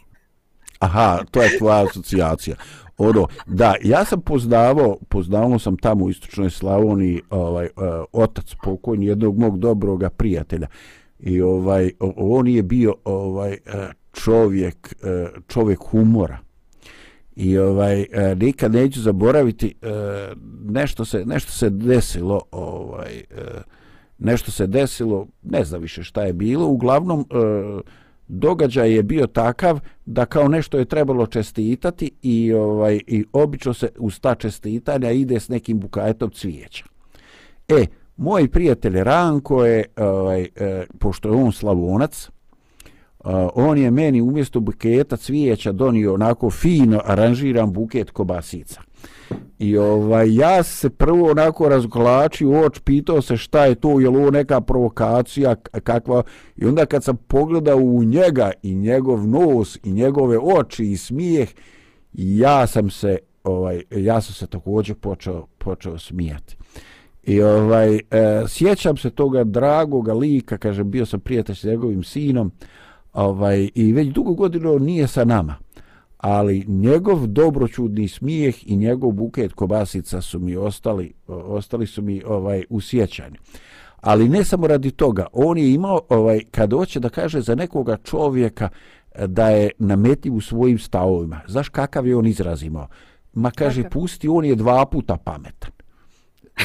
Aha, 0.78 1.24
to 1.30 1.42
je 1.42 1.58
tvoja 1.58 1.84
asocijacija. 1.84 2.56
Ono, 2.98 3.26
da, 3.46 3.74
ja 3.82 4.04
sam 4.04 4.20
poznavao, 4.20 4.96
poznavao 5.08 5.58
sam 5.58 5.76
tamo 5.76 6.04
u 6.04 6.10
istočnoj 6.10 6.50
Slavoniji 6.50 7.22
ovaj, 7.30 7.64
uh, 7.76 7.82
otac 8.12 8.54
pokojni 8.62 9.06
jednog 9.06 9.38
mog 9.38 9.58
dobroga 9.58 10.10
prijatelja. 10.10 10.66
I 11.20 11.40
ovaj 11.40 11.90
on 12.16 12.46
je 12.46 12.62
bio 12.62 12.94
ovaj 13.04 13.52
e, 13.52 13.58
čovjek, 14.12 14.94
e, 15.04 15.28
čovjek 15.48 15.78
humora. 15.78 16.38
I 17.36 17.58
ovaj 17.58 18.00
e, 18.00 18.34
nikad 18.34 18.72
neću 18.72 19.00
zaboraviti 19.00 19.74
nešto 20.64 21.04
se 21.04 21.24
nešto 21.26 21.52
se 21.52 21.70
desilo, 21.70 22.40
ovaj 22.50 23.22
nešto 24.18 24.50
se 24.50 24.66
desilo, 24.66 25.26
ne 25.42 25.64
znam 25.64 25.80
više 25.80 26.02
šta 26.02 26.22
je 26.22 26.32
bilo, 26.32 26.66
uglavnom 26.66 27.26
događaj 28.28 28.92
je 28.92 29.02
bio 29.02 29.26
takav 29.26 29.80
da 30.06 30.26
kao 30.26 30.48
nešto 30.48 30.78
je 30.78 30.84
trebalo 30.84 31.26
čestitati 31.26 32.10
i 32.22 32.52
ovaj 32.52 33.00
i 33.06 33.24
obično 33.32 33.74
se 33.74 33.88
uz 33.98 34.20
ta 34.20 34.34
čestitanja 34.34 35.10
ide 35.10 35.40
s 35.40 35.48
nekim 35.48 35.80
bukajetom 35.80 36.30
cvijeća. 36.30 36.84
E, 37.68 37.86
moj 38.18 38.48
prijatelj 38.48 39.04
Ranko 39.04 39.64
je, 39.64 39.84
ovaj, 39.96 40.48
e, 40.56 40.86
pošto 40.98 41.28
je 41.28 41.34
on 41.34 41.52
slavonac, 41.52 42.28
e, 42.28 42.30
on 43.54 43.78
je 43.78 43.90
meni 43.90 44.20
umjesto 44.20 44.60
buketa 44.60 45.16
cvijeća 45.16 45.72
donio 45.72 46.14
onako 46.14 46.50
fino 46.50 47.00
aranžiran 47.04 47.72
buket 47.72 48.10
kobasica. 48.10 48.82
I 49.58 49.76
ovaj, 49.76 50.34
ja 50.34 50.62
se 50.62 50.90
prvo 50.90 51.30
onako 51.30 51.68
razglači 51.68 52.46
u 52.46 52.54
oč, 52.54 52.78
pitao 52.78 53.22
se 53.22 53.36
šta 53.36 53.64
je 53.64 53.74
to, 53.74 54.00
je 54.00 54.10
li 54.10 54.16
ovo 54.16 54.30
neka 54.30 54.60
provokacija, 54.60 55.54
kakva. 55.84 56.22
I 56.56 56.64
onda 56.64 56.86
kad 56.86 57.04
sam 57.04 57.16
pogledao 57.16 57.76
u 57.76 58.04
njega 58.04 58.52
i 58.62 58.74
njegov 58.74 59.26
nos 59.26 59.78
i 59.84 59.92
njegove 59.92 60.38
oči 60.38 60.84
i 60.84 60.96
smijeh, 60.96 61.48
ja 62.12 62.66
sam 62.66 62.90
se, 62.90 63.18
ovaj, 63.44 63.82
ja 63.90 64.20
sam 64.20 64.34
se 64.34 64.46
također 64.46 64.96
počeo, 64.96 65.46
počeo 65.58 65.98
smijati. 65.98 66.56
I 67.28 67.42
ovaj, 67.42 67.94
e, 67.96 68.00
sjećam 68.48 68.96
se 68.96 69.10
toga 69.10 69.44
dragoga 69.44 70.14
lika, 70.14 70.58
kaže, 70.58 70.84
bio 70.84 71.06
sam 71.06 71.20
prijatelj 71.20 71.56
s 71.56 71.64
njegovim 71.64 72.02
sinom, 72.02 72.52
ovaj, 73.12 73.70
i 73.74 73.92
već 73.92 74.08
dugo 74.08 74.34
godina 74.34 74.78
nije 74.78 75.06
sa 75.06 75.24
nama. 75.24 75.54
Ali 76.18 76.64
njegov 76.68 77.26
dobročudni 77.26 78.08
smijeh 78.08 78.70
i 78.70 78.76
njegov 78.76 79.10
buket 79.10 79.52
kobasica 79.52 80.20
su 80.20 80.38
mi 80.38 80.56
ostali, 80.56 81.12
ostali 81.26 81.86
su 81.86 82.02
mi 82.02 82.22
ovaj 82.26 82.64
u 82.68 82.80
sjećanju. 82.80 83.36
Ali 84.00 84.28
ne 84.28 84.44
samo 84.44 84.66
radi 84.66 84.90
toga, 84.90 85.26
on 85.32 85.58
je 85.58 85.72
imao, 85.72 86.00
ovaj, 86.08 86.40
kad 86.50 86.72
hoće 86.72 87.00
da 87.00 87.08
kaže 87.08 87.40
za 87.40 87.54
nekoga 87.54 87.96
čovjeka 87.96 88.68
eh, 89.12 89.26
da 89.26 89.48
je 89.48 89.70
nametljiv 89.78 90.34
u 90.34 90.40
svojim 90.40 90.78
stavovima, 90.78 91.40
znaš 91.48 91.68
kakav 91.68 92.06
je 92.06 92.16
on 92.16 92.26
izraz 92.26 92.62
imao? 92.62 92.88
Ma 93.34 93.50
kaže, 93.50 93.90
pusti, 93.90 94.28
on 94.28 94.44
je 94.44 94.54
dva 94.54 94.86
puta 94.86 95.16
pametan. 95.16 95.77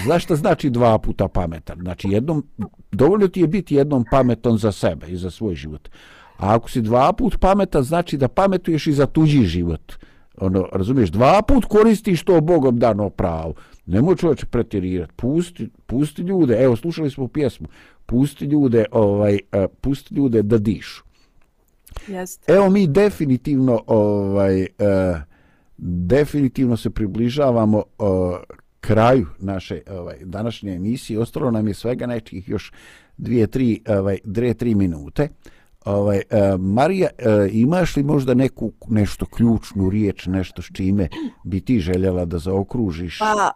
Znaš 0.04 0.24
šta 0.24 0.36
znači 0.36 0.70
dva 0.70 0.98
puta 0.98 1.28
pametan? 1.28 1.80
Znači, 1.82 2.08
jednom, 2.08 2.44
dovoljno 2.91 3.28
ti 3.28 3.41
je 3.41 3.48
biti 3.48 3.76
jednom 3.76 4.06
pametan 4.12 4.58
za 4.58 4.72
sebe 4.72 5.08
i 5.08 5.18
za 5.18 5.32
svoj 5.32 5.56
život. 5.56 5.89
A 6.38 6.56
ako 6.56 6.70
si 6.70 6.82
dva 6.82 7.14
put 7.14 7.39
pametan, 7.39 7.84
znači 7.84 8.18
da 8.18 8.28
pametuješ 8.28 8.88
i 8.88 8.94
za 8.94 9.06
tuđi 9.06 9.46
život. 9.46 9.94
ono, 10.38 10.68
razumiješ, 10.72 11.10
dva 11.10 11.41
put 11.41 11.66
koristiš 11.66 12.24
to 12.24 12.41
Bogom 12.41 12.80
dano 12.80 13.10
pravo. 13.10 13.54
Nemoj 13.86 14.16
čovječe 14.16 14.46
pretjerirati, 14.46 15.14
pusti, 15.16 15.70
pusti 15.86 16.22
ljude, 16.22 16.64
evo, 16.64 16.76
slušali 16.76 17.10
smo 17.10 17.28
pjesmu, 17.28 17.68
pusti 18.06 18.46
ljude, 18.46 18.86
ovaj, 18.91 19.34
uh, 19.34 19.66
pusti 19.82 20.16
ljude 20.16 20.44
da 20.44 20.58
dišu. 20.58 21.04
Jeste. 22.08 22.54
Evo 22.54 22.70
mi 22.70 22.88
definitivno 22.88 23.84
ovaj 23.88 24.62
uh, 24.62 24.68
definitivno 25.78 26.78
se 26.78 26.89
približavamo 26.89 27.78
uh, 27.78 28.06
kraju 28.88 29.27
naše 29.39 29.81
ovaj 29.89 30.17
današnje 30.21 30.73
emisije. 30.75 31.19
Ostalo 31.19 31.51
nam 31.51 31.67
je 31.67 31.73
svega 31.73 32.05
nekih 32.05 32.49
još 32.49 32.71
dvije, 33.17 33.47
tri, 33.47 33.81
ovaj, 33.88 34.17
dvije, 34.23 34.53
tri 34.53 34.75
minute. 34.75 35.29
Ovaj, 35.86 36.17
uh, 36.17 36.59
Marija, 36.59 37.09
uh, 37.19 37.55
imaš 37.55 37.95
li 37.95 38.03
možda 38.03 38.34
neku 38.34 38.71
nešto 38.88 39.25
ključnu 39.25 39.89
riječ, 39.89 40.25
nešto 40.25 40.61
s 40.61 40.65
čime 40.73 41.07
bi 41.43 41.61
ti 41.61 41.79
željela 41.79 42.25
da 42.25 42.38
zaokružiš? 42.39 43.19
Pa, 43.19 43.51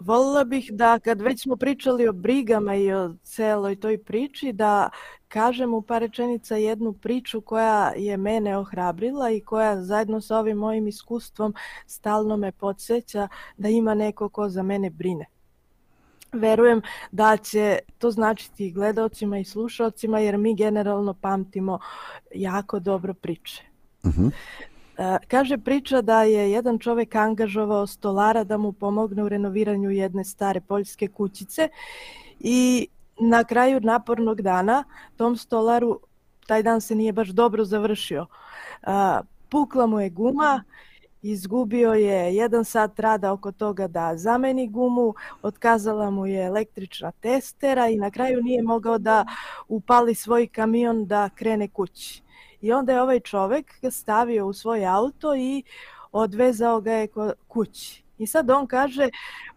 volila 0.00 0.44
bih 0.44 0.70
da 0.72 0.98
kad 0.98 1.20
već 1.20 1.42
smo 1.42 1.56
pričali 1.56 2.08
o 2.08 2.12
brigama 2.12 2.74
i 2.74 2.92
o 2.92 3.14
celoj 3.22 3.76
toj 3.76 3.98
priči, 3.98 4.52
da 4.52 4.90
kažem 5.28 5.74
u 5.74 5.82
par 5.82 6.02
rečenica 6.02 6.56
jednu 6.56 6.92
priču 6.92 7.40
koja 7.40 7.92
je 7.96 8.16
mene 8.16 8.58
ohrabrila 8.58 9.30
i 9.30 9.40
koja 9.40 9.82
zajedno 9.82 10.20
sa 10.20 10.38
ovim 10.38 10.56
mojim 10.56 10.86
iskustvom 10.88 11.54
stalno 11.86 12.36
me 12.36 12.52
podsjeća 12.52 13.28
da 13.56 13.68
ima 13.68 13.94
neko 13.94 14.28
ko 14.28 14.48
za 14.48 14.62
mene 14.62 14.90
brine. 14.90 15.26
Verujem 16.32 16.82
da 17.12 17.36
će 17.36 17.78
to 17.98 18.10
značiti 18.10 18.66
i 18.66 18.72
gledalcima 18.72 19.38
i 19.38 19.44
slušalcima 19.44 20.18
jer 20.18 20.38
mi 20.38 20.54
generalno 20.54 21.14
pamtimo 21.14 21.78
jako 22.34 22.78
dobro 22.78 23.14
priče. 23.14 23.62
Uh 24.02 24.10
-huh. 24.10 24.30
E, 24.98 25.18
kaže 25.28 25.58
priča 25.58 26.00
da 26.02 26.22
je 26.22 26.50
jedan 26.50 26.78
čovek 26.78 27.14
angažovao 27.14 27.86
stolara 27.86 28.44
da 28.44 28.56
mu 28.56 28.72
pomogne 28.72 29.24
u 29.24 29.28
renoviranju 29.28 29.90
jedne 29.90 30.24
stare 30.24 30.60
poljske 30.60 31.08
kućice 31.08 31.68
i 32.40 32.88
na 33.20 33.44
kraju 33.44 33.80
napornog 33.80 34.42
dana 34.42 34.84
tom 35.16 35.36
stolaru 35.36 36.00
taj 36.46 36.62
dan 36.62 36.80
se 36.80 36.94
nije 36.94 37.12
baš 37.12 37.28
dobro 37.28 37.64
završio. 37.64 38.26
E, 38.82 38.86
pukla 39.48 39.86
mu 39.86 40.00
je 40.00 40.10
guma, 40.10 40.64
izgubio 41.22 41.92
je 41.92 42.34
jedan 42.34 42.64
sat 42.64 42.98
rada 43.00 43.32
oko 43.32 43.52
toga 43.52 43.86
da 43.88 44.16
zameni 44.16 44.68
gumu, 44.68 45.14
otkazala 45.42 46.10
mu 46.10 46.26
je 46.26 46.44
električna 46.46 47.10
testera 47.10 47.88
i 47.88 47.96
na 47.96 48.10
kraju 48.10 48.42
nije 48.42 48.62
mogao 48.62 48.98
da 48.98 49.26
upali 49.68 50.14
svoj 50.14 50.46
kamion 50.46 51.06
da 51.06 51.28
krene 51.34 51.68
kući. 51.68 52.22
I 52.64 52.72
onda 52.72 52.92
je 52.92 53.02
ovaj 53.02 53.20
čovek 53.20 53.80
ga 53.82 53.90
stavio 53.90 54.46
u 54.46 54.52
svoj 54.52 54.86
auto 54.86 55.34
i 55.36 55.62
odvezao 56.12 56.80
ga 56.80 56.92
je 56.92 57.08
kući. 57.48 58.04
I 58.18 58.26
sad 58.26 58.50
on 58.50 58.66
kaže, 58.66 59.08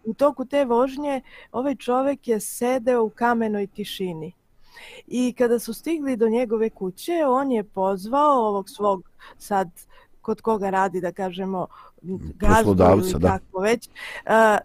u 0.04 0.14
toku 0.14 0.44
te 0.44 0.64
vožnje, 0.64 1.20
ovaj 1.52 1.76
čovek 1.76 2.28
je 2.28 2.40
sedeo 2.40 3.02
u 3.02 3.10
kamenoj 3.10 3.66
tišini. 3.66 4.32
I 5.06 5.34
kada 5.38 5.58
su 5.58 5.74
stigli 5.74 6.16
do 6.16 6.28
njegove 6.28 6.70
kuće, 6.70 7.12
on 7.28 7.52
je 7.52 7.64
pozvao 7.64 8.48
ovog 8.48 8.70
svog 8.70 9.10
sad 9.38 9.68
kod 10.20 10.40
koga 10.40 10.70
radi, 10.70 11.00
da 11.00 11.12
kažemo, 11.12 11.66
gazdu 12.02 12.84
ili 12.94 13.22
kako 13.22 13.60
već, 13.60 13.88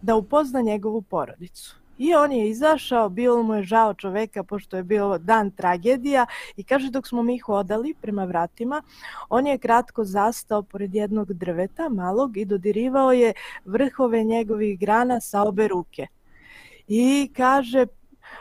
da 0.01 0.15
upozna 0.15 0.61
njegovu 0.61 1.01
porodicu. 1.01 1.82
I 1.97 2.13
on 2.15 2.31
je 2.31 2.49
izašao, 2.49 3.09
bilo 3.09 3.43
mu 3.43 3.55
je 3.55 3.63
žao 3.63 3.93
čoveka 3.93 4.43
pošto 4.43 4.77
je 4.77 4.83
bio 4.83 5.17
dan 5.17 5.51
tragedija 5.51 6.25
i 6.57 6.63
kaže 6.63 6.89
dok 6.89 7.07
smo 7.07 7.23
mi 7.23 7.37
hodali 7.37 7.93
prema 8.01 8.25
vratima, 8.25 8.81
on 9.29 9.47
je 9.47 9.57
kratko 9.57 10.03
zastao 10.03 10.63
pored 10.63 10.95
jednog 10.95 11.33
drveta 11.33 11.89
malog 11.89 12.37
i 12.37 12.45
dodirivao 12.45 13.11
je 13.11 13.33
vrhove 13.65 14.23
njegovih 14.23 14.79
grana 14.79 15.21
sa 15.21 15.41
obe 15.41 15.67
ruke. 15.67 16.07
I 16.87 17.31
kaže, 17.35 17.85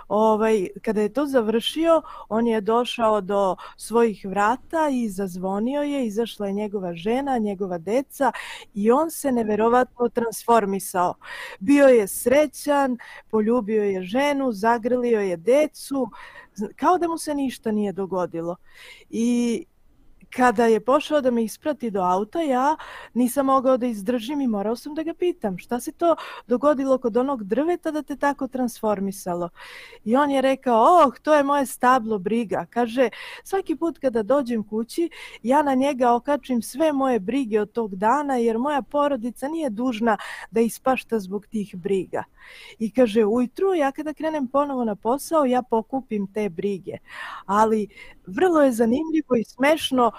ovaj, 0.08 0.68
kada 0.82 1.00
je 1.00 1.12
to 1.12 1.26
završio, 1.26 2.02
on 2.28 2.46
je 2.46 2.60
došao 2.60 3.20
do 3.20 3.56
svojih 3.76 4.26
vrata 4.28 4.88
i 4.92 5.08
zazvonio 5.08 5.82
je, 5.82 6.06
izašla 6.06 6.46
je 6.46 6.52
njegova 6.52 6.94
žena, 6.94 7.38
njegova 7.38 7.78
deca 7.78 8.32
i 8.74 8.90
on 8.90 9.10
se 9.10 9.32
neverovatno 9.32 10.08
transformisao. 10.08 11.14
Bio 11.60 11.86
je 11.86 12.08
srećan, 12.08 12.98
poljubio 13.30 13.82
je 13.82 14.02
ženu, 14.02 14.52
zagrlio 14.52 15.20
je 15.20 15.36
decu, 15.36 16.10
kao 16.76 16.98
da 16.98 17.08
mu 17.08 17.18
se 17.18 17.34
ništa 17.34 17.72
nije 17.72 17.92
dogodilo. 17.92 18.56
I 19.10 19.64
kada 20.36 20.66
je 20.66 20.80
pošao 20.80 21.20
da 21.20 21.30
me 21.30 21.44
isprati 21.44 21.90
do 21.90 22.00
auta, 22.00 22.42
ja 22.42 22.76
nisam 23.14 23.46
mogao 23.46 23.76
da 23.76 23.86
izdržim 23.86 24.40
i 24.40 24.46
morao 24.46 24.76
sam 24.76 24.94
da 24.94 25.02
ga 25.02 25.14
pitam 25.14 25.58
šta 25.58 25.80
se 25.80 25.92
to 25.92 26.16
dogodilo 26.46 26.98
kod 26.98 27.16
onog 27.16 27.44
drveta 27.44 27.90
da 27.90 28.02
te 28.02 28.16
tako 28.16 28.48
transformisalo. 28.48 29.48
I 30.04 30.16
on 30.16 30.30
je 30.30 30.42
rekao, 30.42 30.82
oh, 30.82 31.14
to 31.22 31.34
je 31.34 31.42
moje 31.42 31.66
stablo 31.66 32.18
briga. 32.18 32.66
Kaže, 32.70 33.08
svaki 33.44 33.76
put 33.76 33.98
kada 33.98 34.22
dođem 34.22 34.62
kući, 34.68 35.10
ja 35.42 35.62
na 35.62 35.74
njega 35.74 36.12
okačim 36.12 36.62
sve 36.62 36.92
moje 36.92 37.20
brige 37.20 37.60
od 37.60 37.72
tog 37.72 37.96
dana, 37.96 38.36
jer 38.36 38.58
moja 38.58 38.82
porodica 38.82 39.48
nije 39.48 39.70
dužna 39.70 40.16
da 40.50 40.60
ispašta 40.60 41.18
zbog 41.18 41.46
tih 41.46 41.76
briga. 41.76 42.24
I 42.78 42.90
kaže, 42.90 43.24
ujutru, 43.24 43.74
ja 43.74 43.92
kada 43.92 44.12
krenem 44.12 44.48
ponovo 44.48 44.84
na 44.84 44.94
posao, 44.94 45.44
ja 45.44 45.62
pokupim 45.62 46.26
te 46.34 46.48
brige. 46.48 46.96
Ali 47.46 47.88
vrlo 48.26 48.62
je 48.62 48.72
zanimljivo 48.72 49.36
i 49.40 49.44
smešno 49.44 50.12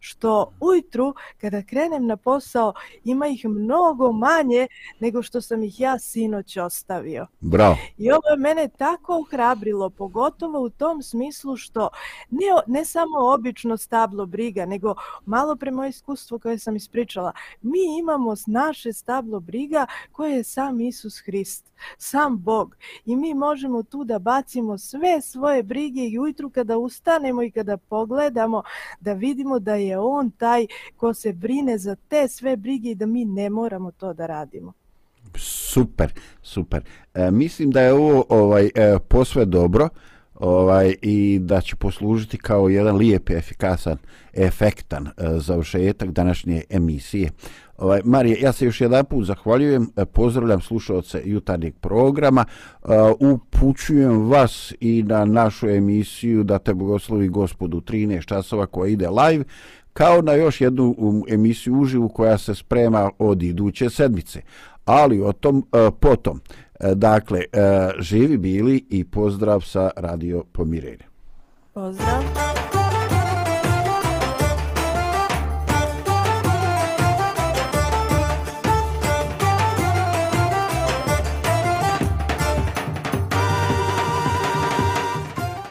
što 0.00 0.52
ujutru 0.60 1.14
kada 1.40 1.62
krenem 1.62 2.06
na 2.06 2.16
posao 2.16 2.72
ima 3.04 3.26
ih 3.26 3.44
mnogo 3.44 4.12
manje 4.12 4.66
nego 5.00 5.22
što 5.22 5.40
sam 5.40 5.62
ih 5.62 5.80
ja 5.80 5.98
sinoć 5.98 6.56
ostavio. 6.56 7.26
Bravo. 7.40 7.76
I 7.98 8.10
ovo 8.10 8.28
je 8.30 8.36
mene 8.36 8.68
tako 8.68 9.18
ohrabrilo, 9.18 9.90
pogotovo 9.90 10.60
u 10.60 10.70
tom 10.70 11.02
smislu 11.02 11.56
što 11.56 11.88
ne, 12.30 12.46
ne 12.66 12.84
samo 12.84 13.18
obično 13.34 13.76
stablo 13.76 14.26
briga, 14.26 14.66
nego 14.66 14.94
malo 15.26 15.56
pre 15.56 15.70
moje 15.70 15.90
iskustvo 15.90 16.38
koje 16.38 16.58
sam 16.58 16.76
ispričala, 16.76 17.32
mi 17.62 17.78
imamo 17.98 18.34
naše 18.46 18.92
stablo 18.92 19.40
briga 19.40 19.86
koje 20.12 20.36
je 20.36 20.44
sam 20.44 20.80
Isus 20.80 21.20
Hrist, 21.24 21.72
sam 21.98 22.38
Bog. 22.38 22.76
I 23.04 23.16
mi 23.16 23.34
možemo 23.34 23.82
tu 23.82 24.04
da 24.04 24.18
bacimo 24.18 24.78
sve 24.78 25.20
svoje 25.20 25.62
brige 25.62 26.00
i 26.00 26.18
ujutru 26.18 26.50
kada 26.50 26.78
ustanemo 26.78 27.42
i 27.42 27.50
kada 27.50 27.76
pogledamo 27.76 28.62
da 29.00 29.12
vidimo 29.12 29.58
da 29.58 29.74
je 29.74 29.87
on 29.96 30.30
taj 30.30 30.66
ko 30.96 31.14
se 31.14 31.32
brine 31.32 31.78
za 31.78 31.96
te 32.08 32.28
sve 32.28 32.56
brige 32.56 32.90
i 32.90 32.94
da 32.94 33.06
mi 33.06 33.24
ne 33.24 33.50
moramo 33.50 33.90
to 33.90 34.12
da 34.12 34.26
radimo. 34.26 34.72
Super, 35.36 36.12
super. 36.42 36.84
E, 37.14 37.30
mislim 37.30 37.70
da 37.70 37.80
je 37.80 37.92
ovo 37.92 38.24
ovaj 38.28 38.70
e, 38.74 38.98
posve 39.08 39.44
dobro 39.44 39.88
ovaj 40.38 40.94
i 41.02 41.38
da 41.42 41.60
će 41.60 41.76
poslužiti 41.76 42.38
kao 42.38 42.68
jedan 42.68 42.96
lijep 42.96 43.30
efikasan 43.30 43.96
efektan 44.32 45.06
e, 45.06 45.10
završetak 45.38 46.10
današnje 46.10 46.62
emisije. 46.70 47.30
Ovaj 47.78 48.00
Marije, 48.04 48.40
ja 48.40 48.52
se 48.52 48.64
još 48.64 48.80
jedan 48.80 49.04
put 49.04 49.26
zahvaljujem, 49.26 49.90
e, 49.96 50.04
pozdravljam 50.04 50.60
slušalce 50.60 51.22
jutarnjeg 51.24 51.74
programa, 51.80 52.44
e, 52.44 52.86
upućujem 53.20 54.28
vas 54.28 54.74
i 54.80 55.02
na 55.02 55.24
našu 55.24 55.68
emisiju 55.68 56.44
da 56.44 56.58
te 56.58 56.74
blagoslovi 56.74 57.28
gospodu 57.28 57.80
13 57.80 58.26
časova 58.26 58.66
koja 58.66 58.90
ide 58.90 59.08
live 59.08 59.44
kao 59.92 60.22
na 60.22 60.32
još 60.32 60.60
jednu 60.60 60.94
um, 60.98 61.24
emisiju 61.28 61.80
uživu 61.80 62.08
koja 62.08 62.38
se 62.38 62.54
sprema 62.54 63.10
od 63.18 63.42
iduće 63.42 63.90
sedmice. 63.90 64.42
Ali 64.84 65.20
o 65.20 65.32
tom 65.32 65.66
e, 65.72 65.90
potom. 66.00 66.40
E, 66.80 66.94
dakle, 66.94 67.40
e, 67.40 67.90
živi 67.98 68.36
bili 68.36 68.84
i 68.90 69.04
pozdrav 69.04 69.60
sa 69.60 69.90
Radio 69.96 70.44
Pomirenja. 70.52 71.06
Pozdrav. 71.72 72.57